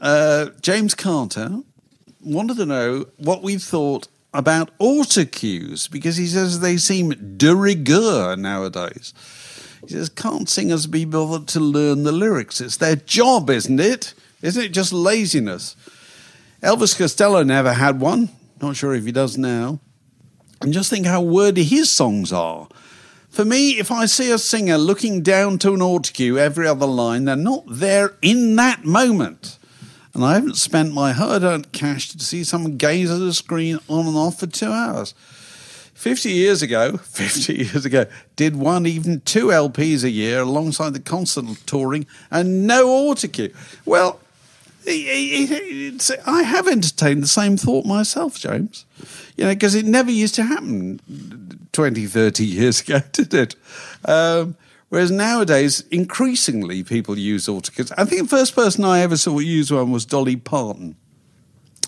Uh, 0.00 0.46
James 0.60 0.94
Carter 0.94 1.60
wanted 2.20 2.56
to 2.56 2.66
know 2.66 3.06
what 3.18 3.42
we 3.42 3.58
thought 3.58 4.08
about 4.34 4.76
autocues 4.78 5.90
because 5.90 6.16
he 6.16 6.26
says 6.26 6.60
they 6.60 6.76
seem 6.76 7.36
de 7.36 7.54
rigueur 7.54 8.36
nowadays. 8.36 9.12
He 9.82 9.88
says, 9.88 10.08
can't 10.08 10.48
singers 10.48 10.86
be 10.86 11.04
bothered 11.04 11.48
to 11.48 11.60
learn 11.60 12.04
the 12.04 12.12
lyrics? 12.12 12.60
It's 12.60 12.76
their 12.76 12.96
job, 12.96 13.50
isn't 13.50 13.80
it? 13.80 14.14
Isn't 14.40 14.64
it 14.64 14.72
just 14.72 14.92
laziness? 14.92 15.76
Elvis 16.62 16.96
Costello 16.96 17.42
never 17.42 17.72
had 17.72 18.00
one. 18.00 18.30
Not 18.60 18.76
sure 18.76 18.94
if 18.94 19.04
he 19.04 19.12
does 19.12 19.36
now. 19.36 19.80
And 20.60 20.72
just 20.72 20.90
think 20.90 21.06
how 21.06 21.20
wordy 21.20 21.64
his 21.64 21.90
songs 21.90 22.32
are. 22.32 22.68
For 23.32 23.46
me, 23.46 23.78
if 23.78 23.90
I 23.90 24.04
see 24.04 24.30
a 24.30 24.36
singer 24.36 24.76
looking 24.76 25.22
down 25.22 25.56
to 25.60 25.72
an 25.72 25.80
autocue 25.80 26.36
every 26.36 26.68
other 26.68 26.84
line, 26.84 27.24
they're 27.24 27.34
not 27.34 27.64
there 27.66 28.14
in 28.20 28.56
that 28.56 28.84
moment. 28.84 29.56
And 30.12 30.22
I 30.22 30.34
haven't 30.34 30.58
spent 30.58 30.92
my 30.92 31.12
hard 31.12 31.42
earned 31.42 31.72
cash 31.72 32.10
to 32.10 32.18
see 32.18 32.44
someone 32.44 32.76
gaze 32.76 33.10
at 33.10 33.22
a 33.22 33.32
screen 33.32 33.78
on 33.88 34.06
and 34.06 34.18
off 34.18 34.38
for 34.38 34.46
two 34.46 34.70
hours. 34.70 35.14
50 35.94 36.30
years 36.30 36.60
ago, 36.60 36.96
50 37.02 37.54
years 37.54 37.86
ago, 37.86 38.04
did 38.36 38.54
one 38.54 38.84
even 38.84 39.22
two 39.22 39.46
LPs 39.46 40.04
a 40.04 40.10
year 40.10 40.42
alongside 40.42 40.92
the 40.92 41.00
constant 41.00 41.66
touring 41.66 42.06
and 42.30 42.66
no 42.66 42.86
autocue. 42.86 43.54
Well, 43.86 44.20
I 44.86 46.42
have 46.42 46.68
entertained 46.68 47.22
the 47.22 47.28
same 47.28 47.56
thought 47.56 47.84
myself, 47.84 48.38
James. 48.38 48.84
You 49.36 49.44
know, 49.44 49.54
because 49.54 49.74
it 49.74 49.84
never 49.84 50.10
used 50.10 50.34
to 50.36 50.42
happen 50.42 51.00
20, 51.72 52.06
30 52.06 52.44
years 52.44 52.80
ago, 52.80 53.00
did 53.12 53.34
it? 53.34 53.54
Um, 54.04 54.56
whereas 54.88 55.10
nowadays, 55.10 55.84
increasingly 55.90 56.82
people 56.82 57.18
use 57.18 57.46
autocues. 57.46 57.92
I 57.96 58.04
think 58.04 58.22
the 58.22 58.36
first 58.36 58.54
person 58.54 58.84
I 58.84 59.00
ever 59.00 59.16
saw 59.16 59.38
use 59.38 59.72
one 59.72 59.90
was 59.90 60.04
Dolly 60.04 60.36
Parton. 60.36 60.96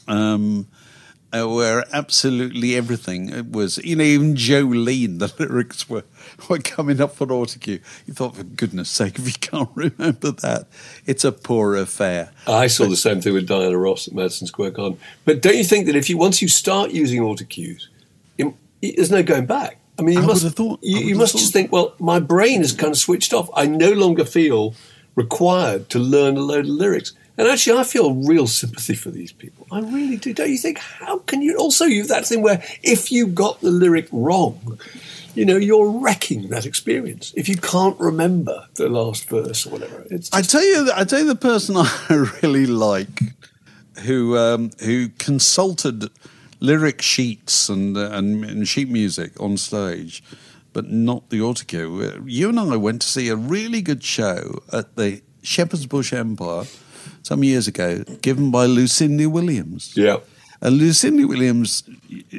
Um, 0.06 0.68
uh, 1.34 1.48
where 1.48 1.84
absolutely 1.92 2.76
everything 2.76 3.50
was, 3.52 3.78
you 3.78 3.96
know, 3.96 4.04
even 4.04 4.34
Jolene, 4.34 5.18
the 5.18 5.32
lyrics 5.38 5.88
were, 5.88 6.04
were 6.48 6.58
coming 6.58 7.00
up 7.00 7.20
on 7.20 7.28
autocue. 7.28 7.80
You 8.06 8.14
thought, 8.14 8.36
for 8.36 8.44
goodness 8.44 8.88
sake, 8.90 9.18
if 9.18 9.26
you 9.26 9.32
can't 9.40 9.70
remember 9.74 10.30
that, 10.30 10.66
it's 11.06 11.24
a 11.24 11.32
poor 11.32 11.74
affair. 11.76 12.30
I 12.46 12.68
saw 12.68 12.86
the 12.86 12.96
same 12.96 13.20
thing 13.20 13.34
with 13.34 13.48
Diana 13.48 13.76
Ross 13.76 14.06
at 14.08 14.14
Madison 14.14 14.46
Square 14.46 14.72
Garden. 14.72 14.98
But 15.24 15.42
don't 15.42 15.56
you 15.56 15.64
think 15.64 15.86
that 15.86 15.96
if 15.96 16.08
you 16.08 16.16
once 16.18 16.40
you 16.40 16.48
start 16.48 16.90
using 16.92 17.20
autocues, 17.22 17.88
it, 18.38 18.46
it- 18.80 18.96
there's 18.96 19.10
no 19.10 19.22
going 19.22 19.46
back. 19.46 19.78
I 19.98 20.02
mean, 20.02 20.16
you 20.18 20.22
I 20.24 20.26
must 20.26 20.42
have 20.44 20.54
thought- 20.54 20.80
you, 20.82 20.98
you 20.98 21.14
must 21.16 21.32
thought. 21.32 21.38
just 21.38 21.52
think. 21.52 21.70
Well, 21.72 21.94
my 21.98 22.18
brain 22.20 22.60
is 22.62 22.72
kind 22.72 22.92
of 22.92 22.98
switched 22.98 23.32
off. 23.32 23.48
I 23.54 23.66
no 23.66 23.92
longer 23.92 24.24
feel 24.24 24.74
required 25.14 25.88
to 25.90 25.98
learn 25.98 26.36
a 26.36 26.40
load 26.40 26.64
of 26.64 26.70
lyrics. 26.70 27.12
And 27.36 27.48
actually, 27.48 27.78
I 27.78 27.84
feel 27.84 28.14
real 28.14 28.46
sympathy 28.46 28.94
for 28.94 29.10
these 29.10 29.32
people. 29.32 29.66
I 29.72 29.80
really 29.80 30.16
do. 30.16 30.32
Don't 30.32 30.50
you 30.50 30.58
think? 30.58 30.78
How 30.78 31.18
can 31.18 31.42
you? 31.42 31.56
Also, 31.56 31.84
you've 31.84 32.08
that 32.08 32.26
thing 32.26 32.42
where 32.42 32.62
if 32.82 33.10
you 33.10 33.26
got 33.26 33.60
the 33.60 33.70
lyric 33.72 34.08
wrong, 34.12 34.78
you 35.34 35.44
know, 35.44 35.56
you're 35.56 35.90
wrecking 35.90 36.48
that 36.50 36.64
experience. 36.64 37.32
If 37.36 37.48
you 37.48 37.56
can't 37.56 37.98
remember 37.98 38.66
the 38.74 38.88
last 38.88 39.28
verse 39.28 39.66
or 39.66 39.70
whatever, 39.70 40.06
it's 40.10 40.32
I 40.32 40.42
tell 40.42 40.64
you, 40.64 40.90
I 40.94 41.04
tell 41.04 41.20
you, 41.20 41.26
the 41.26 41.34
person 41.34 41.76
I 41.78 42.28
really 42.42 42.66
like, 42.66 43.20
who 44.04 44.38
um, 44.38 44.70
who 44.84 45.08
consulted 45.18 46.10
lyric 46.60 47.02
sheets 47.02 47.68
and, 47.68 47.96
and 47.96 48.44
and 48.44 48.68
sheet 48.68 48.88
music 48.88 49.40
on 49.40 49.56
stage, 49.56 50.22
but 50.72 50.88
not 50.88 51.30
the 51.30 51.40
autocue. 51.40 52.16
Uh, 52.16 52.22
You 52.24 52.48
and 52.48 52.60
I 52.60 52.76
went 52.76 53.02
to 53.02 53.08
see 53.08 53.28
a 53.28 53.36
really 53.36 53.82
good 53.82 54.04
show 54.04 54.62
at 54.72 54.94
the 54.94 55.20
Shepherd's 55.42 55.86
Bush 55.86 56.12
Empire 56.12 56.64
some 57.24 57.42
years 57.42 57.66
ago, 57.66 58.04
given 58.22 58.52
by 58.52 58.66
Lucinda 58.66 59.28
Williams. 59.28 59.92
yeah. 59.96 60.18
And 60.60 60.78
Lucinda 60.78 61.26
Williams 61.26 61.82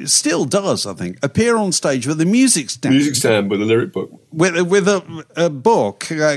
still 0.06 0.46
does, 0.46 0.84
I 0.84 0.94
think, 0.94 1.18
appear 1.22 1.56
on 1.56 1.70
stage 1.70 2.08
with 2.08 2.20
a 2.20 2.24
music 2.24 2.70
stand 2.70 2.96
Music 2.96 3.14
stand 3.14 3.50
with 3.50 3.62
a 3.62 3.64
lyric 3.64 3.92
book. 3.92 4.10
with 4.32 4.60
with 4.62 4.88
a, 4.88 5.24
a 5.36 5.48
book. 5.48 6.10
Uh, 6.10 6.36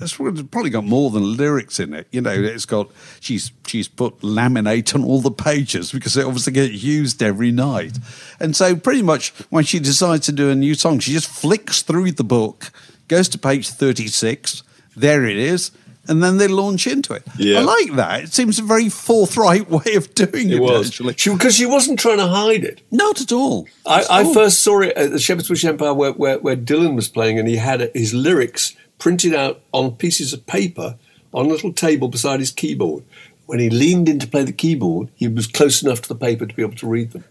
it's 0.00 0.14
probably 0.16 0.70
got 0.70 0.84
more 0.84 1.10
than 1.10 1.36
lyrics 1.36 1.80
in 1.80 1.92
it. 1.92 2.06
You 2.12 2.20
know, 2.20 2.30
it's 2.30 2.66
got 2.66 2.88
she's 3.18 3.50
she's 3.66 3.88
put 3.88 4.20
laminate 4.20 4.94
on 4.94 5.02
all 5.02 5.20
the 5.20 5.32
pages 5.32 5.90
because 5.90 6.14
they 6.14 6.22
obviously 6.22 6.52
get 6.52 6.70
used 6.70 7.20
every 7.20 7.50
night. 7.50 7.98
And 8.38 8.54
so, 8.54 8.76
pretty 8.76 9.02
much 9.02 9.30
when 9.50 9.64
she 9.64 9.80
decides 9.80 10.26
to 10.26 10.32
do 10.32 10.50
a 10.50 10.54
new 10.54 10.74
song, 10.76 11.00
she 11.00 11.12
just 11.12 11.26
flicks 11.26 11.82
through 11.82 12.12
the 12.12 12.24
book, 12.24 12.70
goes 13.08 13.28
to 13.30 13.38
page 13.38 13.70
thirty 13.70 14.06
six, 14.06 14.62
there 14.94 15.24
it 15.24 15.36
is. 15.36 15.72
And 16.08 16.20
then 16.22 16.38
they 16.38 16.48
launch 16.48 16.88
into 16.88 17.14
it. 17.14 17.22
Yeah. 17.36 17.60
I 17.60 17.62
like 17.62 17.92
that. 17.94 18.24
It 18.24 18.32
seems 18.32 18.58
a 18.58 18.62
very 18.64 18.88
forthright 18.88 19.70
way 19.70 19.94
of 19.94 20.12
doing 20.14 20.50
it, 20.50 20.54
It 20.56 20.60
was 20.60 20.88
actually. 20.88 21.12
because 21.14 21.54
she, 21.54 21.64
wasn't 21.66 21.98
trying 22.00 22.18
to 22.18 22.26
hide 22.26 22.64
it. 22.64 22.82
Not 22.90 23.20
at 23.20 23.30
all. 23.30 23.68
I, 23.86 24.00
At 24.00 24.10
I 24.10 24.24
all. 24.24 24.34
first 24.34 24.62
saw 24.62 24.80
it 24.80 24.96
at 24.96 25.12
the 25.12 25.20
Shepherd's 25.20 25.48
Bush 25.48 25.64
Empire 25.64 25.94
where, 25.94 26.12
where, 26.12 26.38
where 26.40 26.56
Dylan 26.56 26.96
was 26.96 27.08
playing, 27.08 27.38
and 27.38 27.46
he 27.46 27.56
had 27.56 27.88
his 27.94 28.12
lyrics 28.12 28.74
printed 28.98 29.32
out 29.34 29.60
on 29.72 29.92
pieces 29.92 30.32
of 30.32 30.44
paper 30.46 30.96
on 31.32 31.46
a 31.46 31.48
little 31.48 31.72
table 31.72 32.08
beside 32.08 32.40
his 32.40 32.50
keyboard. 32.50 33.04
When 33.46 33.58
he 33.60 33.70
leaned 33.70 34.08
in 34.08 34.18
to 34.20 34.26
play 34.26 34.44
the 34.44 34.52
keyboard, 34.52 35.08
he 35.14 35.28
was 35.28 35.46
close 35.46 35.82
enough 35.82 36.02
to 36.02 36.08
the 36.08 36.14
paper 36.16 36.46
to 36.46 36.54
be 36.54 36.62
able 36.62 36.76
to 36.76 36.86
read 36.88 37.12
them. 37.12 37.24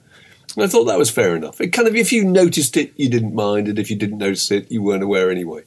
And 0.55 0.63
I 0.63 0.67
thought 0.67 0.85
that 0.85 0.97
was 0.97 1.09
fair 1.09 1.35
enough. 1.35 1.59
It 1.61 1.69
kind 1.69 1.87
of, 1.87 1.95
if 1.95 2.11
you 2.11 2.23
noticed 2.25 2.75
it, 2.77 2.93
you 2.97 3.09
didn't 3.09 3.33
mind, 3.35 3.67
and 3.67 3.79
if 3.79 3.89
you 3.89 3.95
didn't 3.97 4.17
notice 4.17 4.49
it, 4.51 4.69
you 4.71 4.81
weren't 4.81 5.03
aware 5.03 5.29
anyway. 5.31 5.63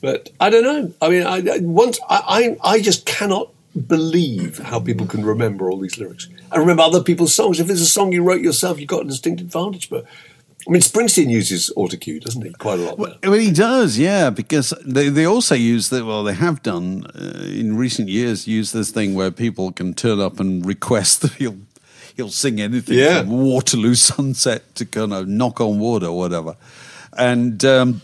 But 0.00 0.30
I 0.40 0.50
don't 0.50 0.62
know. 0.62 0.92
I 1.02 1.08
mean, 1.08 1.22
I, 1.26 1.36
I 1.54 1.58
once 1.60 1.98
I, 2.08 2.56
I 2.62 2.74
I 2.74 2.80
just 2.80 3.04
cannot 3.06 3.50
believe 3.86 4.58
how 4.58 4.80
people 4.80 5.06
can 5.06 5.24
remember 5.24 5.70
all 5.70 5.78
these 5.78 5.98
lyrics 5.98 6.28
and 6.50 6.60
remember 6.60 6.82
other 6.82 7.02
people's 7.02 7.34
songs. 7.34 7.60
If 7.60 7.68
it's 7.70 7.80
a 7.80 7.86
song 7.86 8.12
you 8.12 8.22
wrote 8.22 8.40
yourself, 8.42 8.78
you've 8.78 8.88
got 8.88 9.04
a 9.04 9.08
distinct 9.08 9.40
advantage. 9.40 9.90
But 9.90 10.04
I 10.66 10.70
mean, 10.70 10.82
Springsteen 10.82 11.30
uses 11.30 11.70
autocue, 11.76 12.20
doesn't 12.20 12.42
he? 12.42 12.52
Quite 12.54 12.78
a 12.78 12.82
lot. 12.82 12.98
now. 12.98 13.30
Well, 13.30 13.38
he 13.40 13.50
does, 13.50 13.98
yeah, 13.98 14.30
because 14.30 14.72
they, 14.84 15.08
they 15.08 15.24
also 15.24 15.54
use 15.54 15.88
that. 15.90 16.04
Well, 16.04 16.24
they 16.24 16.34
have 16.34 16.62
done 16.62 17.06
uh, 17.14 17.44
in 17.46 17.76
recent 17.76 18.08
years 18.08 18.46
use 18.46 18.72
this 18.72 18.90
thing 18.90 19.14
where 19.14 19.30
people 19.30 19.72
can 19.72 19.94
turn 19.94 20.20
up 20.20 20.38
and 20.40 20.64
request 20.66 21.22
that 21.22 21.32
he'll 21.38 21.56
he'll 22.16 22.30
sing 22.30 22.60
anything 22.60 22.98
Yeah. 22.98 23.20
from 23.20 23.30
Waterloo 23.30 23.94
Sunset 23.94 24.74
to 24.76 24.84
kind 24.84 25.12
of 25.12 25.26
Knock 25.28 25.60
on 25.60 25.78
Wood 25.80 26.02
or 26.04 26.16
whatever, 26.16 26.56
and 27.16 27.64
um, 27.64 28.02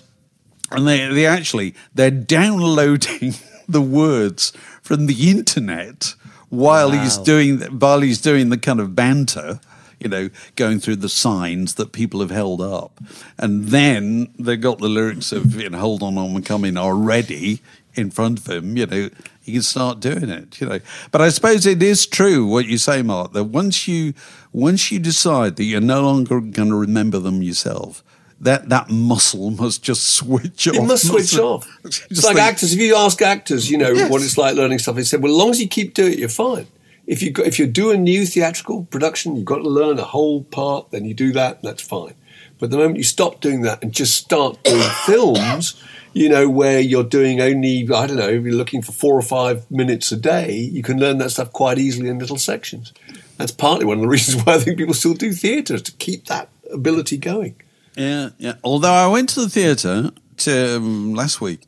and 0.77 0.87
they 0.87 1.07
they 1.09 1.27
actually 1.27 1.75
they're 1.95 2.11
downloading 2.11 3.35
the 3.69 3.81
words 3.81 4.53
from 4.83 5.07
the 5.07 5.31
internet 5.31 6.15
while 6.51 6.91
he's 6.91 7.19
doing 7.19 7.61
while 7.61 8.01
he's 8.01 8.21
doing 8.21 8.51
the 8.51 8.59
kind 8.59 8.81
of 8.81 8.95
banter 8.95 9.61
you 10.05 10.09
know 10.09 10.29
going 10.57 10.79
through 10.79 10.97
the 10.97 11.09
signs 11.09 11.75
that 11.75 11.93
people 11.93 12.21
have 12.21 12.31
held 12.31 12.61
up. 12.61 13.01
And 13.39 13.65
then 13.65 14.33
they've 14.39 14.61
got 14.61 14.79
the 14.79 14.89
lyrics 14.89 15.33
of 15.33 15.61
you 15.61 15.71
know 15.71 15.79
hold 15.79 16.03
on 16.03 16.19
i'm 16.19 16.41
coming 16.43 16.77
already 16.77 17.61
in 17.95 18.11
front 18.11 18.39
of 18.41 18.49
him 18.49 18.77
you 18.77 18.87
know 18.87 19.09
he 19.41 19.53
can 19.53 19.63
start 19.63 20.01
doing 20.01 20.29
it 20.29 20.61
you 20.61 20.69
know. 20.69 20.81
But 21.11 21.23
i 21.23 21.31
suppose 21.31 21.67
it 21.67 21.83
is 21.83 22.07
true 22.07 22.47
what 22.47 22.67
you 22.67 22.79
say 22.79 23.03
mark 23.03 23.33
that 23.33 23.45
once 23.45 23.89
you 23.89 24.15
once 24.53 24.93
you 24.93 24.99
decide 24.99 25.57
that 25.57 25.65
you're 25.65 25.81
no 25.81 26.03
longer 26.03 26.41
going 26.41 26.69
to 26.69 26.77
remember 26.77 27.19
them 27.19 27.43
yourself 27.43 28.05
that 28.41 28.69
that 28.69 28.91
muscle 28.91 29.51
must 29.51 29.83
just 29.83 30.05
switch 30.17 30.69
off 30.69 30.75
It 30.77 30.83
must 30.83 31.07
switch 31.09 31.39
off. 31.39 31.67
It's 31.85 32.25
like 32.25 32.37
think- 32.37 32.39
actors. 32.47 32.73
If 32.73 32.81
you 32.81 32.97
ask 32.97 33.21
actors, 33.23 33.71
you 33.71 33.79
know 33.79 33.93
Yes. 33.93 34.11
what 34.11 34.23
it's 34.23 34.37
like 34.39 34.57
learning 34.57 34.79
stuff. 34.81 34.97
They 34.97 35.05
said, 35.05 35.23
well, 35.23 35.33
as 35.33 35.39
long 35.39 35.51
as 35.51 35.61
you 35.61 35.69
keep 35.69 35.95
doing 35.95 36.13
it, 36.15 36.19
you're 36.19 36.29
fine. 36.29 36.67
If 37.07 37.23
you 37.23 37.33
if 37.45 37.59
you 37.59 37.67
do 37.67 37.91
a 37.91 37.97
new 37.99 38.25
theatrical 38.27 38.85
production, 38.87 39.37
you've 39.37 39.45
got 39.45 39.59
to 39.59 39.69
learn 39.69 39.99
a 39.99 40.05
whole 40.05 40.43
part. 40.45 40.91
Then 40.91 41.05
you 41.05 41.13
do 41.15 41.33
that, 41.33 41.57
and 41.57 41.65
that's 41.65 41.83
fine. 41.83 42.15
But 42.59 42.71
the 42.71 42.79
moment 42.79 42.97
you 42.97 43.03
stop 43.05 43.41
doing 43.41 43.61
that 43.63 43.83
and 43.83 43.93
just 43.93 44.15
start 44.17 44.63
doing 44.65 44.81
films, 45.07 45.75
you 46.15 46.29
know, 46.31 46.49
where 46.49 46.81
you're 46.81 47.05
doing 47.05 47.41
only 47.43 47.83
I 47.95 48.07
don't 48.07 48.17
know, 48.17 48.29
you're 48.31 48.55
looking 48.55 48.81
for 48.81 48.93
four 48.93 49.15
or 49.19 49.23
five 49.23 49.71
minutes 49.71 50.13
a 50.13 50.17
day, 50.17 50.57
you 50.57 50.83
can 50.83 50.99
learn 50.99 51.19
that 51.19 51.31
stuff 51.31 51.53
quite 51.53 51.79
easily 51.79 52.09
in 52.09 52.19
little 52.19 52.39
sections. 52.39 52.93
That's 53.37 53.53
partly 53.53 53.85
one 53.85 53.99
of 53.99 54.03
the 54.03 54.09
reasons 54.17 54.43
why 54.45 54.55
I 54.55 54.59
think 54.59 54.79
people 54.79 54.95
still 54.95 55.15
do 55.15 55.33
theatre 55.33 55.75
is 55.75 55.83
to 55.83 55.93
keep 55.93 56.25
that 56.27 56.49
ability 56.73 57.19
going. 57.19 57.57
Yeah, 57.97 58.31
yeah. 58.39 58.55
Although 58.65 58.93
I 58.93 59.07
went 59.07 59.29
to 59.31 59.41
the 59.41 59.49
theatre 59.49 60.11
to, 60.39 60.77
um, 60.77 61.15
last 61.15 61.41
week, 61.41 61.67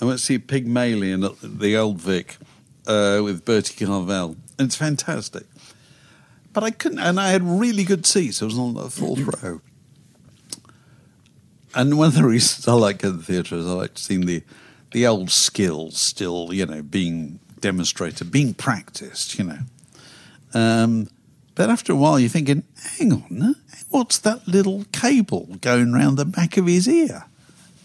I 0.00 0.04
went 0.04 0.18
to 0.18 0.24
see 0.24 0.38
Pygmalion 0.38 1.24
at 1.24 1.40
the 1.40 1.76
Old 1.76 2.00
Vic 2.00 2.36
uh, 2.86 3.20
with 3.22 3.44
Bertie 3.44 3.84
Carvel. 3.84 4.36
And 4.58 4.66
it's 4.66 4.76
fantastic. 4.76 5.44
But 6.52 6.64
I 6.64 6.70
couldn't, 6.70 6.98
and 6.98 7.18
I 7.18 7.30
had 7.30 7.42
really 7.42 7.84
good 7.84 8.04
seats. 8.04 8.42
I 8.42 8.44
was 8.44 8.58
on 8.58 8.74
the 8.74 8.90
fourth 8.90 9.42
row. 9.42 9.60
And 11.74 11.96
one 11.96 12.08
of 12.08 12.14
the 12.14 12.24
reasons 12.26 12.68
I 12.68 12.74
like 12.74 12.98
going 12.98 13.14
to 13.14 13.18
the 13.18 13.24
theatre 13.24 13.56
is 13.56 13.66
I 13.66 13.72
like 13.72 13.96
seeing 13.96 14.26
the, 14.26 14.42
the 14.92 15.06
old 15.06 15.30
skills 15.30 15.98
still, 15.98 16.52
you 16.52 16.66
know, 16.66 16.82
being 16.82 17.38
demonstrated, 17.60 18.30
being 18.30 18.52
practiced, 18.52 19.38
you 19.38 19.44
know. 19.44 19.58
Um, 20.52 21.08
but 21.54 21.70
after 21.70 21.92
a 21.92 21.96
while, 21.96 22.18
you're 22.18 22.28
thinking, 22.28 22.64
hang 22.98 23.12
on, 23.12 23.56
what's 23.92 24.18
that 24.18 24.48
little 24.48 24.84
cable 24.92 25.56
going 25.60 25.92
round 25.92 26.16
the 26.16 26.24
back 26.24 26.56
of 26.56 26.66
his 26.66 26.88
ear 26.88 27.26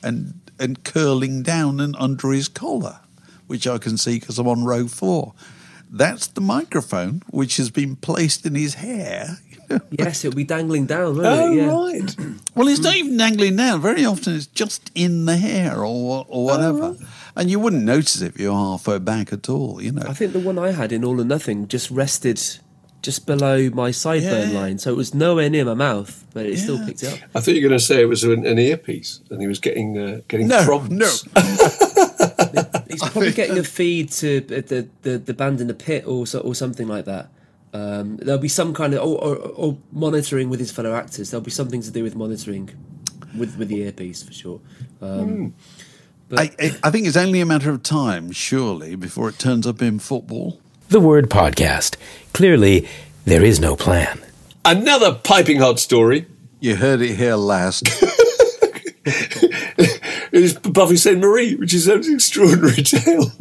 and, 0.01 0.39
and 0.59 0.83
curling 0.83 1.43
down 1.43 1.79
and 1.79 1.95
under 1.99 2.31
his 2.31 2.47
collar, 2.47 2.99
which 3.45 3.67
I 3.67 3.77
can 3.77 3.97
see 3.97 4.19
because 4.19 4.39
I'm 4.39 4.47
on 4.47 4.63
row 4.63 4.87
four? 4.87 5.33
That's 5.89 6.27
the 6.27 6.41
microphone 6.41 7.23
which 7.29 7.57
has 7.57 7.69
been 7.69 7.95
placed 7.95 8.45
in 8.45 8.55
his 8.55 8.75
hair. 8.75 9.37
Yes, 9.91 10.23
it'll 10.23 10.33
be 10.33 10.45
dangling 10.45 10.85
down, 10.85 11.17
won't 11.17 11.27
Oh 11.27 11.51
it? 11.51 11.55
Yeah. 11.55 11.65
right. 11.67 12.15
Well, 12.55 12.69
it's 12.69 12.79
not 12.79 12.95
even 12.95 13.17
dangling 13.17 13.57
down. 13.57 13.81
Very 13.81 14.05
often, 14.05 14.35
it's 14.35 14.47
just 14.47 14.89
in 14.95 15.25
the 15.25 15.35
hair 15.35 15.83
or 15.83 16.25
or 16.29 16.45
whatever, 16.45 16.95
oh. 16.97 17.07
and 17.35 17.51
you 17.51 17.59
wouldn't 17.59 17.83
notice 17.83 18.21
it 18.21 18.27
if 18.27 18.39
you're 18.39 18.55
halfway 18.55 18.99
back 18.99 19.33
at 19.33 19.49
all. 19.49 19.81
You 19.81 19.91
know. 19.91 20.03
I 20.07 20.13
think 20.13 20.31
the 20.31 20.39
one 20.39 20.57
I 20.57 20.71
had 20.71 20.93
in 20.93 21.03
All 21.03 21.19
or 21.19 21.25
Nothing 21.25 21.67
just 21.67 21.91
rested 21.91 22.41
just 23.01 23.25
below 23.25 23.69
my 23.69 23.91
sideburn 23.91 24.51
Yeah. 24.51 24.59
line, 24.59 24.77
so 24.79 24.91
it 24.91 24.97
was 24.97 25.13
nowhere 25.13 25.49
near 25.49 25.63
my 25.65 25.73
mouth, 25.75 26.25
but 26.33 26.45
it 26.45 26.57
still 26.59 26.83
picked 26.85 27.03
it 27.03 27.13
up. 27.13 27.19
I 27.35 27.39
thought 27.39 27.53
you 27.55 27.61
were 27.61 27.69
going 27.69 27.79
to 27.79 27.85
say 27.85 28.01
it 28.01 28.05
was 28.05 28.23
an, 28.23 28.45
an 28.45 28.59
earpiece, 28.59 29.21
and 29.29 29.39
he 29.41 29.47
was 29.47 29.59
getting 29.59 29.97
uh, 29.97 30.21
getting 30.27 30.47
No, 30.47 30.63
prompts. 30.65 30.89
no. 30.91 31.07
He's 32.89 33.01
probably 33.01 33.31
getting 33.33 33.57
a 33.57 33.63
feed 33.63 34.09
to 34.13 34.37
uh, 34.45 34.61
the, 34.61 34.87
the, 35.03 35.17
the 35.17 35.33
band 35.33 35.61
in 35.61 35.67
the 35.67 35.73
pit 35.73 36.05
or 36.07 36.25
so, 36.25 36.39
or 36.39 36.55
something 36.55 36.87
like 36.87 37.05
that. 37.05 37.29
Um, 37.73 38.17
there'll 38.17 38.39
be 38.41 38.47
some 38.47 38.73
kind 38.73 38.93
of 38.93 39.01
or, 39.01 39.17
or, 39.23 39.35
or 39.35 39.77
monitoring 39.91 40.49
with 40.49 40.59
his 40.59 40.71
fellow 40.71 40.95
actors. 40.95 41.29
There'll 41.31 41.43
be 41.43 41.51
something 41.51 41.81
to 41.81 41.91
do 41.91 42.03
with 42.03 42.15
monitoring 42.15 42.69
with 43.37 43.57
with 43.57 43.67
the 43.67 43.81
earpiece 43.83 44.23
for 44.23 44.33
sure. 44.33 44.59
Um, 45.01 45.53
but 46.29 46.39
I, 46.39 46.43
I, 46.59 46.77
I 46.85 46.91
think 46.91 47.07
it's 47.07 47.17
only 47.17 47.39
a 47.41 47.45
matter 47.45 47.69
of 47.69 47.83
time, 47.83 48.31
surely, 48.31 48.95
before 48.95 49.29
it 49.29 49.37
turns 49.37 49.67
up 49.67 49.81
in 49.81 49.99
football. 49.99 50.59
The 50.89 50.99
word 50.99 51.29
podcast. 51.29 51.95
Clearly, 52.33 52.87
there 53.25 53.43
is 53.43 53.59
no 53.59 53.75
plan. 53.75 54.19
Another 54.63 55.13
piping 55.15 55.59
hot 55.59 55.79
story 55.79 56.25
You 56.59 56.75
heard 56.75 57.01
it 57.01 57.15
here 57.15 57.35
last. 57.35 57.87
is 60.31 60.53
Buffy 60.53 60.95
Sainte-Marie, 60.97 61.55
which 61.55 61.73
is 61.73 61.87
an 61.87 62.03
extraordinary 62.13 62.83
tale. 62.83 63.31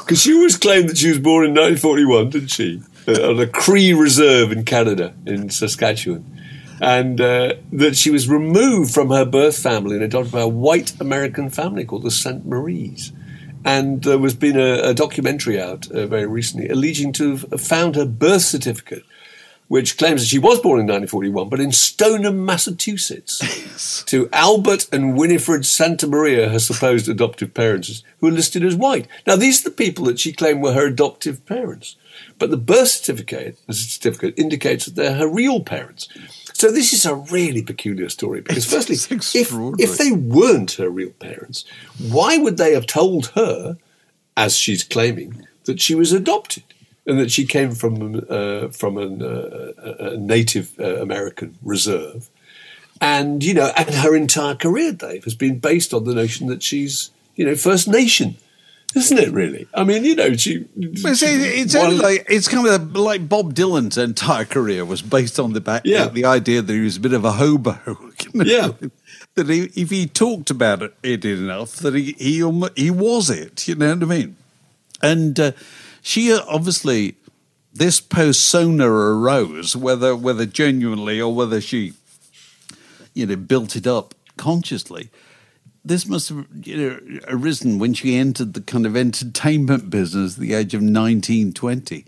Because 0.00 0.22
she 0.22 0.34
always 0.34 0.56
claimed 0.56 0.88
that 0.88 0.98
she 0.98 1.08
was 1.08 1.18
born 1.18 1.44
in 1.44 1.50
1941, 1.52 2.30
didn't 2.30 2.48
she? 2.48 2.82
Uh, 3.06 3.30
on 3.30 3.38
a 3.40 3.46
Cree 3.46 3.92
reserve 3.92 4.52
in 4.52 4.64
Canada, 4.64 5.14
in 5.26 5.50
Saskatchewan. 5.50 6.24
And 6.80 7.20
uh, 7.20 7.54
that 7.72 7.96
she 7.96 8.10
was 8.10 8.28
removed 8.28 8.94
from 8.94 9.10
her 9.10 9.24
birth 9.24 9.58
family 9.58 9.96
and 9.96 10.04
adopted 10.04 10.32
by 10.32 10.40
a 10.42 10.48
white 10.48 10.98
American 11.00 11.50
family 11.50 11.84
called 11.84 12.04
the 12.04 12.10
St. 12.10 12.46
Maries. 12.46 13.12
And 13.68 14.02
there 14.02 14.16
was 14.16 14.34
been 14.34 14.58
a, 14.58 14.80
a 14.82 14.94
documentary 14.94 15.60
out 15.60 15.90
uh, 15.90 16.06
very 16.06 16.24
recently 16.24 16.70
alleging 16.70 17.12
to 17.12 17.36
have 17.36 17.60
found 17.60 17.96
her 17.96 18.06
birth 18.06 18.40
certificate, 18.40 19.04
which 19.68 19.98
claims 19.98 20.22
that 20.22 20.28
she 20.28 20.38
was 20.38 20.58
born 20.60 20.80
in 20.80 20.86
1941, 20.86 21.50
but 21.50 21.60
in 21.60 21.70
Stoneham, 21.70 22.46
Massachusetts, 22.46 24.02
to 24.06 24.26
Albert 24.32 24.86
and 24.90 25.18
Winifred 25.18 25.64
Santamaria, 25.64 26.50
her 26.50 26.58
supposed 26.58 27.10
adoptive 27.10 27.52
parents, 27.52 28.02
who 28.20 28.28
are 28.28 28.32
listed 28.32 28.64
as 28.64 28.74
white. 28.74 29.06
Now, 29.26 29.36
these 29.36 29.60
are 29.60 29.68
the 29.68 29.76
people 29.76 30.06
that 30.06 30.18
she 30.18 30.32
claimed 30.32 30.62
were 30.62 30.72
her 30.72 30.86
adoptive 30.86 31.44
parents, 31.44 31.96
but 32.38 32.50
the 32.50 32.56
birth 32.56 32.88
certificate, 32.88 33.58
the 33.66 33.74
certificate 33.74 34.32
indicates 34.38 34.86
that 34.86 34.94
they're 34.94 35.16
her 35.16 35.28
real 35.28 35.62
parents. 35.62 36.08
So 36.58 36.72
this 36.72 36.92
is 36.92 37.06
a 37.06 37.14
really 37.14 37.62
peculiar 37.62 38.08
story 38.08 38.40
because, 38.40 38.66
firstly, 38.66 38.96
if, 39.16 39.52
if 39.78 39.96
they 39.96 40.10
weren't 40.10 40.72
her 40.72 40.90
real 40.90 41.10
parents, 41.10 41.64
why 42.00 42.36
would 42.36 42.56
they 42.56 42.74
have 42.74 42.84
told 42.84 43.28
her, 43.36 43.78
as 44.36 44.56
she's 44.56 44.82
claiming, 44.82 45.46
that 45.66 45.80
she 45.80 45.94
was 45.94 46.12
adopted 46.12 46.64
and 47.06 47.16
that 47.20 47.30
she 47.30 47.46
came 47.46 47.70
from 47.70 48.24
uh, 48.28 48.68
from 48.70 48.98
an, 48.98 49.22
uh, 49.22 49.72
a 49.78 50.14
a 50.14 50.16
native 50.16 50.72
uh, 50.80 50.96
American 50.96 51.56
reserve? 51.62 52.28
And 53.00 53.44
you 53.44 53.54
know, 53.54 53.70
and 53.76 53.94
her 53.94 54.16
entire 54.16 54.56
career, 54.56 54.90
Dave, 54.90 55.22
has 55.24 55.36
been 55.36 55.60
based 55.60 55.94
on 55.94 56.02
the 56.02 56.14
notion 56.14 56.48
that 56.48 56.64
she's 56.64 57.12
you 57.36 57.46
know 57.46 57.54
First 57.54 57.86
Nation, 57.86 58.36
isn't 58.94 59.18
it? 59.18 59.30
Really? 59.32 59.66
I 59.74 59.84
mean, 59.84 60.04
you 60.04 60.14
know, 60.16 60.34
she. 60.34 60.64
It's, 60.76 61.22
it's 61.22 61.74
one- 61.74 61.86
only 61.86 61.98
like 61.98 62.26
it's 62.28 62.48
kind 62.48 62.66
of 62.66 62.96
like 62.96 63.28
Bob 63.28 63.54
Dylan's 63.54 63.98
entire 63.98 64.44
career 64.44 64.84
was 64.84 65.02
based 65.02 65.38
on 65.38 65.52
the 65.52 65.60
back, 65.60 65.82
Yeah. 65.84 66.08
the 66.08 66.24
idea 66.24 66.62
that 66.62 66.72
he 66.72 66.80
was 66.80 66.96
a 66.96 67.00
bit 67.00 67.12
of 67.12 67.24
a 67.24 67.32
hobo. 67.32 67.78
you 68.22 68.30
know? 68.34 68.44
Yeah. 68.44 68.88
that 69.34 69.48
he, 69.48 69.64
if 69.76 69.90
he 69.90 70.06
talked 70.06 70.50
about 70.50 70.82
it, 70.82 70.94
it 71.02 71.24
enough, 71.24 71.76
that 71.76 71.94
he 71.94 72.12
he 72.18 72.38
he 72.76 72.90
was 72.90 73.30
it. 73.30 73.68
You 73.68 73.74
know 73.74 73.94
what 73.94 74.02
I 74.02 74.06
mean? 74.06 74.36
And 75.02 75.38
uh, 75.38 75.52
she 76.02 76.32
uh, 76.32 76.40
obviously 76.48 77.14
this 77.72 78.00
persona 78.00 78.90
arose, 78.90 79.76
whether 79.76 80.16
whether 80.16 80.46
genuinely 80.46 81.20
or 81.20 81.32
whether 81.34 81.60
she, 81.60 81.92
you 83.14 83.26
know, 83.26 83.36
built 83.36 83.76
it 83.76 83.86
up 83.86 84.14
consciously. 84.36 85.10
This 85.88 86.06
must 86.06 86.28
have 86.28 86.46
you 86.62 86.76
know, 86.76 87.20
arisen 87.28 87.78
when 87.78 87.94
she 87.94 88.16
entered 88.16 88.54
the 88.54 88.60
kind 88.60 88.86
of 88.86 88.96
entertainment 88.96 89.90
business 89.90 90.34
at 90.34 90.40
the 90.40 90.54
age 90.54 90.74
of 90.74 90.82
19, 90.82 91.52
20. 91.52 92.04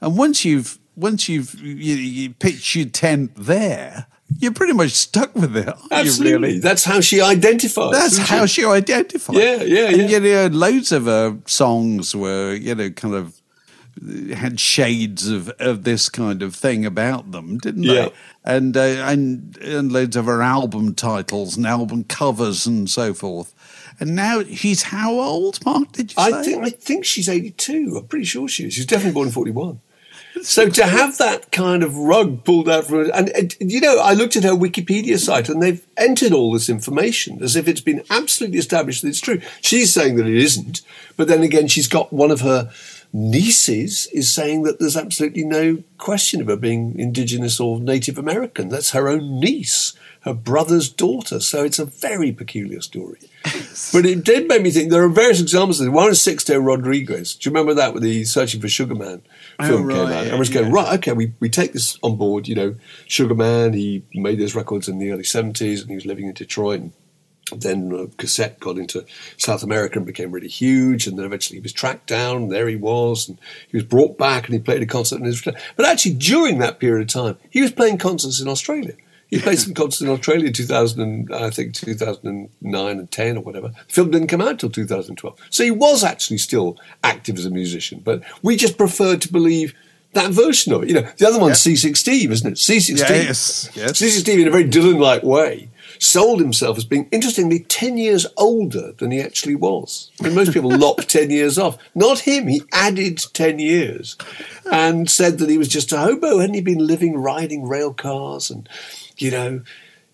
And 0.00 0.16
once 0.16 0.44
you've 0.44 0.78
once 0.96 1.28
you've 1.28 1.54
you, 1.60 1.94
you 1.94 2.30
pitched 2.30 2.74
your 2.74 2.86
tent 2.86 3.32
there, 3.36 4.06
you're 4.38 4.52
pretty 4.52 4.72
much 4.72 4.90
stuck 4.90 5.34
with 5.34 5.56
it. 5.56 5.72
Absolutely, 5.90 6.48
really? 6.48 6.58
that's 6.58 6.84
how 6.84 7.00
she 7.00 7.20
identifies. 7.20 7.92
That's 7.92 8.18
how 8.18 8.46
she? 8.46 8.62
she 8.62 8.68
identifies. 8.68 9.36
Yeah, 9.36 9.62
yeah, 9.62 9.88
and, 9.88 10.10
yeah. 10.10 10.18
You 10.18 10.20
know, 10.20 10.46
loads 10.48 10.92
of 10.92 11.06
her 11.06 11.38
songs 11.46 12.14
were 12.14 12.54
you 12.54 12.74
know 12.74 12.90
kind 12.90 13.14
of 13.14 13.39
had 14.34 14.58
shades 14.58 15.28
of, 15.28 15.48
of 15.58 15.84
this 15.84 16.08
kind 16.08 16.42
of 16.42 16.54
thing 16.54 16.86
about 16.86 17.32
them, 17.32 17.58
didn't 17.58 17.82
Yeah. 17.82 18.06
they? 18.06 18.12
And, 18.42 18.76
uh, 18.76 18.80
and 18.80 19.58
and 19.58 19.92
loads 19.92 20.16
of 20.16 20.24
her 20.24 20.40
album 20.42 20.94
titles 20.94 21.56
and 21.58 21.66
album 21.66 22.04
covers 22.04 22.66
and 22.66 22.88
so 22.88 23.12
forth. 23.12 23.52
And 24.00 24.16
now 24.16 24.42
she's 24.44 24.84
how 24.84 25.12
old, 25.12 25.62
Mark? 25.66 25.92
Did 25.92 26.12
you 26.12 26.22
say? 26.22 26.38
I 26.38 26.42
think 26.42 26.64
I 26.64 26.70
think 26.70 27.04
she's 27.04 27.28
eighty 27.28 27.50
two. 27.50 27.96
I'm 27.98 28.06
pretty 28.06 28.24
sure 28.24 28.48
she 28.48 28.64
is. 28.66 28.72
She's 28.72 28.86
definitely 28.86 29.12
born 29.12 29.26
in 29.28 29.32
forty 29.34 29.50
one. 29.50 29.80
So 30.42 30.70
to 30.70 30.86
have 30.86 31.18
that 31.18 31.52
kind 31.52 31.82
of 31.82 31.94
rug 31.98 32.44
pulled 32.44 32.66
out 32.66 32.86
from 32.86 33.04
her, 33.04 33.10
and, 33.12 33.28
and 33.30 33.54
you 33.60 33.78
know, 33.78 33.98
I 33.98 34.14
looked 34.14 34.36
at 34.36 34.44
her 34.44 34.52
Wikipedia 34.52 35.18
site 35.18 35.50
and 35.50 35.60
they've 35.60 35.86
entered 35.98 36.32
all 36.32 36.50
this 36.52 36.70
information 36.70 37.42
as 37.42 37.56
if 37.56 37.68
it's 37.68 37.82
been 37.82 38.02
absolutely 38.08 38.58
established 38.58 39.02
that 39.02 39.08
it's 39.08 39.20
true. 39.20 39.42
She's 39.60 39.92
saying 39.92 40.16
that 40.16 40.26
it 40.26 40.36
isn't, 40.38 40.80
but 41.18 41.28
then 41.28 41.42
again, 41.42 41.68
she's 41.68 41.88
got 41.88 42.10
one 42.10 42.30
of 42.30 42.40
her 42.40 42.70
nieces 43.12 44.06
is 44.12 44.32
saying 44.32 44.62
that 44.62 44.78
there's 44.78 44.96
absolutely 44.96 45.44
no 45.44 45.82
question 45.98 46.40
of 46.40 46.46
her 46.46 46.56
being 46.56 46.98
indigenous 46.98 47.58
or 47.58 47.80
Native 47.80 48.18
American. 48.18 48.68
That's 48.68 48.90
her 48.90 49.08
own 49.08 49.40
niece, 49.40 49.94
her 50.20 50.34
brother's 50.34 50.88
daughter. 50.88 51.40
So 51.40 51.64
it's 51.64 51.78
a 51.78 51.84
very 51.84 52.32
peculiar 52.32 52.80
story. 52.80 53.18
but 53.92 54.06
it 54.06 54.24
did 54.24 54.46
make 54.48 54.62
me 54.62 54.70
think 54.70 54.90
there 54.90 55.02
are 55.02 55.08
various 55.08 55.40
examples 55.40 55.80
of 55.80 55.88
it. 55.88 55.90
One 55.90 56.10
is 56.10 56.18
Sixto 56.18 56.64
Rodriguez. 56.64 57.34
Do 57.34 57.48
you 57.48 57.54
remember 57.54 57.74
that 57.74 57.94
with 57.94 58.02
the 58.02 58.24
Searching 58.24 58.60
for 58.60 58.68
Sugar 58.68 58.94
Man 58.94 59.22
oh, 59.58 59.66
film 59.66 59.86
right, 59.86 59.94
came 59.94 60.06
out? 60.06 60.26
yeah, 60.26 60.34
I 60.34 60.38
was 60.38 60.50
going, 60.50 60.66
yeah. 60.66 60.74
right, 60.74 60.98
okay, 60.98 61.12
we, 61.12 61.32
we 61.40 61.48
take 61.48 61.72
this 61.72 61.98
on 62.02 62.16
board. 62.16 62.46
You 62.46 62.54
know, 62.54 62.74
Sugar 63.06 63.34
Man, 63.34 63.72
he 63.72 64.04
made 64.14 64.38
those 64.38 64.54
records 64.54 64.88
in 64.88 64.98
the 64.98 65.10
early 65.10 65.22
70s 65.22 65.80
and 65.80 65.90
he 65.90 65.96
was 65.96 66.06
living 66.06 66.26
in 66.26 66.34
Detroit. 66.34 66.80
And 66.80 66.92
then 67.56 67.92
uh, 67.92 68.06
cassette 68.16 68.60
got 68.60 68.78
into 68.78 69.04
South 69.36 69.62
America 69.62 69.98
and 69.98 70.06
became 70.06 70.30
really 70.30 70.48
huge, 70.48 71.06
and 71.06 71.18
then 71.18 71.26
eventually 71.26 71.58
he 71.58 71.62
was 71.62 71.72
tracked 71.72 72.06
down. 72.06 72.36
And 72.36 72.52
there 72.52 72.68
he 72.68 72.76
was, 72.76 73.28
and 73.28 73.38
he 73.68 73.76
was 73.76 73.84
brought 73.84 74.18
back, 74.18 74.44
and 74.44 74.54
he 74.54 74.60
played 74.60 74.82
a 74.82 74.86
concert 74.86 75.20
in 75.20 75.26
Israel. 75.26 75.56
But 75.76 75.86
actually, 75.86 76.14
during 76.14 76.58
that 76.58 76.78
period 76.78 77.02
of 77.02 77.12
time, 77.12 77.36
he 77.50 77.62
was 77.62 77.72
playing 77.72 77.98
concerts 77.98 78.40
in 78.40 78.48
Australia. 78.48 78.94
He 79.30 79.38
played 79.38 79.60
some 79.60 79.74
concerts 79.74 80.00
in 80.00 80.08
Australia 80.08 80.48
in 80.48 80.52
2000, 80.52 81.00
and, 81.00 81.32
I 81.32 81.50
think 81.50 81.74
2009 81.74 82.98
and 82.98 83.10
10 83.10 83.36
or 83.36 83.40
whatever. 83.42 83.68
The 83.68 83.92
film 83.92 84.10
didn't 84.10 84.26
come 84.28 84.40
out 84.40 84.50
until 84.50 84.70
2012, 84.70 85.38
so 85.50 85.62
he 85.62 85.70
was 85.70 86.02
actually 86.02 86.38
still 86.38 86.76
active 87.04 87.38
as 87.38 87.46
a 87.46 87.50
musician. 87.50 88.00
But 88.04 88.24
we 88.42 88.56
just 88.56 88.76
preferred 88.76 89.22
to 89.22 89.32
believe. 89.32 89.74
That 90.12 90.32
version 90.32 90.72
of 90.72 90.82
it, 90.82 90.88
you 90.88 90.94
know, 90.96 91.08
the 91.18 91.28
other 91.28 91.38
one's 91.38 91.60
Seasick 91.60 91.96
Steve, 91.96 92.32
isn't 92.32 92.50
it? 92.54 92.58
Seasick 92.58 92.98
Steve. 92.98 93.10
Yeah, 93.10 93.22
yes, 93.22 93.70
yes. 93.74 93.96
Seasick 93.96 94.22
Steve 94.22 94.40
in 94.40 94.48
a 94.48 94.50
very 94.50 94.64
Dylan-like 94.64 95.22
way, 95.22 95.69
sold 96.00 96.40
himself 96.40 96.78
as 96.78 96.84
being, 96.84 97.08
interestingly, 97.12 97.60
10 97.60 97.96
years 97.98 98.26
older 98.36 98.92
than 98.92 99.10
he 99.10 99.20
actually 99.20 99.54
was. 99.54 100.10
I 100.20 100.24
mean, 100.24 100.34
most 100.34 100.52
people 100.52 100.70
lop 100.70 100.98
10 100.98 101.30
years 101.30 101.58
off. 101.58 101.78
Not 101.94 102.20
him. 102.20 102.48
He 102.48 102.62
added 102.72 103.18
10 103.32 103.58
years 103.58 104.16
and 104.72 105.08
said 105.08 105.38
that 105.38 105.50
he 105.50 105.58
was 105.58 105.68
just 105.68 105.92
a 105.92 105.98
hobo. 105.98 106.38
Hadn't 106.38 106.54
he 106.54 106.62
been 106.62 106.84
living, 106.84 107.16
riding 107.16 107.68
rail 107.68 107.92
cars 107.92 108.50
and, 108.50 108.68
you 109.18 109.30
know, 109.30 109.60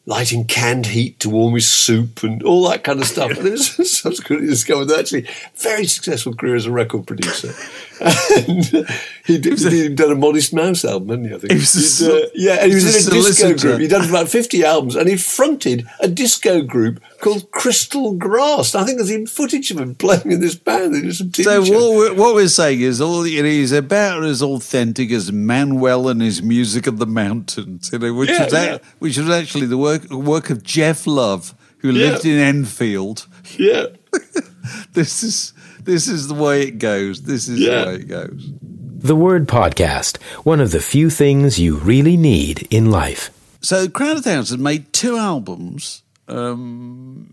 lighting 0.06 0.44
canned 0.44 0.86
heat 0.86 1.18
to 1.20 1.30
warm 1.30 1.54
his 1.54 1.68
soup 1.68 2.22
and 2.22 2.42
all 2.42 2.68
that 2.68 2.84
kind 2.84 3.00
of 3.00 3.06
stuff. 3.06 3.30
And 3.30 3.46
it 3.46 3.52
was 3.52 3.92
subsequently 3.98 4.46
discovered 4.48 4.86
that 4.86 5.00
actually 5.00 5.28
very 5.56 5.84
successful 5.84 6.34
career 6.34 6.54
as 6.54 6.66
a 6.66 6.72
record 6.72 7.06
producer. 7.06 7.52
And 8.00 8.86
he'd, 9.24 9.44
he'd 9.44 9.96
done 9.96 10.12
a 10.12 10.14
Modest 10.14 10.52
Mouse 10.52 10.84
album, 10.84 11.08
hadn't 11.08 11.24
he? 11.28 11.34
I 11.34 11.38
think. 11.38 11.52
He 11.52 11.58
was 11.58 12.02
a 12.02 12.24
uh, 12.24 12.28
yeah, 12.34 12.52
and 12.60 12.64
he 12.72 12.78
he 12.78 12.84
was 12.84 12.84
was 12.84 13.06
in 13.08 13.12
a 13.14 13.18
a 13.18 13.22
disco 13.22 13.54
group. 13.56 13.80
He'd 13.80 13.90
done 13.90 14.08
about 14.08 14.28
50 14.28 14.64
albums 14.64 14.96
and 14.96 15.08
he 15.08 15.16
fronted 15.16 15.86
a 16.00 16.08
disco 16.08 16.62
group 16.62 17.02
called 17.20 17.50
Crystal 17.50 18.12
Grass. 18.12 18.74
I 18.74 18.84
think 18.84 18.98
there's 18.98 19.10
even 19.10 19.26
footage 19.26 19.70
of 19.70 19.78
him 19.78 19.94
playing 19.94 20.30
in 20.32 20.40
this 20.40 20.54
band. 20.54 20.94
They 20.94 21.00
did 21.00 21.14
some 21.16 21.30
TV 21.30 21.44
So 21.44 21.60
what 21.60 21.96
we're, 21.96 22.14
what 22.14 22.34
we're 22.34 22.48
saying 22.48 22.80
is, 22.82 23.00
all 23.00 23.26
you 23.26 23.42
know, 23.42 23.48
he's 23.48 23.72
about 23.72 24.24
as 24.24 24.42
authentic 24.42 25.10
as 25.10 25.32
Manuel 25.32 26.08
and 26.08 26.20
his 26.20 26.42
music 26.42 26.86
of 26.86 26.98
the 26.98 27.06
mountains, 27.06 27.90
you 27.92 27.98
know, 27.98 28.12
which 28.12 28.30
Yeah, 28.30 28.44
was 28.44 28.52
yeah. 28.52 28.78
which 28.98 29.16
was 29.18 29.30
actually 29.30 29.66
the 29.66 29.78
work 29.78 30.08
work 30.10 30.50
of 30.50 30.62
Geoff 30.62 31.06
Love, 31.06 31.54
who 31.78 31.90
Yeah. 31.90 32.10
lived 32.10 32.24
in 32.26 32.38
Enfield. 32.38 33.26
Yeah. 33.56 33.86
This 34.94 35.22
is 35.22 35.52
this 35.86 36.06
is 36.08 36.28
the 36.28 36.34
way 36.34 36.62
it 36.62 36.78
goes. 36.78 37.22
This 37.22 37.48
is 37.48 37.58
Yeah. 37.60 37.80
the 37.84 37.86
way 37.86 37.94
it 37.96 38.08
goes. 38.08 38.50
The 38.98 39.16
Word 39.16 39.46
Podcast, 39.48 40.20
one 40.44 40.60
of 40.60 40.70
the 40.72 40.80
few 40.80 41.10
things 41.10 41.58
you 41.58 41.76
really 41.76 42.16
need 42.16 42.66
in 42.70 42.90
life. 42.90 43.30
So 43.60 43.88
Crowd 43.88 44.18
of 44.18 44.24
Thousands 44.24 44.60
made 44.60 44.92
two 44.92 45.16
albums, 45.16 46.02
um, 46.28 47.26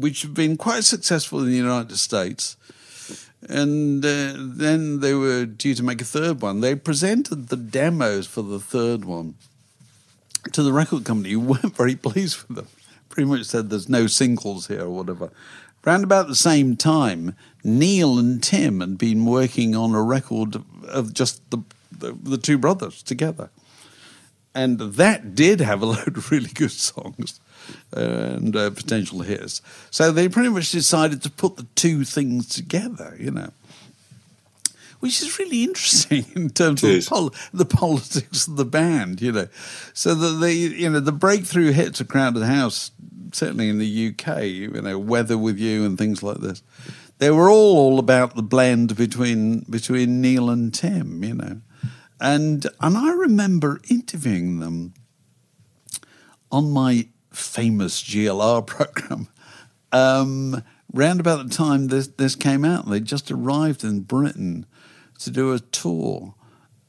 which 0.00 0.22
have 0.22 0.34
been 0.34 0.56
quite 0.56 0.84
successful 0.84 1.40
in 1.40 1.46
the 1.46 1.56
United 1.56 1.96
States. 1.98 2.56
And 3.48 4.04
uh, 4.04 4.34
then 4.36 5.00
they 5.00 5.14
were 5.14 5.44
due 5.46 5.74
to 5.74 5.82
make 5.82 6.00
a 6.00 6.04
third 6.04 6.40
one. 6.42 6.60
They 6.60 6.74
presented 6.76 7.48
the 7.48 7.56
demos 7.56 8.26
for 8.26 8.42
the 8.42 8.60
third 8.60 9.04
one 9.04 9.34
to 10.52 10.62
the 10.62 10.72
record 10.72 11.04
company, 11.04 11.32
who 11.34 11.40
weren't 11.40 11.76
very 11.76 11.96
pleased 11.96 12.38
with 12.48 12.56
them. 12.56 12.68
Pretty 13.08 13.28
much 13.28 13.44
said 13.44 13.68
there's 13.68 13.88
no 13.88 14.06
singles 14.06 14.68
here 14.68 14.82
or 14.82 14.90
whatever. 14.90 15.30
Round 15.84 16.04
about 16.04 16.28
the 16.28 16.36
same 16.36 16.76
time, 16.76 17.34
Neil 17.64 18.18
and 18.18 18.42
Tim 18.42 18.80
had 18.80 18.98
been 18.98 19.24
working 19.24 19.74
on 19.74 19.94
a 19.94 20.02
record 20.02 20.62
of- 20.88 21.12
just 21.12 21.50
the, 21.50 21.58
the, 21.90 22.12
the 22.12 22.38
two 22.38 22.58
brothers 22.58 23.02
together 23.02 23.50
and 24.54 24.78
that 24.78 25.34
did 25.34 25.60
have 25.60 25.82
a 25.82 25.86
load 25.94 26.16
of 26.16 26.30
really 26.30 26.48
good 26.48 26.70
songs 26.70 27.40
and 27.92 28.56
uh, 28.56 28.70
potential 28.70 29.20
hits. 29.20 29.62
So 29.90 30.10
they 30.10 30.28
pretty 30.28 30.48
much 30.48 30.72
decided 30.72 31.22
to 31.22 31.30
put 31.30 31.56
the 31.56 31.66
two 31.74 32.04
things 32.04 32.48
together, 32.48 33.16
you 33.18 33.30
know, 33.30 33.50
which 35.02 35.20
is 35.20 35.36
really 35.36 35.64
interesting 35.64 36.24
in 36.36 36.48
terms 36.48 36.84
of 36.84 37.04
pol- 37.06 37.34
the 37.52 37.64
politics 37.64 38.46
of 38.46 38.54
the 38.54 38.64
band, 38.64 39.20
you 39.20 39.32
know. 39.32 39.48
So 39.92 40.14
that 40.14 40.44
the 40.44 40.54
you 40.54 40.88
know 40.88 41.00
the 41.00 41.10
breakthrough 41.10 41.72
hits 41.72 42.00
of 42.00 42.06
Crowded 42.06 42.44
House, 42.44 42.92
certainly 43.32 43.68
in 43.68 43.78
the 43.78 44.14
UK, 44.14 44.44
you 44.44 44.68
know, 44.68 44.96
Weather 45.00 45.36
with 45.36 45.58
You 45.58 45.84
and 45.84 45.98
things 45.98 46.22
like 46.22 46.36
this. 46.36 46.62
They 47.18 47.32
were 47.32 47.50
all 47.50 47.76
all 47.78 47.98
about 47.98 48.36
the 48.36 48.44
blend 48.44 48.96
between 48.96 49.66
between 49.68 50.20
Neil 50.20 50.48
and 50.48 50.72
Tim, 50.72 51.24
you 51.24 51.34
know. 51.34 51.60
And 52.20 52.64
and 52.80 52.96
I 52.96 53.12
remember 53.12 53.80
interviewing 53.90 54.60
them 54.60 54.94
on 56.52 56.70
my 56.70 57.08
famous 57.32 58.00
GLR 58.04 58.64
program 58.68 59.26
um, 59.90 60.62
round 60.92 61.18
about 61.18 61.48
the 61.48 61.52
time 61.52 61.88
this, 61.88 62.06
this 62.06 62.36
came 62.36 62.64
out. 62.64 62.88
They 62.88 63.00
just 63.00 63.32
arrived 63.32 63.82
in 63.82 64.02
Britain 64.02 64.66
to 65.24 65.30
do 65.30 65.52
a 65.52 65.58
tour. 65.58 66.34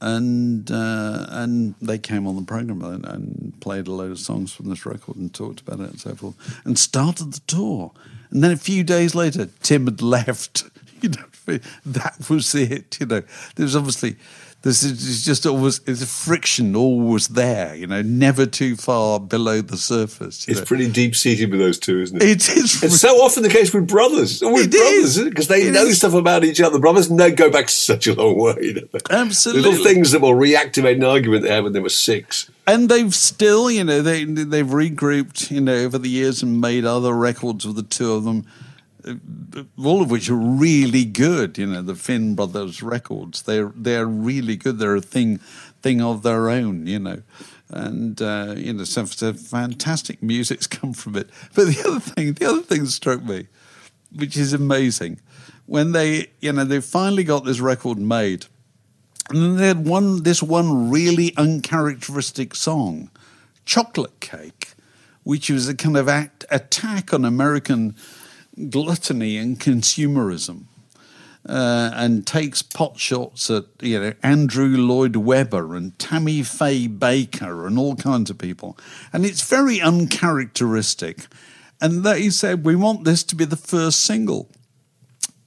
And 0.01 0.69
uh, 0.69 1.27
and 1.29 1.75
they 1.81 1.97
came 1.97 2.27
on 2.27 2.35
the 2.35 2.41
program 2.41 2.83
and, 2.83 3.05
and 3.05 3.53
played 3.61 3.87
a 3.87 3.91
load 3.93 4.11
of 4.11 4.19
songs 4.19 4.51
from 4.51 4.69
this 4.69 4.85
record 4.85 5.15
and 5.15 5.33
talked 5.33 5.61
about 5.61 5.79
it 5.79 5.91
and 5.91 5.99
so 5.99 6.13
forth 6.13 6.61
and 6.65 6.77
started 6.77 7.31
the 7.31 7.39
tour. 7.47 7.93
And 8.29 8.43
then 8.43 8.51
a 8.51 8.57
few 8.57 8.83
days 8.83 9.15
later, 9.15 9.47
Tim 9.61 9.85
had 9.85 10.01
left. 10.17 10.65
You 11.01 11.09
know, 11.09 11.59
that 11.85 12.29
was 12.29 12.53
it. 12.55 12.99
You 12.99 13.05
know, 13.05 13.23
there's 13.55 13.75
obviously 13.75 14.17
this 14.63 14.81
is 14.81 15.23
just 15.25 15.45
always 15.45 15.81
it's 15.85 16.01
a 16.01 16.05
friction 16.07 16.75
always 16.75 17.27
there. 17.27 17.75
You 17.75 17.85
know, 17.85 18.01
never 18.01 18.45
too 18.45 18.75
far 18.77 19.19
below 19.19 19.59
the 19.61 19.75
surface. 19.77 20.47
It's 20.47 20.61
know. 20.61 20.65
pretty 20.65 20.89
deep 20.89 21.15
seated 21.15 21.51
with 21.51 21.59
those 21.59 21.77
two, 21.77 21.99
isn't 22.01 22.21
it? 22.23 22.29
It 22.29 22.49
is. 22.57 22.81
It's 22.81 22.99
so 23.01 23.17
often 23.17 23.43
the 23.43 23.49
case 23.49 23.73
with 23.73 23.87
brothers. 23.87 24.41
Always 24.41 24.67
It 24.67 24.71
brothers, 24.71 24.93
is. 24.93 25.09
isn't 25.17 25.27
it? 25.27 25.29
Because 25.31 25.47
they 25.49 25.63
It 25.67 25.73
know 25.73 25.83
is. 25.83 25.97
stuff 25.97 26.13
about 26.13 26.43
each 26.45 26.61
other. 26.61 26.79
Brothers 26.79 27.09
and 27.09 27.19
they 27.19 27.31
go 27.31 27.51
back 27.51 27.69
such 27.69 28.07
a 28.07 28.13
long 28.13 28.39
way. 28.39 28.73
don't 28.73 28.91
they? 28.91 28.99
Absolutely. 29.11 29.69
Little 29.69 29.83
things 29.85 30.11
that 30.11 30.21
will 30.21 30.31
reactivate 30.33 30.95
an 30.95 31.03
argument 31.03 31.43
they 31.43 31.49
had 31.53 31.63
when 31.65 31.73
they 31.73 31.79
were 31.81 31.89
six. 31.89 32.49
and 32.65 32.87
they've 32.87 33.13
still, 33.13 33.69
you 33.69 33.83
know, 33.83 34.01
they 34.01 34.23
they've 34.23 34.65
regrouped, 34.65 35.51
you 35.51 35.59
know, 35.59 35.75
over 35.75 35.97
the 35.97 36.09
years 36.09 36.41
and 36.41 36.61
made 36.61 36.85
other 36.85 37.13
records 37.13 37.67
with 37.67 37.75
the 37.75 37.83
two 37.83 38.13
of 38.13 38.23
them, 38.23 38.45
all 39.83 40.01
of 40.01 40.11
which 40.11 40.29
are 40.29 40.35
really 40.35 41.05
good. 41.05 41.57
You 41.57 41.67
know, 41.67 41.81
the 41.81 41.95
Finn 41.95 42.35
brothers 42.35 42.81
records. 42.81 43.43
They're 43.43 43.71
they're 43.75 44.05
really 44.05 44.55
good. 44.55 44.79
They're 44.79 44.95
a 44.95 45.01
thing 45.01 45.39
thing 45.81 46.01
of 46.01 46.23
their 46.23 46.49
own. 46.49 46.87
You 46.87 46.99
know. 46.99 47.21
And 47.69 48.21
uh, 48.21 48.53
you 48.55 48.73
know, 48.73 48.83
some, 48.83 49.07
some 49.07 49.33
fantastic 49.33 50.21
music's 50.21 50.67
come 50.77 50.93
from 50.93 51.15
it. 51.15 51.29
But 51.55 51.67
the 51.67 51.83
other 51.87 51.99
thing, 51.99 52.33
the 52.33 52.45
other 52.45 52.61
thing 52.61 52.83
that 52.83 52.91
struck 52.91 53.23
me, 53.23 53.47
which 54.15 54.37
is 54.37 54.53
amazing, 54.53 55.19
when 55.65 55.91
they, 55.91 56.27
you 56.39 56.53
know, 56.53 56.65
they 56.65 56.81
finally 56.81 57.23
got 57.23 57.45
this 57.45 57.59
record 57.59 57.97
made, 57.97 58.45
and 59.29 59.41
then 59.41 59.55
they 59.57 59.67
had 59.67 59.87
one 59.87 60.23
this 60.23 60.43
one 60.43 60.91
really 60.91 61.33
uncharacteristic 61.37 62.53
song, 62.53 63.09
Chocolate 63.65 64.19
Cake, 64.19 64.73
which 65.23 65.49
was 65.49 65.67
a 65.67 65.75
kind 65.75 65.97
of 65.97 66.09
act, 66.09 66.45
attack 66.51 67.13
on 67.13 67.25
American 67.25 67.95
gluttony 68.69 69.37
and 69.37 69.59
consumerism. 69.59 70.65
Uh, 71.45 71.91
and 71.95 72.25
takes 72.25 72.61
pot 72.61 72.97
shots 72.97 73.49
at 73.49 73.65
you 73.81 73.99
know 73.99 74.13
Andrew 74.23 74.77
Lloyd 74.77 75.17
Webber 75.17 75.75
and 75.75 75.99
Tammy 75.99 76.41
Faye 76.41 76.87
Bakker 76.87 77.67
and 77.67 77.77
all 77.77 77.97
kinds 77.97 78.29
of 78.29 78.37
people, 78.37 78.77
and 79.11 79.25
it's 79.25 79.41
very 79.41 79.81
uncharacteristic. 79.81 81.27
And 81.81 82.05
they 82.05 82.29
said 82.29 82.63
we 82.63 82.77
want 82.77 83.03
this 83.03 83.23
to 83.23 83.35
be 83.35 83.43
the 83.43 83.57
first 83.57 83.99
single, 83.99 84.51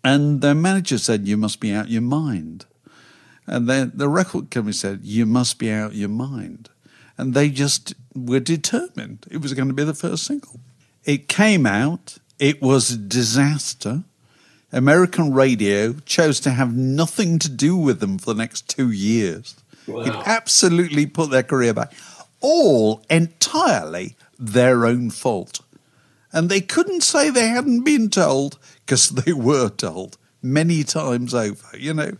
and 0.05 0.43
their 0.43 0.55
manager 0.55 0.99
said 0.99 1.27
you 1.27 1.39
must 1.39 1.61
be 1.61 1.73
out 1.73 1.89
your 1.89 2.03
mind, 2.03 2.67
and 3.47 3.67
then 3.67 3.93
the 3.95 4.11
record 4.11 4.51
company 4.51 4.75
said 4.75 5.01
you 5.03 5.25
must 5.25 5.59
be 5.59 5.73
out 5.73 5.95
your 5.95 6.11
mind, 6.11 6.69
and 7.17 7.33
they 7.33 7.49
just 7.49 7.95
were 8.15 8.41
determined 8.41 9.25
it 9.31 9.41
was 9.41 9.55
going 9.55 9.69
to 9.69 9.75
be 9.75 9.85
the 9.85 9.95
first 9.95 10.25
single. 10.25 10.61
It 11.07 11.27
came 11.27 11.65
out. 11.65 12.19
It 12.39 12.61
was 12.61 12.91
a 12.91 12.99
disaster. 12.99 14.05
American 14.73 15.33
radio 15.33 15.95
chose 16.05 16.41
to 16.41 16.51
have 16.51 16.77
nothing 16.77 17.39
to 17.39 17.49
do 17.49 17.77
with 17.77 18.01
them 18.01 18.19
for 18.19 18.35
the 18.35 18.39
next 18.39 18.69
two 18.69 18.91
years. 18.91 19.57
Wow. 19.87 20.01
It 20.01 20.15
absolutely 20.27 21.07
put 21.07 21.31
their 21.31 21.43
career 21.43 21.73
back. 21.73 21.93
All 22.41 23.03
entirely 23.09 24.17
their 24.39 24.85
own 24.85 25.11
fault. 25.11 25.61
And 26.33 26.49
they 26.49 26.61
couldn't 26.61 27.03
say 27.03 27.31
they 27.31 27.49
hadn't 27.49 27.85
been 27.85 28.11
told 28.11 28.59
because 28.85 29.09
they 29.11 29.33
were 29.33 29.71
told 29.71 30.19
many 30.43 30.85
times 30.85 31.33
over, 31.33 31.79
you 31.79 31.95
know. 31.95 32.17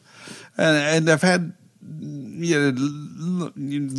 And, 0.57 0.77
and 0.77 1.09
they've 1.09 1.21
had 1.21 1.53
you 2.01 2.73
know, 2.73 3.53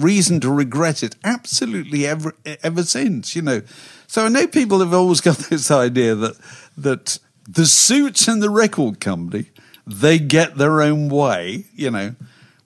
reason 0.04 0.40
to 0.42 0.52
regret 0.52 1.04
it 1.04 1.16
absolutely 1.24 2.06
ever 2.06 2.34
ever 2.64 2.84
since, 2.84 3.36
you 3.36 3.42
know. 3.42 3.62
So 4.08 4.26
I 4.26 4.30
know 4.30 4.48
people 4.48 4.80
have 4.80 4.94
always 4.94 5.22
got 5.22 5.38
this 5.50 5.72
idea 5.72 6.16
that 6.16 6.38
that 6.78 7.20
the 7.50 7.66
suits 7.66 8.28
and 8.28 8.42
the 8.42 8.50
record 8.50 9.00
company 9.00 9.52
they 9.86 10.20
get 10.20 10.58
their 10.58 10.82
own 10.82 11.08
way, 11.10 11.66
you 11.74 11.90
know. 11.90 12.16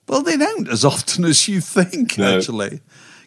Well, 0.08 0.22
they 0.22 0.36
don't 0.36 0.68
as 0.68 0.84
often 0.84 1.24
as 1.32 1.46
you 1.48 1.60
think, 1.60 2.18
No. 2.18 2.36
actually, 2.38 2.80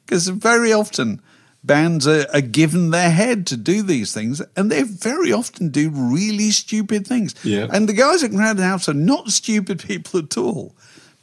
because 0.06 0.28
very 0.28 0.74
often 0.74 1.22
bands 1.64 2.06
are, 2.06 2.28
are 2.34 2.42
given 2.42 2.92
their 2.92 3.10
head 3.10 3.48
to 3.48 3.58
do 3.58 3.82
these 3.82 4.14
things, 4.14 4.42
and 4.56 4.70
they 4.70 4.84
very 4.84 5.32
often 5.32 5.70
do 5.70 5.90
really 5.90 6.52
stupid 6.52 7.08
things. 7.08 7.34
Yeah. 7.44 7.68
And 7.72 7.88
the 7.90 7.94
guys 7.94 8.22
at 8.24 8.32
Crowded 8.32 8.62
House 8.62 8.88
are 8.90 8.94
not 8.94 9.30
stupid 9.32 9.82
people 9.82 10.20
at 10.20 10.38
all. 10.38 10.76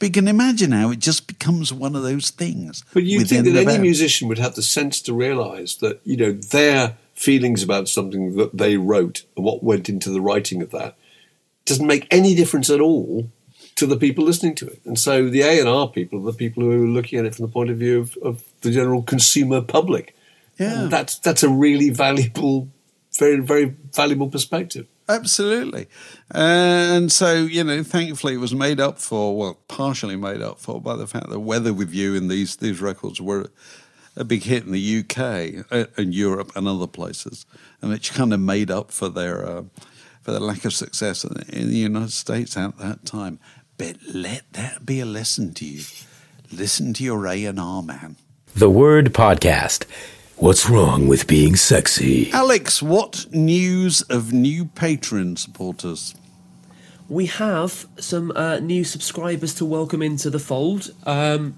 But 0.03 0.09
you 0.09 0.21
can 0.21 0.27
imagine 0.27 0.73
how 0.73 0.91
it 0.91 0.99
just 0.99 1.27
becomes 1.27 1.71
one 1.71 1.95
of 1.95 2.03
those 2.03 2.29
things. 2.29 2.83
But 2.93 3.03
you 3.03 3.23
think 3.23 3.45
that 3.45 3.55
any 3.55 3.65
band. 3.65 3.81
musician 3.81 4.27
would 4.27 4.37
have 4.37 4.55
the 4.55 4.61
sense 4.61 5.01
to 5.03 5.13
realise 5.13 5.75
that 5.75 6.01
you 6.03 6.17
know 6.17 6.33
their 6.33 6.97
feelings 7.13 7.63
about 7.63 7.87
something 7.87 8.35
that 8.35 8.57
they 8.57 8.75
wrote 8.75 9.23
and 9.37 9.45
what 9.45 9.63
went 9.63 9.87
into 9.87 10.09
the 10.09 10.19
writing 10.19 10.61
of 10.61 10.71
that 10.71 10.97
doesn't 11.65 11.87
make 11.87 12.05
any 12.11 12.35
difference 12.35 12.69
at 12.69 12.81
all 12.81 13.29
to 13.75 13.85
the 13.85 13.95
people 13.95 14.25
listening 14.25 14.55
to 14.55 14.67
it. 14.67 14.81
And 14.85 14.99
so 14.99 15.29
the 15.29 15.41
A 15.41 15.59
and 15.59 15.69
R 15.69 15.87
people 15.87 16.19
are 16.19 16.31
the 16.31 16.37
people 16.37 16.63
who 16.63 16.83
are 16.83 16.87
looking 16.87 17.17
at 17.19 17.25
it 17.25 17.35
from 17.35 17.45
the 17.45 17.51
point 17.51 17.69
of 17.69 17.77
view 17.77 18.01
of, 18.01 18.17
of 18.17 18.43
the 18.61 18.71
general 18.71 19.03
consumer 19.03 19.61
public. 19.61 20.15
Yeah. 20.59 20.81
And 20.81 20.91
that's 20.91 21.17
that's 21.19 21.43
a 21.43 21.49
really 21.49 21.89
valuable, 21.91 22.67
very 23.17 23.39
very 23.39 23.73
valuable 23.93 24.29
perspective. 24.29 24.87
Absolutely. 25.09 25.87
And 26.31 27.11
so, 27.11 27.33
you 27.33 27.63
know, 27.63 27.83
thankfully 27.83 28.35
it 28.35 28.37
was 28.37 28.55
made 28.55 28.79
up 28.79 28.99
for, 28.99 29.37
well, 29.37 29.59
partially 29.67 30.15
made 30.15 30.41
up 30.41 30.59
for 30.59 30.81
by 30.81 30.95
the 30.95 31.07
fact 31.07 31.29
that 31.29 31.39
Weather 31.39 31.73
With 31.73 31.93
You 31.93 32.15
and 32.15 32.29
these, 32.29 32.55
these 32.55 32.81
records 32.81 33.19
were 33.19 33.49
a 34.15 34.23
big 34.23 34.43
hit 34.43 34.63
in 34.63 34.71
the 34.71 34.99
UK 34.99 35.65
uh, 35.71 35.85
and 35.97 36.13
Europe 36.13 36.51
and 36.55 36.67
other 36.67 36.87
places. 36.87 37.45
And 37.81 37.91
it 37.91 38.09
kind 38.13 38.33
of 38.33 38.39
made 38.39 38.71
up 38.71 38.91
for 38.91 39.09
their, 39.09 39.45
uh, 39.45 39.63
for 40.21 40.31
their 40.31 40.39
lack 40.39 40.63
of 40.65 40.73
success 40.73 41.23
in 41.23 41.69
the 41.69 41.77
United 41.77 42.13
States 42.13 42.55
at 42.55 42.77
that 42.77 43.05
time. 43.05 43.39
But 43.77 43.97
let 44.13 44.43
that 44.53 44.85
be 44.85 44.99
a 44.99 45.05
lesson 45.05 45.53
to 45.55 45.65
you. 45.65 45.83
Listen 46.51 46.93
to 46.93 47.03
your 47.03 47.27
A&R 47.27 47.83
man. 47.83 48.15
The 48.55 48.69
Word 48.69 49.13
Podcast. 49.13 49.85
What's 50.37 50.69
wrong 50.69 51.07
with 51.07 51.27
being 51.27 51.55
sexy? 51.55 52.31
Alex, 52.31 52.81
what 52.81 53.27
news 53.31 54.01
of 54.03 54.33
new 54.33 54.65
Patreon 54.65 55.37
supporters? 55.37 56.15
We 57.07 57.27
have 57.27 57.87
some 57.99 58.31
uh, 58.35 58.59
new 58.59 58.83
subscribers 58.83 59.53
to 59.55 59.65
welcome 59.65 60.01
into 60.01 60.29
the 60.29 60.39
fold, 60.39 60.91
um, 61.05 61.57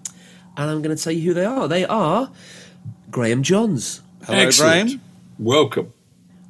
and 0.58 0.70
I'm 0.70 0.82
going 0.82 0.96
to 0.96 1.02
tell 1.02 1.14
you 1.14 1.22
who 1.22 1.34
they 1.34 1.46
are. 1.46 1.68
They 1.68 1.86
are 1.86 2.32
Graham 3.10 3.44
Johns, 3.44 4.02
Hello, 4.26 4.38
Excellent. 4.38 4.88
Graham. 4.90 5.02
Welcome. 5.40 5.94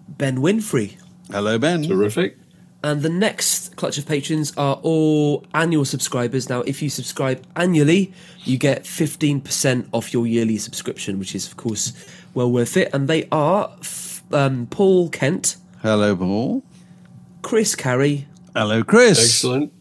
Ben 0.08 0.38
Winfrey, 0.38 0.98
Hello, 1.32 1.58
Ben. 1.60 1.84
Terrific. 1.84 2.38
And 2.86 3.02
the 3.02 3.10
next 3.10 3.76
clutch 3.76 3.98
of 3.98 4.06
patrons 4.06 4.54
are 4.58 4.80
all 4.84 5.46
annual 5.54 5.86
subscribers. 5.86 6.50
Now, 6.50 6.62
if 6.62 6.82
you 6.82 6.90
subscribe 6.90 7.44
annually, 7.56 8.14
you 8.44 8.58
get 8.58 8.84
15% 8.84 9.88
off 9.92 10.14
your 10.14 10.28
yearly 10.28 10.58
subscription, 10.58 11.18
which 11.20 11.34
is, 11.36 11.48
of 11.48 11.58
course, 11.58 11.94
well 12.34 12.52
worth 12.52 12.78
it. 12.78 12.90
And 12.94 13.08
they 13.08 13.28
are 13.32 13.76
um, 14.32 14.68
Paul 14.68 15.10
Kent, 15.10 15.58
Hello, 15.82 16.16
Paul. 16.16 16.64
Chris 17.42 17.76
Carey, 17.76 18.28
Hello, 18.56 18.84
Chris. 18.84 19.20
Excellent. 19.20 19.72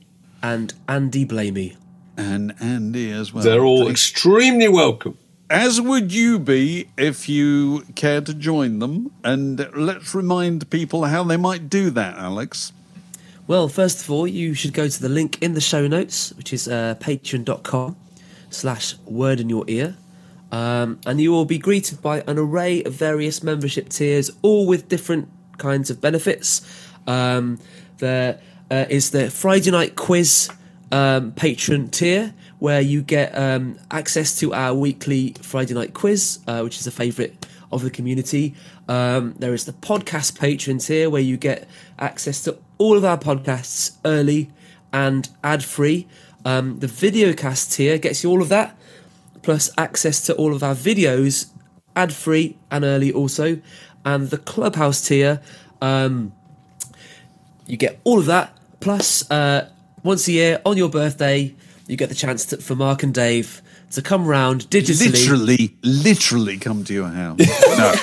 and 0.43 0.73
Andy 0.89 1.25
Blamey. 1.27 1.77
And 2.17 2.55
Andy 2.61 3.11
as 3.11 3.33
well. 3.33 3.43
They're 3.45 3.65
all 3.65 3.79
Thank- 3.81 3.91
extremely 3.91 4.69
welcome. 4.69 5.19
As 5.51 5.81
would 5.81 6.13
you 6.13 6.39
be 6.39 6.89
if 6.97 7.29
you 7.29 7.83
care 7.95 8.21
to 8.23 8.33
join 8.33 8.79
them. 8.79 9.11
And 9.23 9.69
let's 9.77 10.15
remind 10.15 10.71
people 10.71 11.05
how 11.05 11.23
they 11.23 11.37
might 11.37 11.69
do 11.69 11.91
that, 11.91 12.17
Alex. 12.17 12.73
Well, 13.47 13.69
first 13.69 14.03
of 14.03 14.11
all, 14.11 14.27
you 14.27 14.55
should 14.55 14.73
go 14.73 14.89
to 14.89 15.03
the 15.03 15.11
link 15.11 15.43
in 15.43 15.53
the 15.53 15.61
show 15.61 15.87
notes, 15.87 16.33
which 16.33 16.55
is 16.55 16.67
uh, 16.67 16.95
patreon.com 16.99 17.95
slash 18.49 18.97
word 19.05 19.39
in 19.39 19.51
your 19.51 19.67
ear. 19.69 19.99
Um, 20.51 20.99
and 21.05 21.21
you 21.21 21.31
will 21.31 21.45
be 21.45 21.59
greeted 21.59 22.01
by 22.01 22.23
an 22.27 22.39
array 22.39 22.83
of 22.85 22.95
various 22.95 23.43
membership 23.43 23.91
tiers, 23.91 24.31
all 24.41 24.67
with 24.67 24.89
different 24.89 25.29
kinds 25.59 25.91
of 25.91 26.01
benefits. 26.01 26.63
Um, 27.07 27.59
there 27.99 28.41
uh, 28.71 28.87
is 28.89 29.11
the 29.11 29.31
Friday 29.31 29.71
night 29.71 29.95
quiz 29.95 30.49
um, 30.91 31.33
patron 31.33 31.91
tier, 31.91 32.33
where 32.61 32.81
you 32.81 33.03
get 33.03 33.37
um, 33.37 33.79
access 33.91 34.39
to 34.39 34.55
our 34.55 34.73
weekly 34.73 35.35
Friday 35.43 35.75
night 35.75 35.93
quiz, 35.93 36.39
uh, 36.47 36.63
which 36.63 36.79
is 36.79 36.87
a 36.87 36.91
favourite 36.91 37.47
of 37.71 37.83
the 37.83 37.91
community. 37.91 38.55
Um, 38.89 39.35
there 39.39 39.55
is 39.55 39.65
the 39.65 39.73
podcast 39.73 40.39
patrons 40.39 40.87
here 40.89 41.09
where 41.09 41.23
you 41.23 41.37
get 41.37 41.69
access 41.99 42.43
to 42.45 42.59
all 42.79 42.97
of 42.97 43.05
our 43.05 43.19
podcasts 43.19 43.97
early 44.05 44.51
and 44.93 45.29
ad 45.43 45.65
free. 45.65 46.07
Um, 46.45 46.79
the 46.81 46.87
videocast 46.87 47.75
tier 47.75 47.99
gets 47.99 48.23
you 48.23 48.31
all 48.31 48.43
of 48.43 48.49
that, 48.51 48.77
plus 49.43 49.71
access 49.79 50.21
to 50.27 50.35
all 50.35 50.55
of 50.55 50.63
our 50.63 50.75
videos 50.75 51.51
ad 51.97 52.13
free 52.13 52.59
and 52.71 52.85
early 52.85 53.13
also. 53.13 53.61
And 54.05 54.29
the 54.29 54.39
clubhouse 54.39 55.07
tier, 55.07 55.41
um, 55.81 56.35
you 57.67 57.77
get 57.77 58.01
all 58.05 58.19
of 58.19 58.27
that, 58.27 58.57
plus 58.81 59.29
uh, 59.31 59.71
once 60.03 60.29
a 60.29 60.33
year 60.33 60.61
on 60.67 60.77
your 60.77 60.91
birthday, 60.91 61.55
you 61.87 61.97
get 61.97 62.11
the 62.11 62.15
chance 62.15 62.45
to, 62.47 62.59
for 62.59 62.75
Mark 62.75 63.03
and 63.03 63.15
Dave 63.15 63.63
to 63.95 64.03
come 64.03 64.27
round 64.27 64.69
digitally. 64.71 65.13
Literally, 65.13 65.77
literally 65.83 66.59
come 66.59 66.85
to 66.85 66.93
your 66.93 67.09
house. 67.09 67.39
no. 67.79 67.95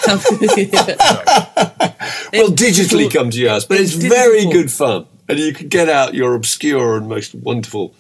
Well, 2.34 2.48
digitally 2.50 3.12
come 3.12 3.30
to 3.30 3.38
your 3.38 3.50
house, 3.50 3.66
but 3.66 3.80
it's 3.80 3.94
very 3.94 4.46
good 4.46 4.72
fun, 4.72 5.06
and 5.28 5.38
you 5.38 5.54
can 5.54 5.68
get 5.68 5.89
out 5.89 6.14
your 6.14 6.34
obscure 6.34 6.96
and 6.96 7.10
most 7.10 7.36
wonderful 7.36 7.94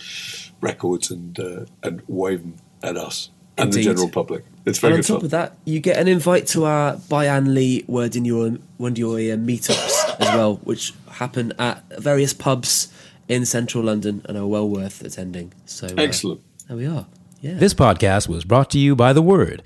records 0.61 1.11
and 1.11 1.37
uh, 1.37 1.65
and 1.83 2.01
wave 2.07 2.41
them 2.41 2.55
at 2.81 2.95
us 2.95 3.29
and 3.57 3.73
the 3.73 3.83
general 3.83 4.09
public. 4.09 4.45
It's 4.65 4.79
very 4.79 4.93
good. 4.93 4.95
and 4.95 4.95
on 4.95 5.01
good 5.01 5.07
top 5.07 5.17
fun. 5.17 5.25
of 5.25 5.31
that, 5.31 5.57
you 5.65 5.79
get 5.79 5.97
an 5.97 6.07
invite 6.07 6.47
to 6.47 6.65
our 6.65 6.95
Bian 6.95 7.53
Lee 7.53 7.83
Word 7.87 8.15
in 8.15 8.25
Your 8.25 8.57
Word 8.77 8.93
in 8.93 8.95
Your 8.95 9.19
Ear 9.19 9.37
meetups 9.37 10.19
as 10.19 10.27
well, 10.35 10.55
which 10.63 10.93
happen 11.09 11.53
at 11.59 11.83
various 11.99 12.33
pubs 12.33 12.91
in 13.27 13.45
central 13.45 13.83
London 13.83 14.21
and 14.25 14.37
are 14.37 14.47
well 14.47 14.67
worth 14.67 15.01
attending. 15.01 15.53
So 15.65 15.87
uh, 15.87 15.93
Excellent. 15.97 16.41
there 16.67 16.77
we 16.77 16.85
are. 16.85 17.05
Yeah. 17.41 17.55
This 17.55 17.73
podcast 17.73 18.27
was 18.27 18.45
brought 18.45 18.69
to 18.69 18.77
you 18.77 18.95
by 18.95 19.13
The 19.13 19.21
Word. 19.23 19.63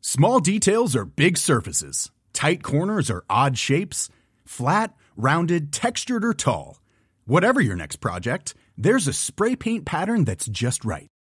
Small 0.00 0.40
details 0.40 0.96
are 0.96 1.04
big 1.04 1.36
surfaces. 1.36 2.10
Tight 2.32 2.62
corners 2.62 3.10
are 3.10 3.22
odd 3.28 3.58
shapes. 3.58 4.08
Flat, 4.46 4.94
rounded, 5.18 5.74
textured, 5.74 6.24
or 6.24 6.32
tall. 6.32 6.80
Whatever 7.26 7.60
your 7.60 7.76
next 7.76 7.96
project, 7.96 8.54
there's 8.78 9.06
a 9.06 9.12
spray 9.12 9.56
paint 9.56 9.84
pattern 9.84 10.24
that's 10.24 10.46
just 10.46 10.86
right. 10.86 11.09